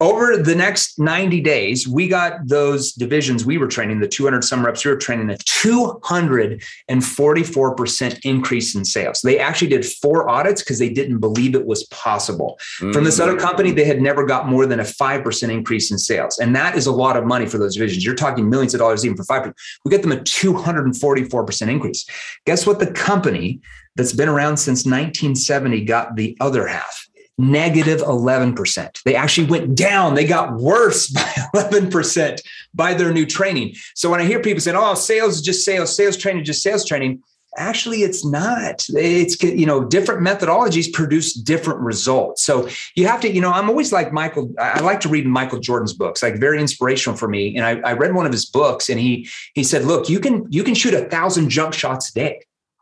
over 0.00 0.36
the 0.38 0.54
next 0.54 0.98
90 0.98 1.42
days, 1.42 1.86
we 1.86 2.08
got 2.08 2.48
those 2.48 2.92
divisions 2.92 3.44
we 3.44 3.58
were 3.58 3.68
training, 3.68 4.00
the 4.00 4.08
200 4.08 4.42
some 4.42 4.64
reps 4.64 4.82
we 4.82 4.90
were 4.90 4.96
training, 4.96 5.28
a 5.30 5.34
244% 5.34 8.20
increase 8.24 8.74
in 8.74 8.86
sales. 8.86 9.20
They 9.20 9.38
actually 9.38 9.68
did 9.68 9.84
four 9.84 10.30
audits 10.30 10.62
because 10.62 10.78
they 10.78 10.88
didn't 10.88 11.18
believe 11.18 11.54
it 11.54 11.66
was 11.66 11.84
possible. 11.88 12.58
Mm-hmm. 12.78 12.92
From 12.92 13.04
this 13.04 13.20
other 13.20 13.36
mm. 13.36 13.40
company, 13.40 13.72
they 13.72 13.84
had 13.84 14.00
never 14.00 14.24
got 14.24 14.48
more 14.48 14.64
than 14.64 14.80
a 14.80 14.84
5% 14.84 15.50
increase 15.50 15.90
in 15.90 15.98
sales. 15.98 16.38
And 16.38 16.56
that 16.56 16.76
is 16.76 16.86
a 16.86 16.92
lot 16.92 17.18
of 17.18 17.26
money 17.26 17.44
for 17.44 17.58
those 17.58 17.74
divisions. 17.74 18.02
You're 18.02 18.14
talking 18.14 18.48
millions 18.48 18.72
of 18.72 18.80
dollars 18.80 19.04
even 19.04 19.18
for 19.18 19.24
5%. 19.24 19.52
We 19.84 19.90
get 19.90 20.00
them 20.00 20.12
a 20.12 20.16
244% 20.16 21.68
increase. 21.68 22.06
Guess 22.46 22.66
what 22.66 22.78
the 22.78 22.90
company 22.90 23.60
that's 23.96 24.14
been 24.14 24.30
around 24.30 24.56
since 24.56 24.86
1970 24.86 25.84
got 25.84 26.16
the 26.16 26.38
other 26.40 26.66
half? 26.66 27.10
Negative 27.40 28.00
11%. 28.00 29.03
They 29.03 29.14
actually 29.14 29.48
went 29.48 29.74
down. 29.74 30.14
They 30.14 30.26
got 30.26 30.57
worse 30.57 31.09
by 31.11 31.20
11% 31.55 32.40
by 32.74 32.94
their 32.94 33.12
new 33.12 33.26
training. 33.26 33.74
So 33.94 34.11
when 34.11 34.20
I 34.20 34.24
hear 34.24 34.40
people 34.40 34.61
saying, 34.61 34.76
oh, 34.76 34.94
sales 34.94 35.37
is 35.37 35.42
just 35.42 35.64
sales, 35.64 35.94
sales 35.94 36.16
training, 36.16 36.44
just 36.44 36.62
sales 36.62 36.85
training, 36.85 37.22
actually 37.57 38.03
it's 38.03 38.24
not 38.24 38.87
it's 38.90 39.42
you 39.42 39.66
know 39.66 39.85
different 39.85 40.24
methodologies 40.24 40.92
produce 40.92 41.35
different 41.35 41.81
results 41.81 42.44
so 42.44 42.68
you 42.94 43.07
have 43.07 43.20
to 43.20 43.29
you 43.29 43.40
know 43.40 43.50
i'm 43.50 43.68
always 43.68 43.92
like 43.92 44.12
michael 44.12 44.53
i 44.59 44.79
like 44.81 45.00
to 45.00 45.09
read 45.09 45.26
michael 45.26 45.59
jordan's 45.59 45.92
books 45.92 46.22
like 46.22 46.37
very 46.37 46.61
inspirational 46.61 47.16
for 47.16 47.26
me 47.26 47.57
and 47.57 47.66
I, 47.66 47.81
I 47.90 47.92
read 47.94 48.14
one 48.14 48.24
of 48.24 48.31
his 48.31 48.46
books 48.46 48.88
and 48.88 49.00
he 49.00 49.29
he 49.55 49.64
said 49.64 49.85
look 49.85 50.09
you 50.09 50.20
can 50.20 50.46
you 50.48 50.62
can 50.62 50.74
shoot 50.74 50.94
a 50.94 51.07
thousand 51.07 51.48
jump 51.48 51.74
shots 51.74 52.11
a 52.11 52.14
day 52.14 52.40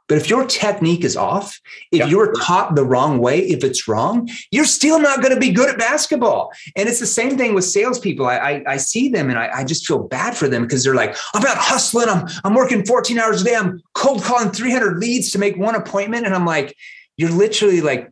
but 0.09 0.17
if 0.17 0.29
your 0.29 0.47
technique 0.47 1.05
is 1.05 1.17
off, 1.17 1.61
if 1.93 2.01
yep. 2.01 2.09
you're 2.09 2.33
taught 2.33 2.75
the 2.75 2.85
wrong 2.85 3.19
way, 3.19 3.41
if 3.41 3.63
it's 3.63 3.87
wrong, 3.87 4.29
you're 4.51 4.65
still 4.65 4.99
not 4.99 5.21
going 5.21 5.35
to 5.35 5.41
be 5.41 5.53
good 5.53 5.69
at 5.69 5.79
basketball. 5.79 6.51
And 6.77 6.89
it's 6.89 6.99
the 6.99 7.07
same 7.07 7.37
thing 7.37 7.55
with 7.55 7.65
salespeople. 7.65 8.27
I, 8.27 8.37
I, 8.37 8.63
I 8.67 8.77
see 8.79 9.11
them 9.11 9.29
and 9.29 9.39
I, 9.39 9.51
I, 9.55 9.65
just 9.65 9.87
feel 9.87 9.99
bad 9.99 10.35
for 10.35 10.49
them 10.49 10.63
because 10.63 10.83
they're 10.83 10.95
like, 10.95 11.15
I'm 11.35 11.45
out 11.45 11.59
hustling. 11.59 12.09
I'm, 12.09 12.27
I'm 12.43 12.55
working 12.55 12.87
14 12.87 13.19
hours 13.19 13.43
a 13.43 13.45
day. 13.45 13.55
I'm 13.55 13.83
cold 13.95 14.23
calling 14.23 14.51
300 14.51 14.97
leads 14.97 15.31
to 15.33 15.39
make 15.39 15.59
one 15.59 15.75
appointment. 15.75 16.25
And 16.25 16.35
I'm 16.35 16.47
like, 16.47 16.75
you're 17.19 17.31
literally 17.31 17.83
like 17.83 18.11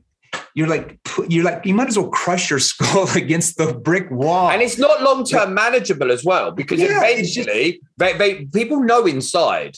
you're 0.55 0.67
like 0.67 0.99
you're 1.29 1.45
like 1.45 1.65
you 1.65 1.73
might 1.73 1.89
as 1.89 1.99
well 1.99 2.11
crush 2.11 2.51
your 2.51 2.59
skull 2.71 3.09
against 3.15 3.57
the 3.57 3.73
brick 3.73 4.11
wall 4.11 4.51
and 4.51 4.61
it's 4.61 4.77
not 4.77 5.01
long 5.03 5.25
term 5.25 5.55
manageable 5.55 6.11
as 6.11 6.25
well 6.25 6.51
because 6.51 6.81
yeah, 6.81 6.99
eventually 6.99 7.73
just, 7.73 7.81
they, 7.97 8.13
they, 8.15 8.45
people 8.47 8.81
know 8.81 9.07
inside 9.07 9.77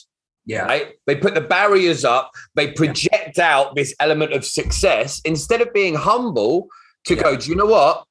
Yeah. 0.48 0.62
Right? 0.62 0.94
They 1.06 1.14
put 1.14 1.34
the 1.34 1.42
barriers 1.42 2.04
up, 2.06 2.32
they 2.54 2.72
project 2.72 3.36
yeah. 3.36 3.54
out 3.54 3.76
this 3.76 3.94
element 4.00 4.32
of 4.32 4.44
success 4.46 5.20
instead 5.26 5.60
of 5.60 5.72
being 5.74 5.94
humble 5.94 6.68
to 7.04 7.14
yeah. 7.14 7.22
go, 7.22 7.36
do 7.36 7.50
you 7.50 7.54
know 7.54 7.66
what? 7.66 8.04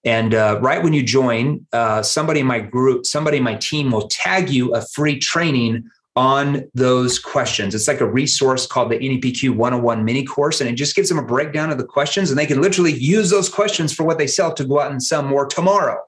And 0.05 0.35
uh, 0.35 0.59
right 0.61 0.83
when 0.83 0.93
you 0.93 1.03
join, 1.03 1.65
uh, 1.73 2.03
somebody 2.03 2.41
in 2.41 2.47
my 2.47 2.59
group, 2.59 3.07
somebody 3.07 3.37
in 3.37 3.45
my 3.45 3.55
team 3.55 3.93
will 3.93 4.09
tag 4.09 4.51
you 4.51 4.75
a 4.75 4.83
free 4.83 5.19
training 5.19 5.89
on 6.17 6.69
those 6.75 7.19
questions. 7.19 7.75
It's 7.75 7.89
like 7.89 8.01
a 8.01 8.07
resource 8.07 8.67
called 8.67 8.91
the 8.91 8.99
NEPQ 8.99 9.57
101 9.57 10.05
mini 10.05 10.25
course, 10.25 10.61
and 10.61 10.69
it 10.69 10.75
just 10.75 10.95
gives 10.95 11.09
them 11.09 11.19
a 11.19 11.25
breakdown 11.25 11.71
of 11.71 11.79
the 11.79 11.85
questions, 11.85 12.31
and 12.31 12.39
they 12.39 12.47
can 12.47 12.61
literally 12.61 12.93
use 12.93 13.31
those 13.31 13.49
questions 13.49 13.93
for 13.93 14.05
what 14.05 14.19
they 14.19 14.27
sell 14.27 14.53
to 14.55 14.65
go 14.65 14.81
out 14.81 14.91
and 14.91 15.03
sell 15.03 15.23
more 15.23 15.47
tomorrow. 15.47 15.99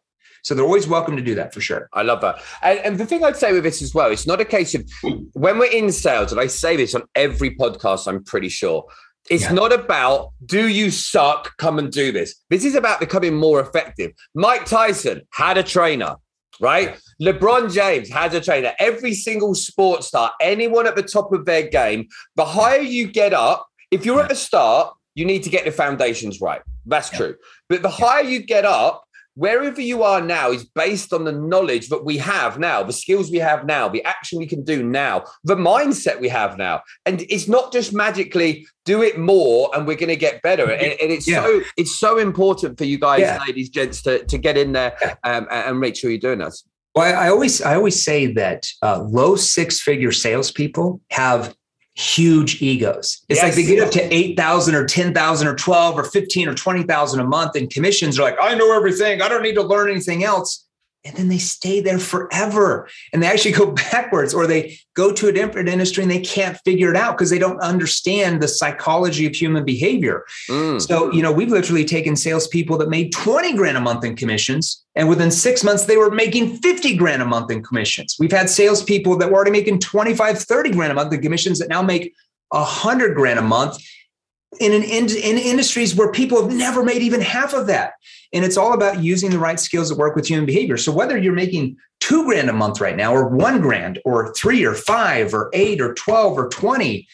So 0.42 0.54
they're 0.54 0.64
always 0.64 0.86
welcome 0.86 1.16
to 1.16 1.22
do 1.22 1.34
that 1.36 1.54
for 1.54 1.62
sure. 1.62 1.88
I 1.94 2.02
love 2.02 2.20
that. 2.20 2.42
And, 2.62 2.78
and, 2.80 2.98
the 2.98 3.06
thing 3.06 3.24
I'd 3.24 3.36
say 3.36 3.54
with 3.54 3.64
this 3.64 3.80
as 3.80 3.94
well, 3.94 4.10
it's 4.10 4.26
not 4.26 4.42
a 4.42 4.44
case 4.44 4.74
of 4.74 4.86
when 5.32 5.58
we're 5.58 5.72
in 5.72 5.90
sales, 5.90 6.32
and 6.32 6.40
I 6.40 6.48
say 6.48 6.76
this 6.76 6.94
on 6.94 7.04
every 7.14 7.56
podcast, 7.56 8.06
I'm 8.06 8.22
pretty 8.22 8.50
sure. 8.50 8.84
It's 9.30 9.44
yeah. 9.44 9.52
not 9.52 9.72
about 9.72 10.32
do 10.44 10.68
you 10.68 10.90
suck? 10.90 11.56
Come 11.56 11.78
and 11.78 11.90
do 11.90 12.12
this. 12.12 12.34
This 12.50 12.66
is 12.66 12.74
about 12.74 13.00
becoming 13.00 13.34
more 13.34 13.58
effective. 13.58 14.12
Mike 14.34 14.66
Tyson 14.66 15.22
had 15.32 15.56
a 15.56 15.62
trainer 15.62 16.16
right? 16.60 16.98
LeBron 17.20 17.72
James 17.72 18.08
has 18.10 18.34
a 18.34 18.40
trainer. 18.40 18.72
Every 18.78 19.14
single 19.14 19.54
sports 19.54 20.08
star, 20.08 20.32
anyone 20.40 20.86
at 20.86 20.96
the 20.96 21.02
top 21.02 21.32
of 21.32 21.44
their 21.44 21.68
game, 21.68 22.08
the 22.36 22.44
higher 22.44 22.80
you 22.80 23.06
get 23.06 23.32
up, 23.32 23.66
if 23.90 24.04
you're 24.04 24.20
at 24.20 24.28
the 24.28 24.34
start, 24.34 24.94
you 25.14 25.24
need 25.24 25.42
to 25.44 25.50
get 25.50 25.64
the 25.64 25.72
foundations 25.72 26.40
right. 26.40 26.62
That's 26.86 27.12
yeah. 27.12 27.18
true. 27.18 27.36
But 27.68 27.82
the 27.82 27.88
higher 27.88 28.24
you 28.24 28.40
get 28.40 28.64
up, 28.64 29.04
wherever 29.34 29.80
you 29.80 30.02
are 30.02 30.20
now 30.20 30.50
is 30.50 30.64
based 30.64 31.12
on 31.12 31.24
the 31.24 31.32
knowledge 31.32 31.88
that 31.88 32.04
we 32.04 32.16
have 32.18 32.58
now, 32.58 32.82
the 32.82 32.92
skills 32.92 33.30
we 33.30 33.38
have 33.38 33.66
now, 33.66 33.88
the 33.88 34.04
action 34.04 34.38
we 34.38 34.46
can 34.46 34.62
do 34.62 34.82
now, 34.82 35.24
the 35.44 35.56
mindset 35.56 36.20
we 36.20 36.28
have 36.28 36.56
now. 36.56 36.82
And 37.04 37.22
it's 37.28 37.48
not 37.48 37.72
just 37.72 37.92
magically 37.92 38.66
do 38.84 39.02
it 39.02 39.18
more 39.18 39.70
and 39.74 39.86
we're 39.86 39.96
going 39.96 40.08
to 40.08 40.16
get 40.16 40.42
better. 40.42 40.70
And, 40.70 40.92
and 41.00 41.10
it's 41.10 41.28
yeah. 41.28 41.42
so 41.42 41.62
it's 41.76 41.98
so 41.98 42.18
important 42.18 42.78
for 42.78 42.84
you 42.84 42.98
guys, 42.98 43.20
yeah. 43.20 43.40
ladies, 43.46 43.68
gents, 43.68 44.02
to, 44.02 44.24
to 44.24 44.38
get 44.38 44.56
in 44.56 44.72
there 44.72 44.96
um, 45.24 45.46
and 45.50 45.80
make 45.80 45.96
sure 45.96 46.10
you're 46.10 46.18
doing 46.18 46.38
this. 46.38 46.64
Well, 46.94 47.18
I 47.18 47.28
always 47.28 47.60
I 47.60 47.74
always 47.74 48.04
say 48.04 48.32
that 48.34 48.68
uh, 48.80 49.02
low 49.02 49.34
six 49.34 49.80
figure 49.80 50.12
salespeople 50.12 51.00
have 51.10 51.54
huge 51.94 52.60
egos. 52.60 53.22
It's 53.28 53.40
yes. 53.40 53.42
like 53.42 53.54
they 53.54 53.64
get 53.64 53.82
up 53.82 53.92
to 53.92 54.14
8,000 54.14 54.74
or 54.74 54.84
10,000 54.84 55.46
or 55.46 55.54
12 55.54 55.98
or 55.98 56.04
15 56.04 56.48
or 56.48 56.54
20,000 56.54 57.20
a 57.20 57.24
month 57.24 57.54
and 57.56 57.70
commissions 57.70 58.16
They're 58.16 58.24
like, 58.24 58.36
I 58.40 58.54
know 58.54 58.74
everything. 58.74 59.22
I 59.22 59.28
don't 59.28 59.42
need 59.42 59.54
to 59.54 59.62
learn 59.62 59.90
anything 59.90 60.24
else 60.24 60.63
and 61.04 61.16
then 61.16 61.28
they 61.28 61.38
stay 61.38 61.80
there 61.80 61.98
forever. 61.98 62.88
And 63.12 63.22
they 63.22 63.26
actually 63.26 63.52
go 63.64 63.72
backwards 63.72 64.32
or 64.32 64.46
they 64.46 64.78
go 64.94 65.12
to 65.12 65.28
a 65.28 65.32
different 65.32 65.68
industry 65.68 66.02
and 66.02 66.10
they 66.10 66.20
can't 66.20 66.58
figure 66.64 66.90
it 66.90 66.96
out 66.96 67.16
because 67.16 67.30
they 67.30 67.38
don't 67.38 67.60
understand 67.60 68.40
the 68.40 68.48
psychology 68.48 69.26
of 69.26 69.34
human 69.34 69.64
behavior. 69.64 70.24
Mm. 70.48 70.80
so 70.80 71.12
you 71.12 71.22
know 71.22 71.32
we've 71.32 71.50
literally 71.50 71.84
taken 71.84 72.16
salespeople 72.16 72.78
that 72.78 72.88
made 72.88 73.12
20 73.12 73.54
grand 73.54 73.76
a 73.76 73.80
month 73.80 74.04
in 74.04 74.16
commissions 74.16 74.84
and 74.94 75.08
within 75.08 75.30
six 75.30 75.64
months 75.64 75.86
they 75.86 75.96
were 75.96 76.10
making 76.10 76.56
50 76.56 76.96
grand 76.96 77.22
a 77.22 77.24
month 77.24 77.50
in 77.50 77.62
commissions. 77.62 78.16
We've 78.18 78.32
had 78.32 78.48
salespeople 78.48 79.16
that 79.18 79.30
were 79.30 79.36
already 79.36 79.50
making 79.50 79.80
25 79.80 80.38
30 80.38 80.70
grand 80.70 80.92
a 80.92 80.94
month 80.94 81.12
in 81.12 81.20
commissions 81.20 81.58
that 81.58 81.68
now 81.68 81.82
make 81.82 82.14
100 82.50 83.14
grand 83.14 83.38
a 83.38 83.42
month 83.42 83.78
in 84.60 84.72
an 84.72 84.82
in, 84.82 85.04
in 85.06 85.38
industries 85.38 85.94
where 85.94 86.10
people 86.12 86.42
have 86.42 86.52
never 86.52 86.82
made 86.82 87.02
even 87.02 87.20
half 87.20 87.54
of 87.54 87.66
that. 87.66 87.94
And 88.32 88.44
it's 88.44 88.56
all 88.56 88.72
about 88.72 89.02
using 89.02 89.30
the 89.30 89.38
right 89.38 89.60
skills 89.60 89.88
that 89.88 89.98
work 89.98 90.16
with 90.16 90.26
human 90.26 90.46
behavior. 90.46 90.76
So 90.76 90.92
whether 90.92 91.16
you're 91.16 91.32
making 91.32 91.76
two 92.00 92.24
grand 92.24 92.50
a 92.50 92.52
month 92.52 92.80
right 92.80 92.96
now, 92.96 93.14
or 93.14 93.28
one 93.28 93.60
grand, 93.60 94.00
or 94.04 94.32
three, 94.34 94.64
or 94.64 94.74
five, 94.74 95.32
or 95.32 95.50
eight, 95.52 95.80
or 95.80 95.94
12, 95.94 96.38
or 96.38 96.48
20, 96.48 97.06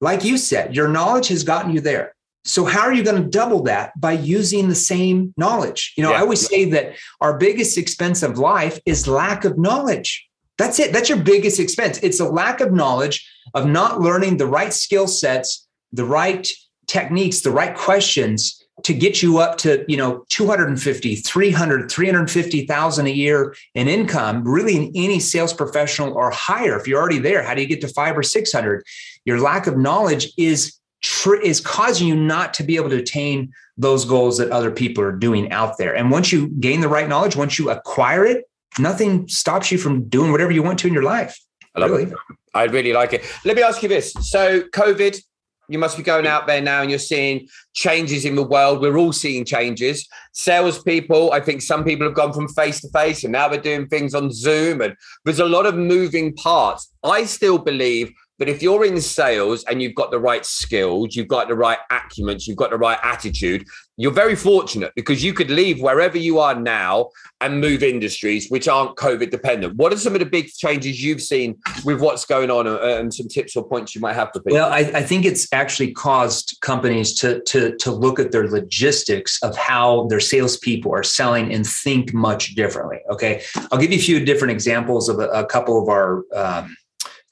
like 0.00 0.24
you 0.24 0.38
said, 0.38 0.74
your 0.74 0.88
knowledge 0.88 1.28
has 1.28 1.44
gotten 1.44 1.72
you 1.72 1.80
there. 1.80 2.14
So 2.44 2.64
how 2.64 2.80
are 2.80 2.92
you 2.92 3.02
going 3.02 3.22
to 3.22 3.28
double 3.28 3.62
that 3.64 3.98
by 3.98 4.12
using 4.12 4.68
the 4.68 4.74
same 4.74 5.32
knowledge? 5.36 5.94
You 5.96 6.02
know, 6.02 6.10
yeah. 6.10 6.18
I 6.18 6.20
always 6.20 6.46
say 6.46 6.66
that 6.70 6.94
our 7.20 7.38
biggest 7.38 7.78
expense 7.78 8.22
of 8.22 8.38
life 8.38 8.78
is 8.84 9.08
lack 9.08 9.44
of 9.44 9.58
knowledge. 9.58 10.26
That's 10.58 10.78
it. 10.78 10.92
That's 10.92 11.08
your 11.08 11.18
biggest 11.18 11.58
expense. 11.58 11.98
It's 12.02 12.20
a 12.20 12.28
lack 12.28 12.60
of 12.60 12.72
knowledge 12.72 13.26
of 13.54 13.66
not 13.66 14.00
learning 14.00 14.36
the 14.36 14.46
right 14.46 14.72
skill 14.72 15.08
sets, 15.08 15.66
the 15.92 16.04
right 16.04 16.46
techniques, 16.86 17.40
the 17.40 17.50
right 17.50 17.76
questions 17.76 18.60
to 18.82 18.92
get 18.92 19.22
you 19.22 19.38
up 19.38 19.56
to, 19.58 19.84
you 19.88 19.96
know, 19.96 20.24
250, 20.30 21.16
300, 21.16 21.90
350,000 21.90 23.06
a 23.06 23.10
year 23.10 23.54
in 23.74 23.88
income, 23.88 24.46
really 24.46 24.76
in 24.76 24.92
any 24.94 25.20
sales 25.20 25.52
professional 25.52 26.12
or 26.14 26.30
higher. 26.30 26.76
If 26.78 26.88
you're 26.88 27.00
already 27.00 27.20
there, 27.20 27.42
how 27.42 27.54
do 27.54 27.62
you 27.62 27.68
get 27.68 27.80
to 27.82 27.88
five 27.88 28.18
or 28.18 28.22
600? 28.22 28.84
Your 29.24 29.40
lack 29.40 29.66
of 29.66 29.78
knowledge 29.78 30.32
is 30.36 30.78
tr- 31.02 31.36
is 31.36 31.60
causing 31.60 32.08
you 32.08 32.16
not 32.16 32.52
to 32.54 32.64
be 32.64 32.76
able 32.76 32.90
to 32.90 32.96
attain 32.96 33.52
those 33.76 34.04
goals 34.04 34.38
that 34.38 34.50
other 34.50 34.70
people 34.70 35.04
are 35.04 35.12
doing 35.12 35.50
out 35.52 35.78
there. 35.78 35.94
And 35.94 36.10
once 36.10 36.32
you 36.32 36.48
gain 36.48 36.80
the 36.80 36.88
right 36.88 37.08
knowledge, 37.08 37.36
once 37.36 37.58
you 37.58 37.70
acquire 37.70 38.24
it, 38.24 38.44
nothing 38.78 39.28
stops 39.28 39.70
you 39.70 39.78
from 39.78 40.08
doing 40.08 40.32
whatever 40.32 40.50
you 40.50 40.62
want 40.62 40.78
to 40.80 40.88
in 40.88 40.92
your 40.92 41.02
life. 41.02 41.38
I 41.74 41.80
love 41.80 41.90
really. 41.90 42.04
it. 42.04 42.14
I 42.54 42.64
really 42.64 42.92
like 42.92 43.12
it. 43.12 43.24
Let 43.44 43.56
me 43.56 43.62
ask 43.62 43.82
you 43.82 43.88
this. 43.88 44.12
So, 44.20 44.62
COVID, 44.62 45.20
you 45.68 45.78
must 45.78 45.96
be 45.96 46.02
going 46.02 46.26
out 46.26 46.46
there 46.46 46.60
now 46.60 46.82
and 46.82 46.90
you're 46.90 46.98
seeing 46.98 47.48
changes 47.72 48.24
in 48.24 48.34
the 48.34 48.42
world. 48.42 48.80
We're 48.80 48.98
all 48.98 49.12
seeing 49.12 49.44
changes. 49.44 50.06
Salespeople, 50.32 51.32
I 51.32 51.40
think 51.40 51.62
some 51.62 51.84
people 51.84 52.06
have 52.06 52.16
gone 52.16 52.32
from 52.32 52.48
face 52.48 52.80
to 52.80 52.88
face 52.90 53.24
and 53.24 53.32
now 53.32 53.48
they're 53.48 53.60
doing 53.60 53.88
things 53.88 54.14
on 54.14 54.30
Zoom, 54.32 54.80
and 54.80 54.94
there's 55.24 55.40
a 55.40 55.46
lot 55.46 55.66
of 55.66 55.74
moving 55.74 56.34
parts. 56.34 56.90
I 57.02 57.24
still 57.24 57.58
believe 57.58 58.12
but 58.38 58.48
if 58.48 58.62
you're 58.62 58.84
in 58.84 59.00
sales 59.00 59.64
and 59.64 59.80
you've 59.80 59.94
got 59.94 60.10
the 60.10 60.18
right 60.18 60.44
skills, 60.44 61.14
you've 61.14 61.28
got 61.28 61.48
the 61.48 61.54
right 61.54 61.78
acumen, 61.90 62.38
you've 62.40 62.56
got 62.56 62.70
the 62.70 62.76
right 62.76 62.98
attitude, 63.02 63.64
you're 63.96 64.10
very 64.10 64.34
fortunate 64.34 64.92
because 64.96 65.22
you 65.22 65.32
could 65.32 65.50
leave 65.50 65.80
wherever 65.80 66.18
you 66.18 66.40
are 66.40 66.54
now 66.54 67.10
and 67.40 67.60
move 67.60 67.84
industries 67.84 68.50
which 68.50 68.66
aren't 68.66 68.96
COVID 68.96 69.30
dependent. 69.30 69.76
What 69.76 69.92
are 69.92 69.96
some 69.96 70.14
of 70.14 70.18
the 70.18 70.26
big 70.26 70.48
changes 70.48 71.02
you've 71.02 71.22
seen 71.22 71.56
with 71.84 72.00
what's 72.00 72.24
going 72.24 72.50
on 72.50 72.66
uh, 72.66 72.78
and 72.80 73.14
some 73.14 73.28
tips 73.28 73.54
or 73.54 73.64
points 73.68 73.94
you 73.94 74.00
might 74.00 74.14
have 74.14 74.30
for 74.32 74.40
people? 74.40 74.58
Well, 74.58 74.72
I, 74.72 74.78
I 74.78 75.02
think 75.02 75.24
it's 75.24 75.46
actually 75.52 75.92
caused 75.92 76.58
companies 76.60 77.14
to, 77.20 77.40
to, 77.42 77.76
to 77.76 77.92
look 77.92 78.18
at 78.18 78.32
their 78.32 78.48
logistics 78.48 79.40
of 79.44 79.56
how 79.56 80.06
their 80.08 80.20
salespeople 80.20 80.92
are 80.92 81.04
selling 81.04 81.52
and 81.52 81.64
think 81.64 82.12
much 82.12 82.56
differently. 82.56 82.98
Okay. 83.10 83.42
I'll 83.70 83.78
give 83.78 83.92
you 83.92 83.98
a 83.98 84.02
few 84.02 84.24
different 84.24 84.50
examples 84.50 85.08
of 85.08 85.20
a, 85.20 85.28
a 85.28 85.46
couple 85.46 85.80
of 85.80 85.88
our, 85.88 86.24
um, 86.34 86.74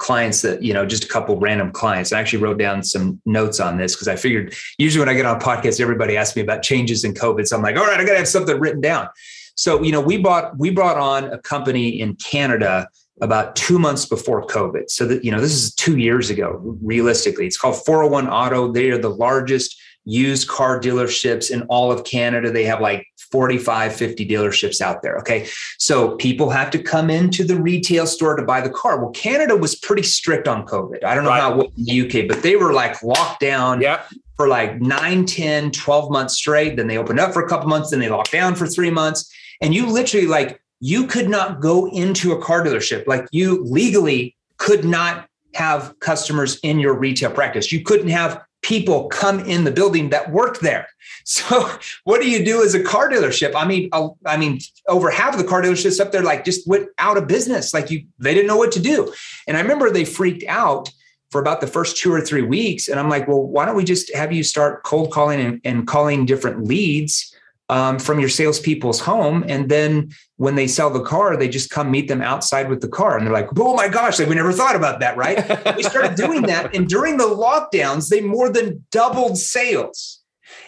clients 0.02 0.42
that 0.42 0.60
you 0.60 0.74
know 0.74 0.84
just 0.84 1.04
a 1.04 1.08
couple 1.08 1.38
random 1.38 1.70
clients. 1.70 2.12
I 2.12 2.18
actually 2.18 2.42
wrote 2.42 2.58
down 2.58 2.82
some 2.82 3.22
notes 3.24 3.60
on 3.60 3.78
this 3.78 3.94
because 3.94 4.08
i 4.08 4.16
figured 4.16 4.52
usually 4.76 4.98
when 4.98 5.08
i 5.08 5.14
get 5.14 5.26
on 5.26 5.40
podcasts 5.40 5.80
everybody 5.80 6.16
asks 6.16 6.34
me 6.34 6.42
about 6.42 6.62
changes 6.62 7.04
in 7.04 7.14
covid. 7.14 7.46
So 7.46 7.56
i'm 7.56 7.62
like 7.62 7.76
all 7.76 7.86
right 7.86 8.00
i 8.00 8.04
gotta 8.04 8.18
have 8.18 8.28
something 8.28 8.58
written 8.58 8.80
down. 8.80 9.08
So 9.54 9.80
you 9.80 9.92
know 9.92 10.00
we 10.00 10.18
bought 10.18 10.58
we 10.58 10.70
brought 10.70 10.98
on 10.98 11.24
a 11.32 11.38
company 11.38 12.00
in 12.00 12.16
canada 12.16 12.88
about 13.20 13.54
two 13.54 13.78
months 13.78 14.04
before 14.04 14.44
covid. 14.44 14.90
So 14.90 15.06
that 15.06 15.24
you 15.24 15.30
know 15.30 15.40
this 15.40 15.54
is 15.54 15.72
two 15.72 15.96
years 15.96 16.30
ago 16.30 16.60
realistically. 16.82 17.46
It's 17.46 17.56
called 17.56 17.76
401 17.86 18.28
auto. 18.28 18.72
They 18.72 18.90
are 18.90 18.98
the 18.98 19.10
largest 19.10 19.80
used 20.04 20.48
car 20.48 20.80
dealerships 20.80 21.52
in 21.52 21.62
all 21.68 21.92
of 21.92 22.04
canada. 22.04 22.50
They 22.50 22.64
have 22.64 22.80
like 22.80 23.06
45, 23.32 23.96
50 23.96 24.28
dealerships 24.28 24.80
out 24.80 25.02
there. 25.02 25.16
Okay. 25.16 25.48
So 25.78 26.16
people 26.16 26.50
have 26.50 26.70
to 26.72 26.78
come 26.82 27.10
into 27.10 27.42
the 27.42 27.56
retail 27.56 28.06
store 28.06 28.36
to 28.36 28.44
buy 28.44 28.60
the 28.60 28.70
car. 28.70 29.00
Well, 29.00 29.10
Canada 29.10 29.56
was 29.56 29.74
pretty 29.74 30.02
strict 30.02 30.46
on 30.46 30.66
COVID. 30.66 31.02
I 31.02 31.14
don't 31.14 31.24
know 31.24 31.30
right. 31.30 31.40
how 31.40 31.60
in 31.62 31.72
the 31.76 32.02
UK, 32.02 32.28
but 32.28 32.42
they 32.42 32.56
were 32.56 32.72
like 32.72 33.02
locked 33.02 33.40
down 33.40 33.80
yep. 33.80 34.06
for 34.36 34.46
like 34.46 34.80
9, 34.80 35.24
10, 35.24 35.70
12 35.72 36.10
months 36.10 36.34
straight. 36.34 36.76
Then 36.76 36.86
they 36.86 36.98
opened 36.98 37.18
up 37.18 37.32
for 37.32 37.42
a 37.42 37.48
couple 37.48 37.68
months, 37.68 37.90
then 37.90 38.00
they 38.00 38.10
locked 38.10 38.32
down 38.32 38.54
for 38.54 38.66
three 38.66 38.90
months. 38.90 39.32
And 39.60 39.74
you 39.74 39.86
literally 39.86 40.26
like, 40.26 40.60
you 40.80 41.06
could 41.06 41.28
not 41.28 41.60
go 41.60 41.88
into 41.88 42.32
a 42.32 42.42
car 42.42 42.64
dealership. 42.64 43.06
Like 43.06 43.26
you 43.30 43.64
legally 43.64 44.36
could 44.58 44.84
not 44.84 45.28
have 45.54 45.98
customers 46.00 46.58
in 46.62 46.78
your 46.78 46.94
retail 46.94 47.30
practice. 47.30 47.72
You 47.72 47.82
couldn't 47.82 48.08
have 48.08 48.42
people 48.62 49.08
come 49.08 49.40
in 49.40 49.64
the 49.64 49.70
building 49.70 50.10
that 50.10 50.30
work 50.30 50.60
there. 50.60 50.88
So 51.24 51.70
what 52.04 52.22
do 52.22 52.30
you 52.30 52.44
do 52.44 52.64
as 52.64 52.74
a 52.74 52.82
car 52.82 53.10
dealership? 53.10 53.54
I 53.54 53.66
mean, 53.66 53.90
I 54.26 54.36
mean, 54.36 54.60
over 54.88 55.10
half 55.10 55.34
of 55.34 55.40
the 55.40 55.46
car 55.46 55.62
dealerships 55.62 56.00
up 56.00 56.12
there 56.12 56.22
like 56.22 56.44
just 56.44 56.66
went 56.66 56.88
out 56.98 57.16
of 57.16 57.26
business. 57.26 57.74
Like 57.74 57.90
you, 57.90 58.06
they 58.18 58.34
didn't 58.34 58.46
know 58.46 58.56
what 58.56 58.72
to 58.72 58.80
do. 58.80 59.12
And 59.46 59.56
I 59.56 59.60
remember 59.60 59.90
they 59.90 60.04
freaked 60.04 60.44
out 60.48 60.90
for 61.30 61.40
about 61.40 61.60
the 61.60 61.66
first 61.66 61.96
two 61.96 62.12
or 62.12 62.20
three 62.20 62.42
weeks. 62.42 62.88
And 62.88 63.00
I'm 63.00 63.08
like, 63.08 63.26
well, 63.26 63.42
why 63.42 63.64
don't 63.64 63.76
we 63.76 63.84
just 63.84 64.14
have 64.14 64.32
you 64.32 64.42
start 64.42 64.84
cold 64.84 65.10
calling 65.12 65.40
and, 65.40 65.60
and 65.64 65.86
calling 65.86 66.26
different 66.26 66.64
leads 66.64 67.31
um, 67.68 67.98
from 67.98 68.20
your 68.20 68.28
salespeople's 68.28 69.00
home. 69.00 69.44
And 69.48 69.68
then 69.68 70.10
when 70.36 70.56
they 70.56 70.66
sell 70.66 70.90
the 70.90 71.02
car, 71.02 71.36
they 71.36 71.48
just 71.48 71.70
come 71.70 71.90
meet 71.90 72.08
them 72.08 72.20
outside 72.20 72.68
with 72.68 72.80
the 72.80 72.88
car. 72.88 73.16
And 73.16 73.26
they're 73.26 73.32
like, 73.32 73.48
oh 73.58 73.74
my 73.74 73.88
gosh, 73.88 74.18
like 74.18 74.28
we 74.28 74.34
never 74.34 74.52
thought 74.52 74.76
about 74.76 75.00
that, 75.00 75.16
right? 75.16 75.38
we 75.76 75.82
started 75.82 76.14
doing 76.14 76.42
that. 76.42 76.74
And 76.74 76.88
during 76.88 77.16
the 77.16 77.24
lockdowns, 77.24 78.08
they 78.08 78.20
more 78.20 78.50
than 78.50 78.84
doubled 78.90 79.38
sales. 79.38 80.20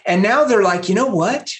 And 0.05 0.23
now 0.23 0.45
they're 0.45 0.63
like, 0.63 0.89
you 0.89 0.95
know 0.95 1.07
what? 1.07 1.51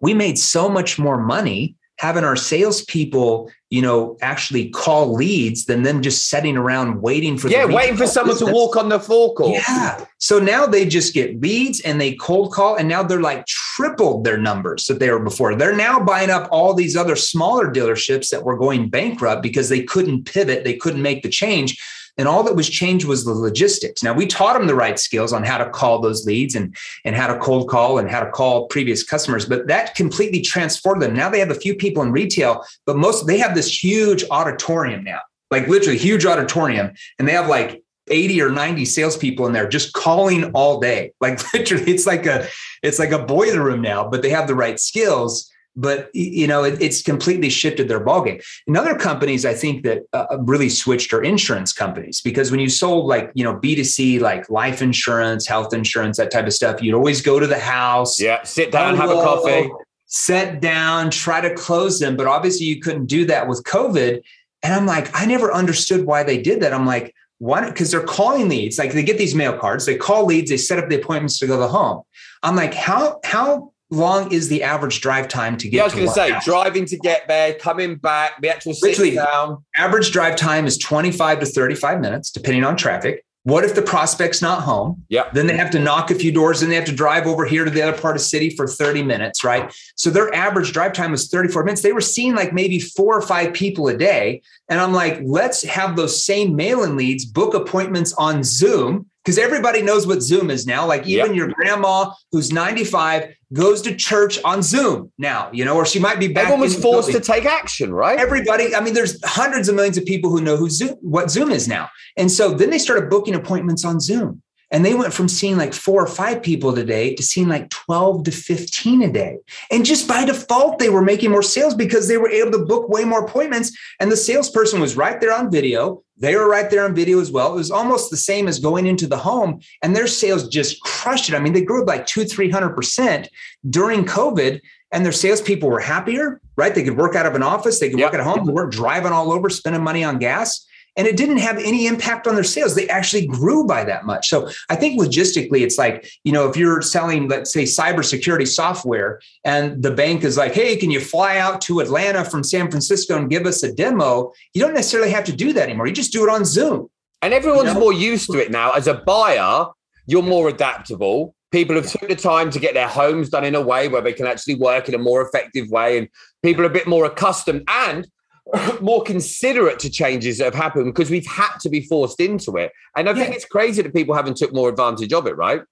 We 0.00 0.14
made 0.14 0.38
so 0.38 0.68
much 0.68 0.98
more 0.98 1.20
money 1.20 1.76
having 2.02 2.24
our 2.24 2.34
salespeople, 2.34 3.48
you 3.70 3.80
know, 3.80 4.16
actually 4.22 4.68
call 4.70 5.14
leads 5.14 5.66
than 5.66 5.84
them 5.84 6.02
just 6.02 6.28
sitting 6.28 6.56
around 6.56 7.00
waiting 7.00 7.38
for 7.38 7.46
yeah, 7.46 7.64
waiting 7.64 7.96
for 7.96 8.08
someone 8.08 8.34
business. 8.34 8.50
to 8.50 8.54
walk 8.54 8.76
on 8.76 8.88
the 8.88 8.98
forecourt. 8.98 9.52
Yeah. 9.52 10.04
So 10.18 10.40
now 10.40 10.66
they 10.66 10.84
just 10.84 11.14
get 11.14 11.40
leads 11.40 11.80
and 11.82 12.00
they 12.00 12.14
cold 12.14 12.52
call, 12.52 12.74
and 12.74 12.88
now 12.88 13.04
they're 13.04 13.20
like 13.20 13.46
tripled 13.76 14.24
their 14.24 14.38
numbers 14.38 14.86
that 14.86 14.98
they 14.98 15.10
were 15.10 15.18
before. 15.18 15.54
They're 15.54 15.76
now 15.76 15.98
buying 15.98 16.30
up 16.30 16.48
all 16.50 16.74
these 16.74 16.96
other 16.96 17.16
smaller 17.16 17.72
dealerships 17.72 18.30
that 18.30 18.44
were 18.44 18.56
going 18.56 18.90
bankrupt 18.90 19.42
because 19.42 19.68
they 19.68 19.82
couldn't 19.82 20.24
pivot, 20.24 20.64
they 20.64 20.76
couldn't 20.76 21.02
make 21.02 21.22
the 21.22 21.28
change 21.28 21.78
and 22.18 22.28
all 22.28 22.42
that 22.42 22.56
was 22.56 22.68
changed 22.68 23.06
was 23.06 23.24
the 23.24 23.32
logistics. 23.32 24.02
Now 24.02 24.12
we 24.12 24.26
taught 24.26 24.54
them 24.54 24.66
the 24.66 24.74
right 24.74 24.98
skills 24.98 25.32
on 25.32 25.44
how 25.44 25.58
to 25.58 25.70
call 25.70 26.00
those 26.00 26.26
leads 26.26 26.54
and, 26.54 26.76
and 27.04 27.16
how 27.16 27.26
to 27.26 27.38
cold 27.38 27.68
call 27.68 27.98
and 27.98 28.10
how 28.10 28.20
to 28.20 28.30
call 28.30 28.66
previous 28.66 29.02
customers, 29.02 29.46
but 29.46 29.66
that 29.68 29.94
completely 29.94 30.40
transformed 30.40 31.02
them. 31.02 31.14
Now 31.14 31.30
they 31.30 31.38
have 31.38 31.50
a 31.50 31.54
few 31.54 31.74
people 31.74 32.02
in 32.02 32.12
retail, 32.12 32.64
but 32.86 32.96
most 32.96 33.26
they 33.26 33.38
have 33.38 33.54
this 33.54 33.82
huge 33.82 34.24
auditorium 34.30 35.04
now, 35.04 35.20
like 35.50 35.68
literally 35.68 35.98
huge 35.98 36.26
auditorium, 36.26 36.92
and 37.18 37.26
they 37.26 37.32
have 37.32 37.48
like 37.48 37.81
80 38.08 38.42
or 38.42 38.50
90 38.50 38.84
salespeople 38.84 39.46
in 39.46 39.52
there 39.52 39.68
just 39.68 39.92
calling 39.92 40.50
all 40.52 40.80
day. 40.80 41.12
Like 41.20 41.52
literally, 41.54 41.92
it's 41.92 42.06
like 42.06 42.26
a 42.26 42.48
it's 42.82 42.98
like 42.98 43.12
a 43.12 43.24
boiler 43.24 43.62
room 43.62 43.80
now, 43.80 44.08
but 44.08 44.22
they 44.22 44.30
have 44.30 44.46
the 44.46 44.54
right 44.54 44.78
skills 44.78 45.52
but 45.76 46.10
you 46.14 46.46
know 46.46 46.64
it, 46.64 46.80
it's 46.80 47.02
completely 47.02 47.48
shifted 47.48 47.88
their 47.88 48.04
ballgame. 48.04 48.42
In 48.66 48.76
other 48.76 48.94
companies, 48.94 49.44
I 49.46 49.54
think 49.54 49.84
that 49.84 50.02
uh, 50.12 50.26
uh, 50.30 50.38
really 50.40 50.68
switched 50.68 51.12
are 51.12 51.22
insurance 51.22 51.72
companies 51.72 52.20
because 52.20 52.50
when 52.50 52.60
you 52.60 52.68
sold 52.68 53.06
like 53.06 53.30
you 53.34 53.44
know 53.44 53.54
B 53.54 53.74
two 53.74 53.84
C 53.84 54.18
like 54.18 54.48
life 54.50 54.82
insurance, 54.82 55.46
health 55.46 55.72
insurance, 55.72 56.18
that 56.18 56.30
type 56.30 56.46
of 56.46 56.52
stuff, 56.52 56.82
you'd 56.82 56.94
always 56.94 57.22
go 57.22 57.40
to 57.40 57.46
the 57.46 57.58
house, 57.58 58.20
yeah, 58.20 58.42
sit 58.42 58.72
down, 58.72 58.96
have 58.96 59.10
a 59.10 59.14
coffee, 59.14 59.70
sit 60.06 60.60
down, 60.60 61.10
try 61.10 61.40
to 61.40 61.54
close 61.54 61.98
them. 61.98 62.16
But 62.16 62.26
obviously, 62.26 62.66
you 62.66 62.80
couldn't 62.80 63.06
do 63.06 63.24
that 63.26 63.48
with 63.48 63.62
COVID. 63.64 64.22
And 64.64 64.72
I'm 64.72 64.86
like, 64.86 65.10
I 65.12 65.26
never 65.26 65.52
understood 65.52 66.06
why 66.06 66.22
they 66.22 66.40
did 66.40 66.60
that. 66.60 66.72
I'm 66.72 66.86
like, 66.86 67.12
why? 67.42 67.68
Because 67.68 67.90
they're 67.90 68.04
calling 68.04 68.48
leads. 68.48 68.78
Like 68.78 68.92
they 68.92 69.02
get 69.02 69.18
these 69.18 69.34
mail 69.34 69.58
cards, 69.58 69.84
they 69.84 69.96
call 69.96 70.26
leads, 70.26 70.48
they 70.48 70.56
set 70.56 70.78
up 70.78 70.88
the 70.88 70.94
appointments 70.94 71.40
to 71.40 71.48
go 71.48 71.56
to 71.56 71.62
the 71.62 71.68
home. 71.68 72.02
I'm 72.44 72.54
like, 72.54 72.72
how 72.72 73.18
how 73.24 73.72
long 73.90 74.32
is 74.32 74.48
the 74.48 74.62
average 74.62 75.00
drive 75.00 75.26
time 75.26 75.56
to 75.56 75.68
get? 75.68 75.78
Yeah, 75.78 75.82
I 75.82 75.86
was 75.86 75.94
going 75.94 76.06
to 76.06 76.12
say 76.12 76.38
driving 76.44 76.86
to 76.86 76.96
get 76.96 77.26
there, 77.26 77.54
coming 77.54 77.96
back, 77.96 78.40
the 78.40 78.48
actual 78.48 78.74
sit 78.74 79.16
down. 79.16 79.64
Average 79.74 80.12
drive 80.12 80.36
time 80.36 80.66
is 80.66 80.78
25 80.78 81.40
to 81.40 81.46
35 81.46 82.00
minutes, 82.00 82.30
depending 82.30 82.62
on 82.62 82.76
traffic. 82.76 83.24
What 83.44 83.64
if 83.64 83.74
the 83.74 83.82
prospect's 83.82 84.40
not 84.40 84.62
home? 84.62 85.04
Yeah. 85.08 85.28
Then 85.32 85.48
they 85.48 85.56
have 85.56 85.70
to 85.72 85.80
knock 85.80 86.12
a 86.12 86.14
few 86.14 86.30
doors 86.30 86.62
and 86.62 86.70
they 86.70 86.76
have 86.76 86.84
to 86.84 86.94
drive 86.94 87.26
over 87.26 87.44
here 87.44 87.64
to 87.64 87.70
the 87.70 87.82
other 87.82 87.98
part 87.98 88.14
of 88.14 88.22
the 88.22 88.26
city 88.26 88.50
for 88.50 88.68
30 88.68 89.02
minutes, 89.02 89.42
right? 89.42 89.74
So 89.96 90.10
their 90.10 90.32
average 90.32 90.72
drive 90.72 90.92
time 90.92 91.10
was 91.10 91.28
34 91.28 91.64
minutes. 91.64 91.82
They 91.82 91.92
were 91.92 92.00
seeing 92.00 92.36
like 92.36 92.52
maybe 92.52 92.78
four 92.78 93.18
or 93.18 93.22
five 93.22 93.52
people 93.52 93.88
a 93.88 93.96
day. 93.96 94.42
And 94.68 94.80
I'm 94.80 94.92
like, 94.92 95.18
let's 95.22 95.64
have 95.64 95.96
those 95.96 96.24
same 96.24 96.54
mail 96.54 96.84
in 96.84 96.96
leads 96.96 97.24
book 97.24 97.54
appointments 97.54 98.12
on 98.12 98.44
Zoom 98.44 99.06
because 99.24 99.38
everybody 99.38 99.82
knows 99.82 100.06
what 100.06 100.22
Zoom 100.22 100.50
is 100.50 100.66
now. 100.66 100.86
Like 100.86 101.06
even 101.06 101.28
yep. 101.28 101.36
your 101.36 101.48
grandma 101.48 102.12
who's 102.32 102.52
95 102.52 103.34
goes 103.52 103.82
to 103.82 103.94
church 103.94 104.42
on 104.44 104.62
Zoom 104.62 105.12
now, 105.18 105.50
you 105.52 105.64
know, 105.64 105.76
or 105.76 105.86
she 105.86 105.98
might 105.98 106.18
be 106.18 106.28
back. 106.28 106.44
Everyone 106.44 106.60
was 106.60 106.74
forced 106.74 107.08
building. 107.08 107.20
to 107.20 107.26
take 107.26 107.44
action, 107.44 107.92
right? 107.92 108.18
Everybody. 108.18 108.74
I 108.74 108.80
mean, 108.80 108.94
there's 108.94 109.22
hundreds 109.24 109.68
of 109.68 109.74
millions 109.74 109.96
of 109.96 110.04
people 110.04 110.30
who 110.30 110.40
know 110.40 110.56
who 110.56 110.68
Zoom, 110.70 110.96
what 111.00 111.30
Zoom 111.30 111.50
is 111.50 111.68
now, 111.68 111.88
and 112.16 112.30
so 112.30 112.52
then 112.52 112.70
they 112.70 112.78
started 112.78 113.10
booking 113.10 113.34
appointments 113.34 113.84
on 113.84 114.00
Zoom. 114.00 114.42
And 114.72 114.84
they 114.84 114.94
went 114.94 115.12
from 115.12 115.28
seeing 115.28 115.58
like 115.58 115.74
four 115.74 116.02
or 116.02 116.06
five 116.06 116.42
people 116.42 116.76
a 116.76 116.84
day 116.84 117.14
to 117.14 117.22
seeing 117.22 117.46
like 117.46 117.68
12 117.68 118.24
to 118.24 118.30
15 118.32 119.02
a 119.02 119.12
day. 119.12 119.36
And 119.70 119.84
just 119.84 120.08
by 120.08 120.24
default, 120.24 120.78
they 120.78 120.88
were 120.88 121.02
making 121.02 121.30
more 121.30 121.42
sales 121.42 121.74
because 121.74 122.08
they 122.08 122.16
were 122.16 122.30
able 122.30 122.52
to 122.52 122.64
book 122.64 122.88
way 122.88 123.04
more 123.04 123.22
appointments. 123.24 123.76
And 124.00 124.10
the 124.10 124.16
salesperson 124.16 124.80
was 124.80 124.96
right 124.96 125.20
there 125.20 125.32
on 125.32 125.50
video. 125.50 126.02
They 126.16 126.34
were 126.36 126.48
right 126.48 126.70
there 126.70 126.86
on 126.86 126.94
video 126.94 127.20
as 127.20 127.30
well. 127.30 127.52
It 127.52 127.56
was 127.56 127.70
almost 127.70 128.10
the 128.10 128.16
same 128.16 128.48
as 128.48 128.58
going 128.58 128.86
into 128.86 129.06
the 129.06 129.18
home. 129.18 129.60
And 129.82 129.94
their 129.94 130.06
sales 130.06 130.48
just 130.48 130.80
crushed 130.80 131.28
it. 131.28 131.34
I 131.34 131.40
mean, 131.40 131.52
they 131.52 131.64
grew 131.64 131.84
like 131.84 132.06
two, 132.06 132.22
300% 132.22 133.28
during 133.68 134.06
COVID. 134.06 134.60
And 134.90 135.04
their 135.04 135.12
salespeople 135.12 135.68
were 135.68 135.80
happier, 135.80 136.40
right? 136.56 136.74
They 136.74 136.84
could 136.84 136.96
work 136.96 137.14
out 137.14 137.26
of 137.26 137.34
an 137.34 137.42
office, 137.42 137.80
they 137.80 137.88
could 137.88 137.98
yep. 137.98 138.12
work 138.12 138.20
at 138.20 138.24
home, 138.26 138.44
they 138.44 138.52
weren't 138.52 138.72
driving 138.72 139.10
all 139.10 139.32
over, 139.32 139.48
spending 139.48 139.82
money 139.82 140.04
on 140.04 140.18
gas 140.18 140.66
and 140.96 141.06
it 141.06 141.16
didn't 141.16 141.38
have 141.38 141.58
any 141.58 141.86
impact 141.86 142.26
on 142.26 142.34
their 142.34 142.44
sales. 142.44 142.74
They 142.74 142.88
actually 142.88 143.26
grew 143.26 143.66
by 143.66 143.84
that 143.84 144.04
much. 144.04 144.28
So 144.28 144.50
I 144.68 144.76
think 144.76 145.00
logistically, 145.00 145.62
it's 145.62 145.78
like, 145.78 146.08
you 146.24 146.32
know, 146.32 146.48
if 146.48 146.56
you're 146.56 146.82
selling, 146.82 147.28
let's 147.28 147.52
say, 147.52 147.62
cybersecurity 147.62 148.46
software, 148.46 149.20
and 149.44 149.82
the 149.82 149.90
bank 149.90 150.24
is 150.24 150.36
like, 150.36 150.52
hey, 150.52 150.76
can 150.76 150.90
you 150.90 151.00
fly 151.00 151.38
out 151.38 151.60
to 151.62 151.80
Atlanta 151.80 152.24
from 152.24 152.44
San 152.44 152.70
Francisco 152.70 153.16
and 153.16 153.30
give 153.30 153.46
us 153.46 153.62
a 153.62 153.72
demo? 153.72 154.32
You 154.54 154.62
don't 154.62 154.74
necessarily 154.74 155.10
have 155.10 155.24
to 155.24 155.32
do 155.32 155.52
that 155.54 155.64
anymore. 155.64 155.86
You 155.86 155.94
just 155.94 156.12
do 156.12 156.24
it 156.24 156.30
on 156.30 156.44
Zoom. 156.44 156.88
And 157.22 157.32
everyone's 157.32 157.68
you 157.68 157.74
know? 157.74 157.80
more 157.80 157.92
used 157.92 158.30
to 158.32 158.38
it 158.38 158.50
now. 158.50 158.72
As 158.72 158.86
a 158.86 158.94
buyer, 158.94 159.66
you're 160.06 160.22
more 160.22 160.48
adaptable. 160.48 161.34
People 161.52 161.76
have 161.76 161.86
took 161.86 162.08
the 162.08 162.16
time 162.16 162.50
to 162.50 162.58
get 162.58 162.74
their 162.74 162.88
homes 162.88 163.28
done 163.28 163.44
in 163.44 163.54
a 163.54 163.60
way 163.60 163.86
where 163.88 164.00
they 164.00 164.12
can 164.12 164.26
actually 164.26 164.56
work 164.56 164.88
in 164.88 164.94
a 164.94 164.98
more 164.98 165.22
effective 165.22 165.70
way, 165.70 165.98
and 165.98 166.08
people 166.42 166.64
are 166.64 166.68
a 166.68 166.70
bit 166.70 166.86
more 166.86 167.04
accustomed 167.04 167.62
and 167.68 168.06
more 168.80 169.02
considerate 169.02 169.78
to 169.80 169.90
changes 169.90 170.38
that 170.38 170.44
have 170.44 170.54
happened 170.54 170.86
because 170.86 171.10
we've 171.10 171.26
had 171.26 171.56
to 171.60 171.68
be 171.68 171.82
forced 171.82 172.20
into 172.20 172.56
it. 172.56 172.72
And 172.96 173.08
I 173.08 173.12
yeah. 173.12 173.22
think 173.22 173.36
it's 173.36 173.44
crazy 173.44 173.82
that 173.82 173.94
people 173.94 174.14
haven't 174.14 174.36
took 174.36 174.52
more 174.52 174.68
advantage 174.68 175.12
of 175.12 175.26
it, 175.26 175.36
right? 175.36 175.62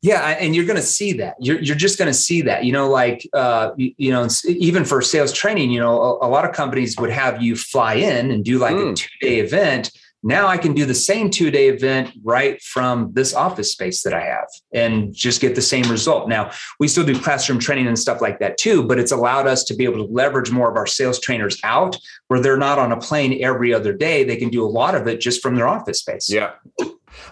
Yeah, 0.00 0.20
and 0.38 0.54
you're 0.54 0.64
going 0.64 0.76
to 0.76 0.82
see 0.82 1.12
that. 1.14 1.34
You're 1.40 1.60
you're 1.60 1.74
just 1.74 1.98
going 1.98 2.06
to 2.06 2.14
see 2.14 2.42
that. 2.42 2.64
You 2.64 2.70
know, 2.70 2.88
like 2.88 3.28
uh, 3.32 3.72
you, 3.76 3.92
you, 3.96 4.10
know, 4.12 4.28
even 4.46 4.84
for 4.84 5.02
sales 5.02 5.32
training, 5.32 5.72
you 5.72 5.80
know, 5.80 6.00
a, 6.00 6.26
a, 6.26 6.28
lot 6.28 6.44
of 6.44 6.54
companies 6.54 6.96
would 6.98 7.10
have 7.10 7.42
you 7.42 7.56
fly 7.56 7.94
in 7.94 8.30
and 8.30 8.44
do 8.44 8.58
like 8.58 8.76
mm. 8.76 8.92
a 8.92 8.94
two 8.94 9.08
day 9.20 9.40
event 9.40 9.90
now 10.22 10.48
I 10.48 10.56
can 10.56 10.74
do 10.74 10.84
the 10.84 10.94
same 10.94 11.30
two 11.30 11.50
day 11.50 11.68
event 11.68 12.10
right 12.24 12.60
from 12.62 13.12
this 13.12 13.34
office 13.34 13.72
space 13.72 14.02
that 14.02 14.12
I 14.12 14.20
have 14.20 14.48
and 14.72 15.14
just 15.14 15.40
get 15.40 15.54
the 15.54 15.62
same 15.62 15.88
result. 15.90 16.28
Now, 16.28 16.50
we 16.80 16.88
still 16.88 17.04
do 17.04 17.18
classroom 17.18 17.58
training 17.58 17.86
and 17.86 17.98
stuff 17.98 18.20
like 18.20 18.40
that 18.40 18.58
too, 18.58 18.82
but 18.82 18.98
it's 18.98 19.12
allowed 19.12 19.46
us 19.46 19.64
to 19.64 19.74
be 19.74 19.84
able 19.84 20.06
to 20.06 20.12
leverage 20.12 20.50
more 20.50 20.70
of 20.70 20.76
our 20.76 20.86
sales 20.86 21.20
trainers 21.20 21.58
out 21.62 21.96
where 22.26 22.40
they're 22.40 22.56
not 22.56 22.78
on 22.78 22.92
a 22.92 22.96
plane 22.96 23.42
every 23.42 23.72
other 23.72 23.92
day. 23.92 24.24
They 24.24 24.36
can 24.36 24.48
do 24.48 24.64
a 24.64 24.68
lot 24.68 24.94
of 24.94 25.06
it 25.06 25.20
just 25.20 25.40
from 25.40 25.54
their 25.54 25.68
office 25.68 26.00
space. 26.00 26.28
Yeah. 26.28 26.52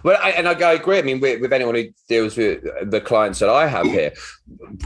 Well, 0.03 0.19
I, 0.23 0.31
and 0.31 0.49
I, 0.49 0.73
agree. 0.73 0.99
I 0.99 1.03
mean, 1.03 1.21
with, 1.21 1.41
with 1.41 1.53
anyone 1.53 1.75
who 1.75 1.85
deals 2.09 2.37
with 2.37 2.63
the 2.91 3.01
clients 3.01 3.39
that 3.41 3.49
I 3.49 3.67
have 3.67 3.87
here, 3.87 4.13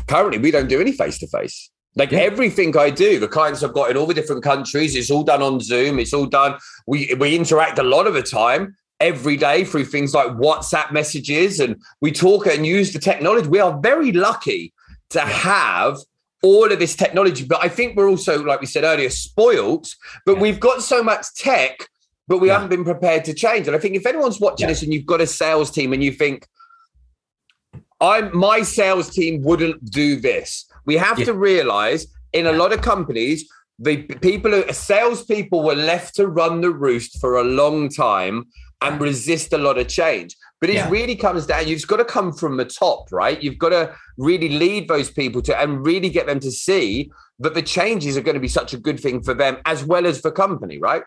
currently 0.06 0.38
we 0.38 0.50
don't 0.50 0.68
do 0.68 0.80
any 0.80 0.92
face 0.92 1.18
to 1.18 1.26
face. 1.26 1.70
Like 1.96 2.12
yeah. 2.12 2.20
everything 2.20 2.76
I 2.76 2.90
do, 2.90 3.18
the 3.18 3.28
clients 3.28 3.62
I've 3.62 3.74
got 3.74 3.90
in 3.90 3.96
all 3.96 4.06
the 4.06 4.14
different 4.14 4.44
countries, 4.44 4.94
it's 4.94 5.10
all 5.10 5.24
done 5.24 5.42
on 5.42 5.60
Zoom. 5.60 5.98
It's 5.98 6.14
all 6.14 6.26
done. 6.26 6.56
We 6.86 7.14
we 7.18 7.34
interact 7.34 7.78
a 7.78 7.82
lot 7.82 8.06
of 8.06 8.14
the 8.14 8.22
time 8.22 8.76
every 9.00 9.36
day 9.36 9.64
through 9.64 9.86
things 9.86 10.14
like 10.14 10.28
WhatsApp 10.28 10.92
messages, 10.92 11.58
and 11.58 11.76
we 12.00 12.12
talk 12.12 12.46
and 12.46 12.64
use 12.64 12.92
the 12.92 13.00
technology. 13.00 13.48
We 13.48 13.58
are 13.58 13.78
very 13.80 14.12
lucky 14.12 14.72
to 15.10 15.18
yeah. 15.18 15.26
have 15.26 15.98
all 16.42 16.70
of 16.70 16.78
this 16.78 16.94
technology, 16.94 17.44
but 17.44 17.62
I 17.62 17.68
think 17.68 17.96
we're 17.96 18.08
also, 18.08 18.42
like 18.42 18.60
we 18.60 18.66
said 18.66 18.84
earlier, 18.84 19.10
spoilt. 19.10 19.94
But 20.24 20.36
yeah. 20.36 20.42
we've 20.42 20.60
got 20.60 20.82
so 20.82 21.02
much 21.02 21.26
tech, 21.34 21.88
but 22.28 22.38
we 22.38 22.48
haven't 22.48 22.68
been 22.68 22.84
prepared 22.84 23.24
to 23.26 23.34
change. 23.34 23.66
And 23.66 23.76
I 23.76 23.80
think 23.80 23.96
if 23.96 24.06
anyone's 24.06 24.40
watching 24.40 24.68
this 24.68 24.82
and 24.82 24.92
you've 24.92 25.06
got 25.06 25.20
a 25.20 25.26
sales 25.26 25.70
team 25.70 25.92
and 25.92 26.02
you 26.02 26.12
think, 26.12 26.46
I'm 28.00 28.34
my 28.34 28.62
sales 28.62 29.10
team 29.10 29.42
wouldn't 29.42 29.90
do 29.90 30.20
this 30.20 30.69
we 30.90 30.96
have 30.96 31.20
yeah. 31.20 31.26
to 31.26 31.34
realize 31.34 32.08
in 32.32 32.46
a 32.46 32.52
lot 32.52 32.72
of 32.72 32.82
companies, 32.82 33.48
the 33.78 34.02
people 34.30 34.50
who 34.50 34.72
salespeople 34.72 35.62
were 35.62 35.76
left 35.76 36.16
to 36.16 36.26
run 36.26 36.62
the 36.62 36.70
roost 36.70 37.20
for 37.20 37.36
a 37.36 37.44
long 37.44 37.88
time 37.88 38.46
and 38.82 39.00
resist 39.00 39.52
a 39.52 39.58
lot 39.58 39.78
of 39.78 39.86
change. 39.86 40.34
But 40.60 40.70
it 40.70 40.74
yeah. 40.74 40.90
really 40.90 41.14
comes 41.14 41.46
down, 41.46 41.68
you've 41.68 41.86
got 41.86 41.98
to 41.98 42.04
come 42.04 42.32
from 42.32 42.56
the 42.56 42.64
top, 42.64 43.12
right? 43.12 43.40
You've 43.40 43.58
got 43.58 43.68
to 43.68 43.94
really 44.18 44.48
lead 44.48 44.88
those 44.88 45.10
people 45.12 45.42
to 45.42 45.56
and 45.56 45.86
really 45.86 46.10
get 46.10 46.26
them 46.26 46.40
to 46.40 46.50
see 46.50 47.12
that 47.38 47.54
the 47.54 47.62
changes 47.62 48.16
are 48.16 48.22
going 48.22 48.40
to 48.40 48.40
be 48.48 48.48
such 48.48 48.74
a 48.74 48.78
good 48.78 48.98
thing 48.98 49.22
for 49.22 49.32
them 49.32 49.58
as 49.66 49.84
well 49.84 50.06
as 50.06 50.18
for 50.20 50.32
company, 50.32 50.78
right? 50.78 51.04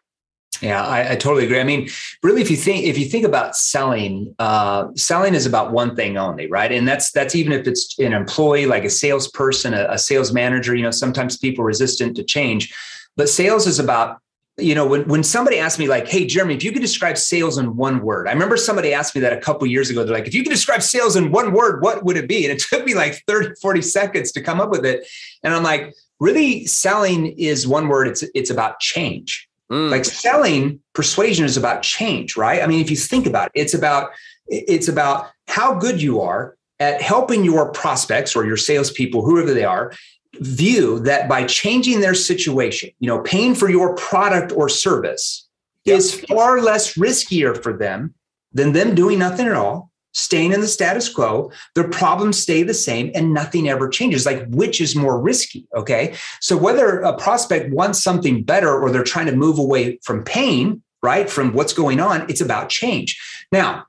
Yeah, 0.63 0.81
I, 0.81 1.11
I, 1.11 1.15
totally 1.17 1.43
agree. 1.43 1.59
I 1.59 1.65
mean, 1.65 1.89
really, 2.21 2.41
if 2.41 2.49
you 2.49 2.55
think 2.55 2.85
if 2.85 2.97
you 2.97 3.03
think 3.03 3.25
about 3.25 3.53
selling, 3.53 4.33
uh, 4.39 4.87
selling 4.95 5.35
is 5.35 5.45
about 5.45 5.73
one 5.73 5.93
thing 5.93 6.15
only, 6.17 6.47
right? 6.47 6.71
And 6.71 6.87
that's 6.87 7.11
that's 7.11 7.35
even 7.35 7.51
if 7.51 7.67
it's 7.67 7.99
an 7.99 8.13
employee, 8.13 8.65
like 8.65 8.85
a 8.85 8.89
salesperson, 8.89 9.73
a, 9.73 9.87
a 9.89 9.97
sales 9.97 10.31
manager. 10.31 10.73
You 10.73 10.83
know, 10.83 10.91
sometimes 10.91 11.35
people 11.35 11.65
resistant 11.65 12.15
to 12.15 12.23
change, 12.23 12.73
but 13.17 13.27
sales 13.27 13.67
is 13.67 13.77
about 13.77 14.19
you 14.57 14.73
know 14.73 14.87
when, 14.87 15.05
when 15.09 15.21
somebody 15.21 15.57
asked 15.57 15.79
me 15.79 15.87
like 15.87 16.07
hey 16.07 16.27
jeremy 16.27 16.53
if 16.53 16.63
you 16.63 16.71
could 16.71 16.83
describe 16.83 17.17
sales 17.17 17.57
in 17.57 17.75
one 17.75 18.01
word 18.01 18.27
i 18.27 18.31
remember 18.31 18.55
somebody 18.55 18.93
asked 18.93 19.15
me 19.15 19.21
that 19.21 19.33
a 19.33 19.41
couple 19.41 19.65
years 19.65 19.89
ago 19.89 20.03
they're 20.03 20.13
like 20.13 20.27
if 20.27 20.35
you 20.35 20.43
could 20.43 20.51
describe 20.51 20.83
sales 20.83 21.15
in 21.15 21.31
one 21.31 21.53
word 21.53 21.81
what 21.81 22.05
would 22.05 22.17
it 22.17 22.29
be 22.29 22.45
and 22.45 22.53
it 22.53 22.63
took 22.69 22.85
me 22.85 22.93
like 22.93 23.23
30 23.25 23.55
40 23.59 23.81
seconds 23.81 24.31
to 24.31 24.41
come 24.41 24.61
up 24.61 24.69
with 24.69 24.85
it 24.85 25.07
and 25.41 25.55
i'm 25.55 25.63
like 25.63 25.91
really 26.19 26.67
selling 26.67 27.31
is 27.31 27.67
one 27.67 27.87
word 27.87 28.07
it's 28.07 28.23
it's 28.35 28.51
about 28.51 28.79
change 28.79 29.49
Mm. 29.71 29.89
Like 29.89 30.05
selling 30.05 30.79
persuasion 30.93 31.45
is 31.45 31.57
about 31.57 31.83
change, 31.83 32.35
right? 32.35 32.61
I 32.61 32.67
mean, 32.67 32.81
if 32.81 32.91
you 32.91 32.97
think 32.97 33.25
about 33.25 33.47
it, 33.47 33.61
it's 33.61 33.73
about 33.73 34.11
it's 34.47 34.87
about 34.87 35.27
how 35.47 35.73
good 35.75 36.01
you 36.01 36.19
are 36.19 36.57
at 36.79 37.01
helping 37.01 37.43
your 37.43 37.71
prospects 37.71 38.35
or 38.35 38.45
your 38.45 38.57
salespeople, 38.57 39.23
whoever 39.23 39.53
they 39.53 39.63
are, 39.63 39.93
view 40.39 40.99
that 40.99 41.29
by 41.29 41.45
changing 41.45 42.01
their 42.01 42.13
situation, 42.13 42.89
you 42.99 43.07
know, 43.07 43.21
paying 43.21 43.55
for 43.55 43.69
your 43.69 43.95
product 43.95 44.51
or 44.51 44.67
service 44.67 45.47
is 45.85 46.19
far 46.21 46.61
less 46.61 46.95
riskier 46.95 47.61
for 47.61 47.73
them 47.73 48.13
than 48.51 48.73
them 48.73 48.95
doing 48.95 49.19
nothing 49.19 49.47
at 49.47 49.53
all 49.53 49.91
staying 50.13 50.53
in 50.53 50.61
the 50.61 50.67
status 50.67 51.09
quo, 51.09 51.51
their 51.75 51.87
problems 51.87 52.37
stay 52.37 52.63
the 52.63 52.73
same 52.73 53.11
and 53.13 53.33
nothing 53.33 53.67
ever 53.67 53.89
changes. 53.89 54.25
Like, 54.25 54.47
which 54.47 54.79
is 54.79 54.95
more 54.95 55.19
risky? 55.19 55.67
Okay. 55.75 56.15
So, 56.39 56.55
whether 56.55 57.01
a 57.01 57.17
prospect 57.17 57.73
wants 57.73 58.01
something 58.01 58.43
better 58.43 58.79
or 58.79 58.89
they're 58.91 59.03
trying 59.03 59.25
to 59.27 59.35
move 59.35 59.59
away 59.59 59.99
from 60.03 60.23
pain, 60.23 60.81
right, 61.01 61.29
from 61.29 61.53
what's 61.53 61.73
going 61.73 61.99
on, 61.99 62.29
it's 62.29 62.41
about 62.41 62.69
change. 62.69 63.19
Now, 63.51 63.85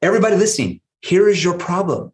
everybody 0.00 0.36
listening, 0.36 0.80
here 1.00 1.28
is 1.28 1.42
your 1.42 1.58
problem. 1.58 2.12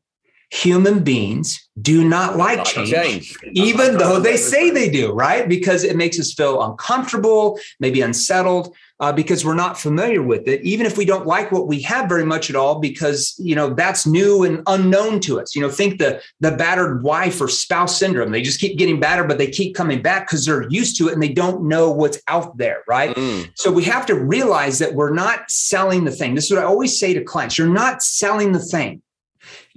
Human 0.51 1.05
beings 1.05 1.69
do 1.81 2.09
not 2.09 2.39
like 2.39 2.65
change, 2.65 2.91
change, 2.91 3.37
even 3.53 3.99
though 3.99 4.19
they 4.19 4.39
say 4.39 4.71
they 4.71 4.89
do, 4.89 5.13
right? 5.13 5.47
Because 5.47 5.85
it 5.85 5.95
makes 5.95 6.19
us 6.19 6.33
feel 6.33 6.63
uncomfortable, 6.63 7.61
maybe 7.81 8.01
unsettled 8.01 8.75
uh, 9.01 9.13
because 9.13 9.45
we're 9.45 9.55
not 9.55 9.79
familiar 9.79 10.23
with 10.23 10.49
it, 10.49 10.61
even 10.63 10.85
if 10.85 10.99
we 10.99 11.05
don't 11.05 11.27
like 11.27 11.53
what 11.53 11.69
we 11.69 11.81
have 11.83 12.09
very 12.09 12.25
much 12.25 12.51
at 12.51 12.57
all, 12.57 12.81
because 12.81 13.35
you 13.39 13.55
know 13.55 13.73
that's 13.73 14.07
new 14.07 14.43
and 14.45 14.63
unknown 14.67 15.21
to 15.21 15.41
us. 15.41 15.55
You 15.55 15.63
know, 15.63 15.71
think 15.71 15.99
the 15.99 16.21
the 16.41 16.53
battered 16.53 17.03
wife 17.03 17.41
or 17.41 17.49
spouse 17.49 17.99
syndrome. 17.99 18.33
They 18.33 18.43
just 18.43 18.61
keep 18.61 18.77
getting 18.77 18.99
battered, 18.99 19.29
but 19.29 19.39
they 19.39 19.49
keep 19.49 19.75
coming 19.75 20.03
back 20.03 20.27
because 20.27 20.45
they're 20.45 20.69
used 20.69 20.97
to 20.99 21.09
it 21.09 21.13
and 21.13 21.23
they 21.23 21.29
don't 21.29 21.69
know 21.69 21.91
what's 21.91 22.21
out 22.27 22.57
there, 22.59 22.83
right? 22.89 23.15
Mm. 23.15 23.51
So 23.55 23.71
we 23.71 23.85
have 23.85 24.07
to 24.07 24.15
realize 24.15 24.79
that 24.81 24.95
we're 24.95 25.15
not 25.15 25.51
selling 25.51 26.05
the 26.05 26.13
thing. 26.13 26.35
This 26.35 26.47
is 26.47 26.53
what 26.53 26.61
I 26.61 26.67
always 26.67 26.99
say 26.99 27.15
to 27.15 27.23
clients: 27.23 27.57
you're 27.57 27.69
not 27.69 28.03
selling 28.03 28.53
the 28.53 28.59
thing 28.59 29.03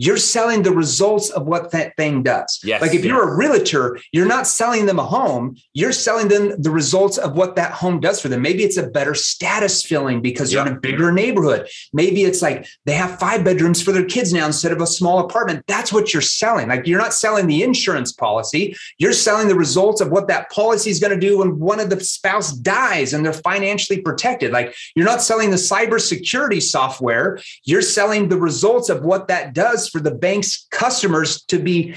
you're 0.02 0.18
selling 0.18 0.64
the 0.64 0.72
results 0.72 1.30
of 1.30 1.46
what 1.46 1.70
that 1.70 1.96
thing 1.96 2.24
does. 2.24 2.60
Yes, 2.64 2.82
like 2.82 2.96
if 2.96 3.06
yes. 3.06 3.06
you're 3.06 3.32
a 3.32 3.38
realtor, 3.38 4.00
you're 4.12 4.26
not 4.26 4.48
selling 4.48 4.88
them 4.88 4.98
a 4.98 5.06
home, 5.06 5.56
you're 5.74 5.92
selling 5.92 6.28
them 6.28 6.60
the 6.60 6.72
results 6.72 7.20
of 7.20 7.36
what 7.38 7.56
that 7.58 7.72
home 7.72 8.00
does 8.00 8.20
for 8.20 8.28
them. 8.28 8.42
Maybe 8.42 8.64
it's 8.64 8.78
a 8.78 8.88
better 8.88 9.14
status 9.14 9.84
feeling 9.84 10.20
because 10.20 10.52
yep. 10.52 10.66
you're 10.66 10.72
in 10.72 10.78
a 10.78 10.82
bigger 10.82 11.12
neighborhood. 11.12 11.70
Maybe 11.94 12.24
it's 12.24 12.42
like 12.42 12.66
they 12.86 12.94
have 12.94 13.20
five 13.20 13.44
bedrooms 13.44 13.80
for 13.80 13.92
their 13.92 14.06
kids 14.06 14.34
now 14.34 14.48
instead 14.48 14.72
of 14.72 14.82
a 14.82 14.88
small 14.88 15.20
apartment. 15.20 15.66
That's 15.68 15.94
what 15.94 16.14
you're 16.14 16.22
selling. 16.24 16.70
Like 16.70 16.88
you're 16.88 17.00
not 17.00 17.14
selling 17.14 17.46
the 17.46 17.62
insurance 17.62 18.12
policy, 18.12 18.76
you're 18.98 19.14
selling 19.14 19.50
the 19.50 19.56
results 19.56 20.02
of 20.02 20.10
what 20.10 20.28
that 20.30 20.50
policy 20.50 20.90
is 20.90 21.00
going 21.00 21.14
to 21.14 21.20
do 21.20 21.38
when 21.38 21.60
one 21.60 21.80
of 21.80 21.92
the 21.92 22.00
spouse 22.00 22.54
dies 22.54 23.14
and 23.14 23.24
they're 23.24 23.34
financially 23.34 24.02
protected. 24.02 24.52
Like 24.52 24.74
you're 24.96 25.06
not 25.06 25.22
selling 25.22 25.52
the 25.52 25.58
cybersecurity 25.58 26.60
software, 26.60 27.40
you're 27.66 27.84
selling 27.84 28.30
the 28.30 28.40
results 28.40 28.90
of 28.90 29.04
what 29.04 29.28
that 29.28 29.54
does 29.54 29.91
for 29.92 30.00
the 30.00 30.12
bank's 30.12 30.68
customers 30.72 31.44
to 31.44 31.60
be 31.60 31.96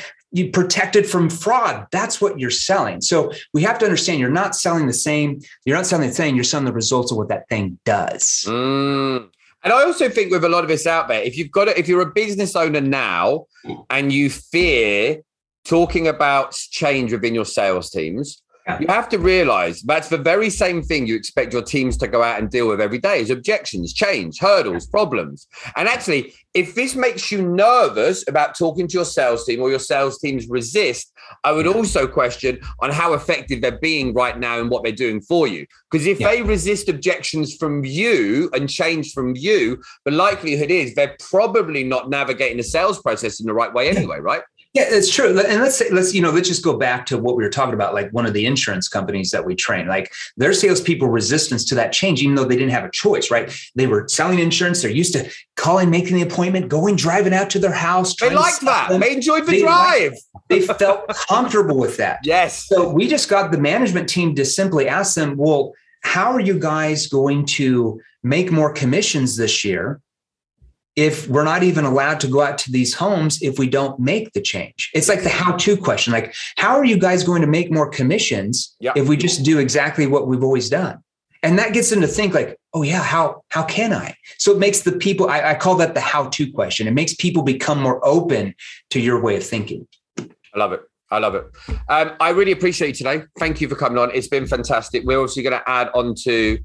protected 0.53 1.07
from 1.07 1.31
fraud. 1.31 1.87
That's 1.93 2.21
what 2.21 2.41
you're 2.41 2.51
selling. 2.51 3.01
So 3.01 3.33
we 3.53 3.63
have 3.63 3.79
to 3.79 3.85
understand 3.85 4.19
you're 4.19 4.31
not 4.31 4.57
selling 4.57 4.87
the 4.89 4.93
same, 4.93 5.41
you're 5.65 5.77
not 5.77 5.87
selling 5.87 6.09
the 6.09 6.15
thing, 6.15 6.35
you're 6.35 6.45
selling 6.45 6.67
the 6.67 6.73
results 6.73 7.13
of 7.13 7.19
what 7.19 7.29
that 7.29 7.49
thing 7.49 7.79
does. 7.85 8.45
Mm. 8.49 9.31
And 9.63 9.73
I 9.73 9.85
also 9.85 10.09
think 10.11 10.31
with 10.31 10.45
a 10.45 10.49
lot 10.49 10.65
of 10.65 10.69
this 10.69 10.87
out 10.87 11.09
there, 11.09 11.23
if 11.23 11.39
you've 11.39 11.51
got 11.51 11.69
it, 11.69 11.79
if 11.79 11.89
you're 11.89 12.03
a 12.03 12.13
business 12.13 12.57
owner 12.57 12.81
now 12.81 13.47
and 13.89 14.13
you 14.13 14.29
fear 14.29 15.23
talking 15.65 16.07
about 16.07 16.53
change 16.53 17.13
within 17.13 17.35
your 17.35 17.47
sales 17.47 17.89
teams. 17.91 18.43
You 18.81 18.87
have 18.89 19.11
to 19.11 19.19
realize 19.19 19.83
that's 19.83 20.09
the 20.09 20.17
very 20.17 20.49
same 20.49 20.83
thing 20.83 21.07
you 21.07 21.17
expect 21.17 21.53
your 21.53 21.63
teams 21.63 21.99
to 21.99 22.09
go 22.09 22.23
out 22.23 22.39
and 22.39 22.49
deal 22.49 22.67
with 22.67 22.81
every 22.81 22.99
day 22.99 23.21
is 23.21 23.29
objections, 23.29 23.93
change, 23.93 24.39
hurdles, 24.39 24.87
problems. 24.87 25.47
And 25.77 25.87
actually, 25.87 26.33
if 26.55 26.75
this 26.75 26.95
makes 26.95 27.31
you 27.31 27.47
nervous 27.47 28.27
about 28.27 28.57
talking 28.57 28.89
to 28.89 28.95
your 28.95 29.05
sales 29.05 29.45
team 29.45 29.61
or 29.61 29.69
your 29.69 29.79
sales 29.79 30.19
teams 30.19 30.49
resist, 30.49 31.13
I 31.43 31.53
would 31.53 31.67
also 31.67 32.07
question 32.07 32.59
on 32.81 32.91
how 32.91 33.13
effective 33.13 33.61
they're 33.61 33.79
being 33.79 34.15
right 34.15 34.39
now 34.39 34.59
and 34.59 34.71
what 34.71 34.83
they're 34.83 34.93
doing 34.93 35.21
for 35.21 35.47
you. 35.47 35.67
Because 35.91 36.07
if 36.07 36.21
yeah. 36.21 36.31
they 36.31 36.43
resist 36.43 36.89
objections 36.89 37.55
from 37.57 37.85
you 37.85 38.49
and 38.55 38.71
change 38.71 39.13
from 39.13 39.37
you, 39.37 39.83
the 40.07 40.11
likelihood 40.11 40.71
is 40.71 40.95
they're 40.95 41.17
probably 41.21 41.85
not 41.85 42.09
navigating 42.09 42.57
the 42.57 42.63
sales 42.63 43.01
process 43.03 43.41
in 43.41 43.47
the 43.47 43.55
right 43.55 43.75
way 43.75 43.91
anyway, 43.91 44.21
right? 44.21 44.43
Yeah, 44.75 44.87
it's 44.89 45.09
true. 45.09 45.29
And 45.29 45.63
let's 45.63 45.77
say, 45.77 45.89
let's, 45.91 46.13
you 46.13 46.21
know, 46.21 46.33
let's 46.33 46.49
just 46.49 46.65
go 46.65 46.77
back 46.77 47.07
to 47.07 47.17
what 47.17 47.37
we 47.37 47.45
were 47.45 47.49
talking 47.49 47.75
about, 47.75 47.95
like 47.95 48.11
one 48.11 48.27
of 48.27 48.33
the 48.33 48.45
insurance 48.45 48.89
companies 48.89 49.31
that 49.31 49.47
we 49.47 49.55
train, 49.55 49.87
like 49.87 50.13
their 50.37 50.53
salespeople 50.53 51.07
resistance 51.09 51.65
to 51.67 51.77
that 51.77 51.93
change, 51.93 52.23
even 52.23 52.35
though 52.35 52.45
they 52.45 52.57
didn't 52.57 52.73
have 52.73 52.85
a 52.85 52.91
choice, 52.91 53.31
right? 53.31 53.57
They 53.77 53.87
were 53.87 54.09
selling 54.09 54.41
insurance. 54.41 54.83
They're 54.83 54.91
used 54.91 55.13
to 55.13 55.31
calling, 55.55 55.91
making 55.91 56.17
the 56.17 56.23
appointment, 56.23 56.69
going, 56.69 56.97
driving 56.97 57.33
out 57.33 57.51
to 57.51 57.61
their 57.61 57.73
house. 57.73 58.17
They 58.17 58.35
liked 58.35 58.63
that. 58.63 58.89
Them. 58.89 59.01
They 59.01 59.13
enjoyed 59.13 59.47
the 59.47 59.53
they 59.53 59.61
drive. 59.61 60.11
Liked, 60.11 60.49
they 60.49 60.61
felt 60.63 61.07
comfortable 61.29 61.79
with 61.79 61.97
that. 61.99 62.19
Yes. 62.25 62.67
So 62.67 62.89
we 62.89 63.07
just 63.07 63.29
got 63.29 63.53
the 63.53 63.59
management 63.59 64.09
team 64.09 64.35
to 64.35 64.45
simply 64.45 64.89
ask 64.89 65.15
them, 65.15 65.37
well, 65.37 65.73
how 66.03 66.33
are 66.33 66.41
you 66.41 66.59
guys 66.59 67.07
going 67.07 67.47
to 67.47 68.01
make 68.25 68.51
more 68.51 68.73
commissions 68.73 69.37
this 69.37 69.65
year 69.65 70.01
if 70.97 71.29
we're 71.29 71.45
not 71.45 71.63
even 71.63 71.85
allowed 71.85 72.21
to 72.21 72.29
go 72.29 72.41
out 72.41 72.59
to 72.59 72.71
these 72.71 72.95
homes 72.95 73.41
if 73.43 73.59
we 73.59 73.69
don't 73.69 73.99
make 73.99 74.33
the 74.33 74.41
change 74.41 74.91
it's 74.95 75.09
like 75.09 75.23
the 75.23 75.29
how 75.29 75.53
to 75.57 75.77
question 75.77 76.13
like 76.13 76.35
how 76.57 76.77
are 76.77 76.85
you 76.85 76.99
guys 76.99 77.25
going 77.25 77.41
to 77.41 77.49
make 77.49 77.71
more 77.71 77.89
commissions 77.89 78.75
yep. 78.81 78.97
if 78.97 79.09
we 79.09 79.17
just 79.17 79.45
do 79.45 79.59
exactly 79.59 80.07
what 80.07 80.27
we've 80.27 80.45
always 80.45 80.69
done 80.69 80.99
and 81.43 81.59
that 81.59 81.73
gets 81.73 81.91
them 81.91 82.01
to 82.01 82.07
think 82.07 82.35
like 82.35 82.59
oh 82.75 82.83
yeah 82.83 83.03
how 83.03 83.43
how 83.49 83.63
can 83.63 83.93
i 83.93 84.15
so 84.39 84.53
it 84.53 84.59
makes 84.59 84.83
the 84.83 84.93
people 84.93 85.29
I, 85.29 85.51
I 85.51 85.55
call 85.55 85.77
that 85.77 85.95
the 85.95 86.01
how 86.01 86.29
to 86.29 86.53
question 86.53 86.87
it 86.87 86.93
makes 86.93 87.15
people 87.15 87.43
become 87.43 87.81
more 87.81 88.05
open 88.07 88.55
to 88.91 89.01
your 89.01 89.21
way 89.21 89.37
of 89.37 89.45
thinking 89.45 89.87
i 90.19 90.59
love 90.59 90.73
it 90.73 90.81
I 91.11 91.19
love 91.19 91.37
it. 91.37 91.45
Um, 91.89 92.13
I 92.19 92.31
really 92.31 92.51
appreciate 92.51 92.99
you 92.99 93.07
today. 93.07 93.25
Thank 93.39 93.61
you 93.61 93.69
for 93.69 93.77
coming 93.77 93.99
on. 93.99 94.11
It's 94.13 94.27
been 94.27 94.47
fantastic. 94.47 95.05
We're 95.05 95.21
also 95.21 95.43
going 95.43 95.53
to 95.53 95.63
add 95.69 95.91
on 95.95 96.15
to 96.25 96.59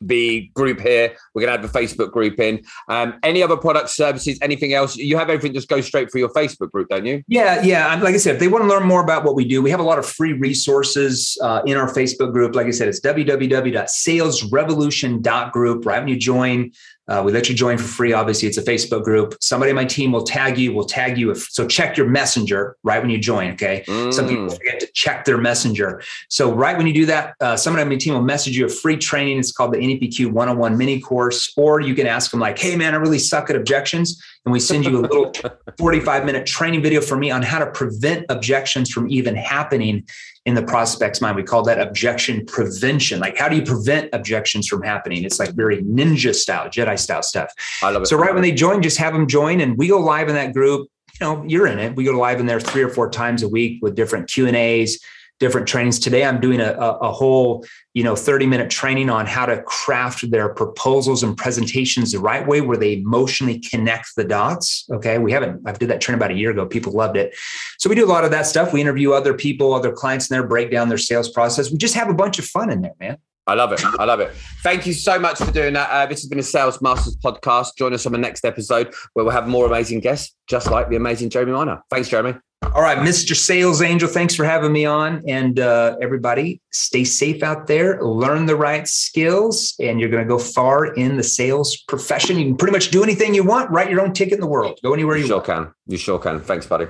the 0.00 0.50
group 0.54 0.80
here. 0.80 1.14
We're 1.34 1.42
going 1.42 1.54
to 1.54 1.60
have 1.60 1.72
the 1.72 1.78
Facebook 1.78 2.12
group 2.12 2.40
in. 2.40 2.64
Um, 2.88 3.18
any 3.22 3.42
other 3.42 3.56
products, 3.56 3.96
services, 3.96 4.38
anything 4.42 4.74
else? 4.74 4.96
You 4.96 5.16
have 5.16 5.30
everything 5.30 5.54
just 5.54 5.68
go 5.68 5.80
straight 5.80 6.10
for 6.10 6.18
your 6.18 6.28
Facebook 6.30 6.70
group, 6.70 6.88
don't 6.88 7.06
you? 7.06 7.22
Yeah, 7.28 7.62
yeah. 7.62 7.92
And 7.92 8.02
like 8.02 8.14
I 8.14 8.18
said, 8.18 8.34
if 8.34 8.40
they 8.40 8.48
want 8.48 8.64
to 8.64 8.68
learn 8.68 8.82
more 8.84 9.02
about 9.02 9.24
what 9.24 9.34
we 9.34 9.46
do, 9.46 9.62
we 9.62 9.70
have 9.70 9.80
a 9.80 9.84
lot 9.84 9.98
of 9.98 10.06
free 10.06 10.32
resources 10.32 11.36
uh, 11.42 11.60
in 11.66 11.76
our 11.76 11.92
Facebook 11.92 12.32
group. 12.32 12.54
Like 12.54 12.66
I 12.66 12.70
said, 12.70 12.88
it's 12.88 13.00
www.salesrevolution.group. 13.00 15.86
Right 15.86 15.98
when 15.98 16.08
you 16.08 16.16
join, 16.16 16.72
uh, 17.08 17.22
we 17.24 17.32
let 17.32 17.48
you 17.48 17.54
join 17.54 17.78
for 17.78 17.84
free. 17.84 18.12
Obviously, 18.12 18.48
it's 18.48 18.58
a 18.58 18.62
Facebook 18.62 19.04
group. 19.04 19.36
Somebody 19.40 19.70
on 19.70 19.76
my 19.76 19.84
team 19.84 20.12
will 20.12 20.24
tag 20.24 20.58
you. 20.58 20.72
Will 20.72 20.84
tag 20.84 21.16
you. 21.16 21.30
If, 21.30 21.48
so 21.50 21.66
check 21.66 21.96
your 21.96 22.08
messenger 22.08 22.76
right 22.82 23.00
when 23.00 23.10
you 23.10 23.18
join. 23.18 23.52
Okay. 23.52 23.84
Mm. 23.86 24.12
Some 24.12 24.28
people 24.28 24.46
mm. 24.46 24.56
forget 24.56 24.80
to 24.80 24.86
check 24.92 25.24
their 25.24 25.38
messenger. 25.38 26.02
So 26.28 26.52
right 26.52 26.76
when 26.76 26.86
you 26.86 26.94
do 26.94 27.06
that, 27.06 27.34
uh, 27.40 27.56
somebody 27.56 27.82
on 27.82 27.88
my 27.88 27.96
team 27.96 28.14
will 28.14 28.22
message 28.22 28.56
you 28.56 28.66
a 28.66 28.68
free 28.68 28.96
training. 28.96 29.38
It's 29.38 29.52
called 29.52 29.72
the 29.72 29.78
NEPQ 29.78 30.32
101 30.32 30.76
mini 30.76 31.00
course. 31.00 31.52
Or 31.56 31.80
you 31.80 31.94
can 31.94 32.06
ask 32.06 32.30
them 32.30 32.40
like, 32.40 32.58
"Hey 32.58 32.76
man, 32.76 32.94
I 32.94 32.96
really 32.96 33.18
suck 33.18 33.50
at 33.50 33.56
objections," 33.56 34.22
and 34.46 34.52
we 34.52 34.60
send 34.60 34.84
you 34.86 34.98
a 34.98 35.02
little 35.02 35.32
45 35.78 36.24
minute 36.24 36.46
training 36.46 36.80
video 36.80 37.00
for 37.00 37.16
me 37.16 37.30
on 37.30 37.42
how 37.42 37.58
to 37.58 37.66
prevent 37.66 38.24
objections 38.28 38.90
from 38.90 39.10
even 39.10 39.34
happening 39.34 40.06
in 40.46 40.54
the 40.54 40.62
prospect's 40.62 41.20
mind. 41.20 41.36
We 41.36 41.42
call 41.42 41.62
that 41.64 41.80
objection 41.80 42.46
prevention. 42.46 43.18
Like, 43.18 43.36
how 43.36 43.48
do 43.48 43.56
you 43.56 43.62
prevent 43.62 44.08
objections 44.12 44.68
from 44.68 44.82
happening? 44.82 45.24
It's 45.24 45.40
like 45.40 45.54
very 45.54 45.82
ninja 45.82 46.32
style, 46.32 46.68
Jedi 46.68 46.96
style 46.98 47.24
stuff. 47.24 47.52
I 47.82 47.90
love 47.90 48.02
it. 48.02 48.06
So, 48.06 48.16
right 48.16 48.32
when 48.32 48.42
they 48.42 48.52
join, 48.52 48.80
just 48.82 48.98
have 48.98 49.12
them 49.12 49.26
join, 49.26 49.60
and 49.60 49.76
we 49.76 49.88
go 49.88 49.98
live 49.98 50.28
in 50.28 50.36
that 50.36 50.54
group. 50.54 50.88
You 51.20 51.26
know, 51.26 51.44
you're 51.46 51.66
in 51.66 51.80
it. 51.80 51.96
We 51.96 52.04
go 52.04 52.12
live 52.12 52.38
in 52.38 52.46
there 52.46 52.60
three 52.60 52.82
or 52.82 52.88
four 52.88 53.10
times 53.10 53.42
a 53.42 53.48
week 53.48 53.80
with 53.82 53.96
different 53.96 54.28
Q 54.28 54.46
and 54.46 54.56
A's 54.56 55.02
different 55.38 55.66
trainings. 55.66 55.98
Today, 55.98 56.24
I'm 56.24 56.40
doing 56.40 56.60
a, 56.60 56.72
a, 56.72 57.12
whole, 57.12 57.64
you 57.94 58.02
know, 58.02 58.16
30 58.16 58.46
minute 58.46 58.70
training 58.70 59.10
on 59.10 59.26
how 59.26 59.46
to 59.46 59.62
craft 59.62 60.30
their 60.30 60.48
proposals 60.48 61.22
and 61.22 61.36
presentations 61.36 62.12
the 62.12 62.18
right 62.18 62.46
way 62.46 62.60
where 62.60 62.76
they 62.76 62.94
emotionally 62.94 63.60
connect 63.60 64.16
the 64.16 64.24
dots. 64.24 64.88
Okay. 64.90 65.18
We 65.18 65.32
haven't, 65.32 65.62
I've 65.66 65.78
did 65.78 65.90
that 65.90 66.00
training 66.00 66.18
about 66.18 66.30
a 66.30 66.34
year 66.34 66.50
ago. 66.50 66.66
People 66.66 66.92
loved 66.92 67.16
it. 67.16 67.34
So 67.78 67.90
we 67.90 67.96
do 67.96 68.04
a 68.04 68.08
lot 68.08 68.24
of 68.24 68.30
that 68.30 68.46
stuff. 68.46 68.72
We 68.72 68.80
interview 68.80 69.12
other 69.12 69.34
people, 69.34 69.74
other 69.74 69.92
clients 69.92 70.30
in 70.30 70.34
there, 70.34 70.46
break 70.46 70.70
down 70.70 70.88
their 70.88 70.98
sales 70.98 71.28
process. 71.28 71.70
We 71.70 71.78
just 71.78 71.94
have 71.94 72.08
a 72.08 72.14
bunch 72.14 72.38
of 72.38 72.46
fun 72.46 72.70
in 72.70 72.80
there, 72.80 72.94
man. 72.98 73.18
I 73.46 73.54
love 73.54 73.72
it. 73.72 73.80
I 73.98 74.04
love 74.04 74.20
it. 74.20 74.32
Thank 74.62 74.86
you 74.86 74.92
so 74.92 75.18
much 75.18 75.38
for 75.38 75.52
doing 75.52 75.74
that. 75.74 75.88
Uh, 75.90 76.06
this 76.06 76.20
has 76.20 76.28
been 76.28 76.38
a 76.40 76.42
Sales 76.42 76.82
Masters 76.82 77.16
podcast. 77.16 77.76
Join 77.76 77.94
us 77.94 78.04
on 78.04 78.12
the 78.12 78.18
next 78.18 78.44
episode 78.44 78.92
where 79.12 79.24
we'll 79.24 79.32
have 79.32 79.46
more 79.46 79.66
amazing 79.66 80.00
guests, 80.00 80.34
just 80.48 80.70
like 80.70 80.88
the 80.88 80.96
amazing 80.96 81.30
Jeremy 81.30 81.52
Miner. 81.52 81.80
Thanks, 81.90 82.08
Jeremy. 82.08 82.34
All 82.74 82.82
right, 82.82 82.98
Mr. 82.98 83.36
Sales 83.36 83.80
Angel, 83.82 84.08
thanks 84.08 84.34
for 84.34 84.44
having 84.44 84.72
me 84.72 84.84
on. 84.84 85.22
And 85.28 85.60
uh, 85.60 85.96
everybody, 86.02 86.60
stay 86.72 87.04
safe 87.04 87.42
out 87.42 87.68
there, 87.68 88.02
learn 88.02 88.46
the 88.46 88.56
right 88.56 88.88
skills, 88.88 89.74
and 89.78 90.00
you're 90.00 90.08
going 90.08 90.24
to 90.24 90.28
go 90.28 90.38
far 90.38 90.86
in 90.94 91.16
the 91.16 91.22
sales 91.22 91.76
profession. 91.76 92.38
You 92.38 92.46
can 92.46 92.56
pretty 92.56 92.72
much 92.72 92.90
do 92.90 93.02
anything 93.02 93.34
you 93.34 93.44
want, 93.44 93.70
write 93.70 93.90
your 93.90 94.00
own 94.00 94.12
ticket 94.12 94.34
in 94.34 94.40
the 94.40 94.46
world, 94.46 94.80
go 94.82 94.92
anywhere 94.92 95.16
you, 95.16 95.22
you 95.22 95.28
sure 95.28 95.36
want. 95.36 95.46
can. 95.46 95.72
You 95.86 95.98
sure 95.98 96.18
can. 96.18 96.40
Thanks, 96.40 96.66
buddy. 96.66 96.86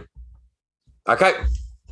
Okay. 1.09 1.33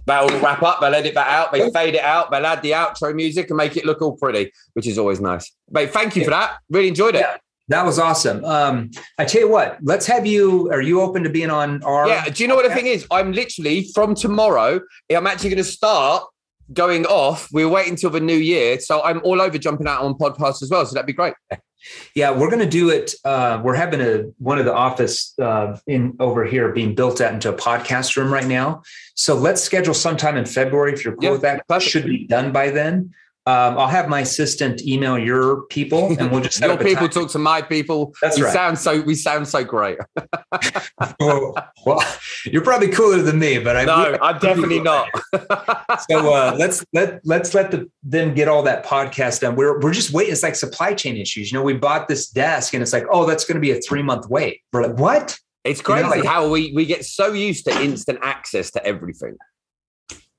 They'll 0.06 0.28
wrap 0.40 0.62
up, 0.62 0.80
they'll 0.80 0.94
edit 0.94 1.14
that 1.14 1.28
out, 1.28 1.52
they 1.52 1.70
fade 1.70 1.94
it 1.94 2.02
out, 2.02 2.30
they'll 2.30 2.44
add 2.44 2.62
the 2.62 2.72
outro 2.72 3.14
music 3.14 3.48
and 3.48 3.56
make 3.56 3.76
it 3.76 3.86
look 3.86 4.02
all 4.02 4.16
pretty, 4.16 4.52
which 4.74 4.86
is 4.86 4.98
always 4.98 5.20
nice. 5.20 5.50
Mate, 5.70 5.90
thank 5.90 6.14
you 6.14 6.22
yeah. 6.22 6.26
for 6.26 6.30
that. 6.30 6.58
Really 6.68 6.88
enjoyed 6.88 7.14
it. 7.14 7.20
Yeah. 7.20 7.36
That 7.68 7.86
was 7.86 7.98
awesome. 7.98 8.44
Um, 8.44 8.90
I 9.18 9.24
tell 9.24 9.40
you 9.40 9.48
what, 9.48 9.78
let's 9.82 10.06
have 10.06 10.26
you. 10.26 10.70
Are 10.70 10.82
you 10.82 11.00
open 11.00 11.22
to 11.22 11.30
being 11.30 11.48
on 11.48 11.82
our? 11.82 12.06
Yeah. 12.06 12.28
Do 12.28 12.42
you 12.42 12.48
know 12.48 12.56
what 12.56 12.68
the 12.68 12.74
thing 12.74 12.86
is? 12.86 13.06
I'm 13.10 13.32
literally 13.32 13.88
from 13.94 14.14
tomorrow. 14.14 14.80
I'm 15.10 15.26
actually 15.26 15.48
going 15.48 15.64
to 15.64 15.70
start 15.70 16.24
going 16.74 17.06
off. 17.06 17.48
We're 17.52 17.68
waiting 17.68 17.92
until 17.92 18.10
the 18.10 18.20
new 18.20 18.36
year, 18.36 18.78
so 18.80 19.02
I'm 19.02 19.22
all 19.24 19.40
over 19.40 19.56
jumping 19.56 19.86
out 19.86 20.02
on 20.02 20.12
podcasts 20.12 20.62
as 20.62 20.68
well. 20.70 20.84
So 20.84 20.92
that'd 20.92 21.06
be 21.06 21.14
great. 21.14 21.32
Yeah, 22.14 22.30
we're 22.30 22.50
going 22.50 22.60
to 22.60 22.68
do 22.68 22.90
it. 22.90 23.14
Uh, 23.24 23.60
we're 23.62 23.74
having 23.74 24.00
a 24.00 24.24
one 24.38 24.58
of 24.58 24.64
the 24.64 24.74
office 24.74 25.38
uh, 25.38 25.78
in 25.86 26.16
over 26.20 26.44
here 26.44 26.72
being 26.72 26.94
built 26.94 27.20
out 27.20 27.32
into 27.34 27.48
a 27.48 27.56
podcast 27.56 28.16
room 28.16 28.32
right 28.32 28.46
now. 28.46 28.82
So 29.14 29.34
let's 29.34 29.62
schedule 29.62 29.94
sometime 29.94 30.36
in 30.36 30.46
February 30.46 30.92
if 30.92 31.04
you're 31.04 31.14
cool 31.14 31.24
yeah, 31.24 31.30
with 31.30 31.42
that. 31.42 31.68
Perfect. 31.68 31.90
Should 31.90 32.06
be 32.06 32.26
done 32.26 32.52
by 32.52 32.70
then. 32.70 33.14
Um, 33.46 33.76
I'll 33.76 33.88
have 33.88 34.08
my 34.08 34.20
assistant 34.20 34.80
email 34.86 35.18
your 35.18 35.66
people, 35.66 36.16
and 36.18 36.30
we'll 36.30 36.40
just 36.40 36.60
your 36.62 36.78
people 36.78 37.10
talk 37.10 37.30
to 37.32 37.38
my 37.38 37.60
people. 37.60 38.14
That's 38.22 38.38
we 38.38 38.44
right. 38.44 38.52
Sound 38.52 38.78
so 38.78 39.02
we 39.02 39.14
sound 39.14 39.46
so 39.46 39.62
great. 39.62 39.98
well, 41.20 41.54
well, 41.86 42.16
you're 42.46 42.62
probably 42.62 42.88
cooler 42.88 43.20
than 43.20 43.38
me, 43.38 43.58
but 43.58 43.76
I 43.76 43.84
no, 43.84 44.16
I'm 44.22 44.38
definitely 44.38 44.80
not. 44.80 45.10
so 46.08 46.32
uh, 46.32 46.56
let's 46.58 46.86
let 46.94 47.20
let's 47.24 47.52
let 47.52 47.70
the, 47.70 47.90
them 48.02 48.32
get 48.32 48.48
all 48.48 48.62
that 48.62 48.86
podcast 48.86 49.40
done. 49.40 49.56
We're 49.56 49.78
we're 49.78 49.92
just 49.92 50.14
waiting. 50.14 50.32
It's 50.32 50.42
like 50.42 50.54
supply 50.54 50.94
chain 50.94 51.18
issues. 51.18 51.52
You 51.52 51.58
know, 51.58 51.64
we 51.64 51.74
bought 51.74 52.08
this 52.08 52.30
desk, 52.30 52.72
and 52.72 52.82
it's 52.82 52.94
like, 52.94 53.04
oh, 53.10 53.26
that's 53.26 53.44
going 53.44 53.56
to 53.56 53.60
be 53.60 53.72
a 53.72 53.80
three 53.82 54.02
month 54.02 54.26
wait. 54.30 54.62
We're 54.72 54.86
like, 54.86 54.98
what? 54.98 55.38
It's 55.64 55.82
crazy 55.82 55.98
you 55.98 56.10
know, 56.10 56.16
like, 56.16 56.24
how 56.24 56.48
we 56.48 56.72
we 56.74 56.86
get 56.86 57.04
so 57.04 57.34
used 57.34 57.66
to 57.66 57.78
instant 57.82 58.20
access 58.22 58.70
to 58.70 58.86
everything. 58.86 59.36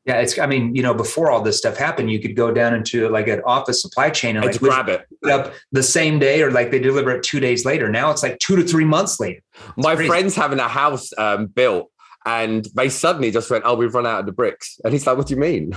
Yeah, 0.06 0.20
it's. 0.20 0.38
I 0.38 0.46
mean, 0.46 0.76
you 0.76 0.84
know, 0.84 0.94
before 0.94 1.32
all 1.32 1.42
this 1.42 1.58
stuff 1.58 1.78
happened, 1.78 2.12
you 2.12 2.20
could 2.20 2.36
go 2.36 2.54
down 2.54 2.76
into 2.76 3.10
like 3.10 3.28
an 3.28 3.42
office 3.44 3.82
supply 3.82 4.12
chain 4.12 4.38
and, 4.38 4.46
like 4.46 4.60
grab 4.60 4.88
it 4.88 5.08
up 5.26 5.54
the 5.72 5.82
same 5.82 6.20
day, 6.20 6.44
or 6.44 6.52
like 6.52 6.70
they 6.70 6.78
deliver 6.80 7.10
it 7.12 7.24
two 7.24 7.40
days 7.40 7.66
later. 7.66 7.90
Now 7.90 8.12
it's 8.12 8.22
like 8.22 8.38
two 8.38 8.56
to 8.56 8.64
three 8.64 8.86
months 8.86 9.20
later. 9.20 9.42
It's 9.56 9.86
My 9.86 9.96
crazy. 9.96 10.08
friend's 10.08 10.36
having 10.36 10.60
a 10.60 10.68
house 10.68 11.10
um, 11.18 11.48
built, 11.48 11.92
and 12.24 12.68
they 12.76 12.90
suddenly 12.90 13.32
just 13.32 13.50
went, 13.50 13.64
"Oh, 13.66 13.76
we've 13.76 13.96
run 13.96 14.06
out 14.06 14.20
of 14.20 14.26
the 14.28 14.32
bricks," 14.32 14.80
and 14.84 14.94
he's 14.94 15.08
like, 15.08 15.18
"What 15.18 15.26
do 15.26 15.34
you 15.34 15.40
mean?" 15.40 15.76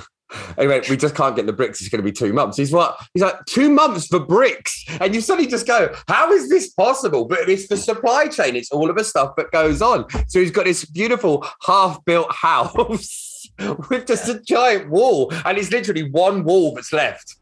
Anyway, 0.59 0.83
we 0.91 0.99
just 0.99 1.15
can't 1.15 1.35
get 1.35 1.47
the 1.47 1.55
bricks. 1.55 1.81
It's 1.81 1.89
going 1.89 2.05
to 2.05 2.05
be 2.05 2.13
two 2.13 2.35
months. 2.35 2.59
He's 2.59 2.71
what? 2.71 3.01
He's 3.15 3.23
like 3.23 3.43
two 3.47 3.71
months 3.71 4.09
for 4.09 4.21
bricks, 4.21 4.85
and 5.01 5.15
you 5.15 5.23
suddenly 5.23 5.51
just 5.51 5.67
go, 5.67 5.95
"How 6.07 6.31
is 6.33 6.51
this 6.51 6.69
possible?" 6.69 7.25
But 7.25 7.49
it's 7.49 7.69
the 7.69 7.79
supply 7.79 8.29
chain. 8.29 8.57
It's 8.57 8.71
all 8.71 8.91
of 8.91 8.97
the 8.97 9.05
stuff 9.05 9.37
that 9.37 9.51
goes 9.53 9.81
on. 9.81 10.05
So 10.29 10.39
he's 10.39 10.51
got 10.51 10.67
this 10.67 10.85
beautiful 10.85 11.47
half-built 11.63 12.31
house 12.35 13.28
with 13.91 14.07
just 14.07 14.29
a 14.29 14.41
giant 14.41 14.89
wall, 14.89 15.33
and 15.45 15.59
it's 15.59 15.71
literally 15.71 16.11
one 16.11 16.45
wall 16.45 16.75
that's 16.75 16.93
left. 16.93 17.37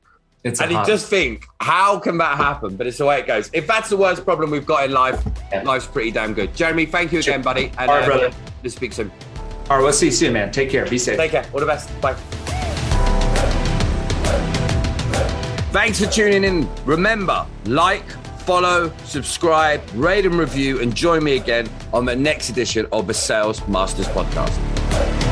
It's 0.44 0.60
and 0.60 0.70
you 0.70 0.84
just 0.86 1.08
think, 1.08 1.44
how 1.60 1.98
can 1.98 2.18
that 2.18 2.36
happen? 2.36 2.76
But 2.76 2.86
it's 2.86 2.98
the 2.98 3.04
way 3.04 3.18
it 3.18 3.26
goes. 3.26 3.50
If 3.52 3.66
that's 3.66 3.88
the 3.88 3.96
worst 3.96 4.24
problem 4.24 4.52
we've 4.52 4.64
got 4.64 4.84
in 4.84 4.92
life, 4.92 5.20
yeah. 5.50 5.62
life's 5.62 5.88
pretty 5.88 6.12
damn 6.12 6.34
good. 6.34 6.54
Jeremy, 6.54 6.86
thank 6.86 7.12
you 7.12 7.18
again, 7.18 7.42
buddy. 7.42 7.72
And, 7.78 7.90
All 7.90 7.96
right, 7.96 8.04
uh, 8.04 8.06
brother. 8.06 8.36
Let's 8.62 8.76
speak 8.76 8.92
soon. 8.92 9.10
All 9.68 9.78
right, 9.78 9.82
we'll 9.82 9.92
see 9.92 10.06
you 10.06 10.12
soon, 10.12 10.34
man. 10.34 10.52
Take 10.52 10.70
care. 10.70 10.86
Be 10.86 10.98
safe. 10.98 11.16
Take 11.16 11.32
care. 11.32 11.44
All 11.52 11.58
the 11.58 11.66
best. 11.66 12.00
Bye. 12.00 12.14
Thanks 15.72 16.02
for 16.02 16.08
tuning 16.10 16.44
in. 16.44 16.68
Remember, 16.84 17.44
like, 17.64 18.08
follow, 18.42 18.92
subscribe, 19.04 19.82
rate, 19.94 20.24
and 20.24 20.36
review, 20.36 20.80
and 20.80 20.94
join 20.94 21.24
me 21.24 21.36
again 21.36 21.68
on 21.92 22.04
the 22.04 22.14
next 22.14 22.50
edition 22.50 22.86
of 22.92 23.08
the 23.08 23.14
Sales 23.14 23.66
Masters 23.66 24.06
Podcast. 24.08 25.25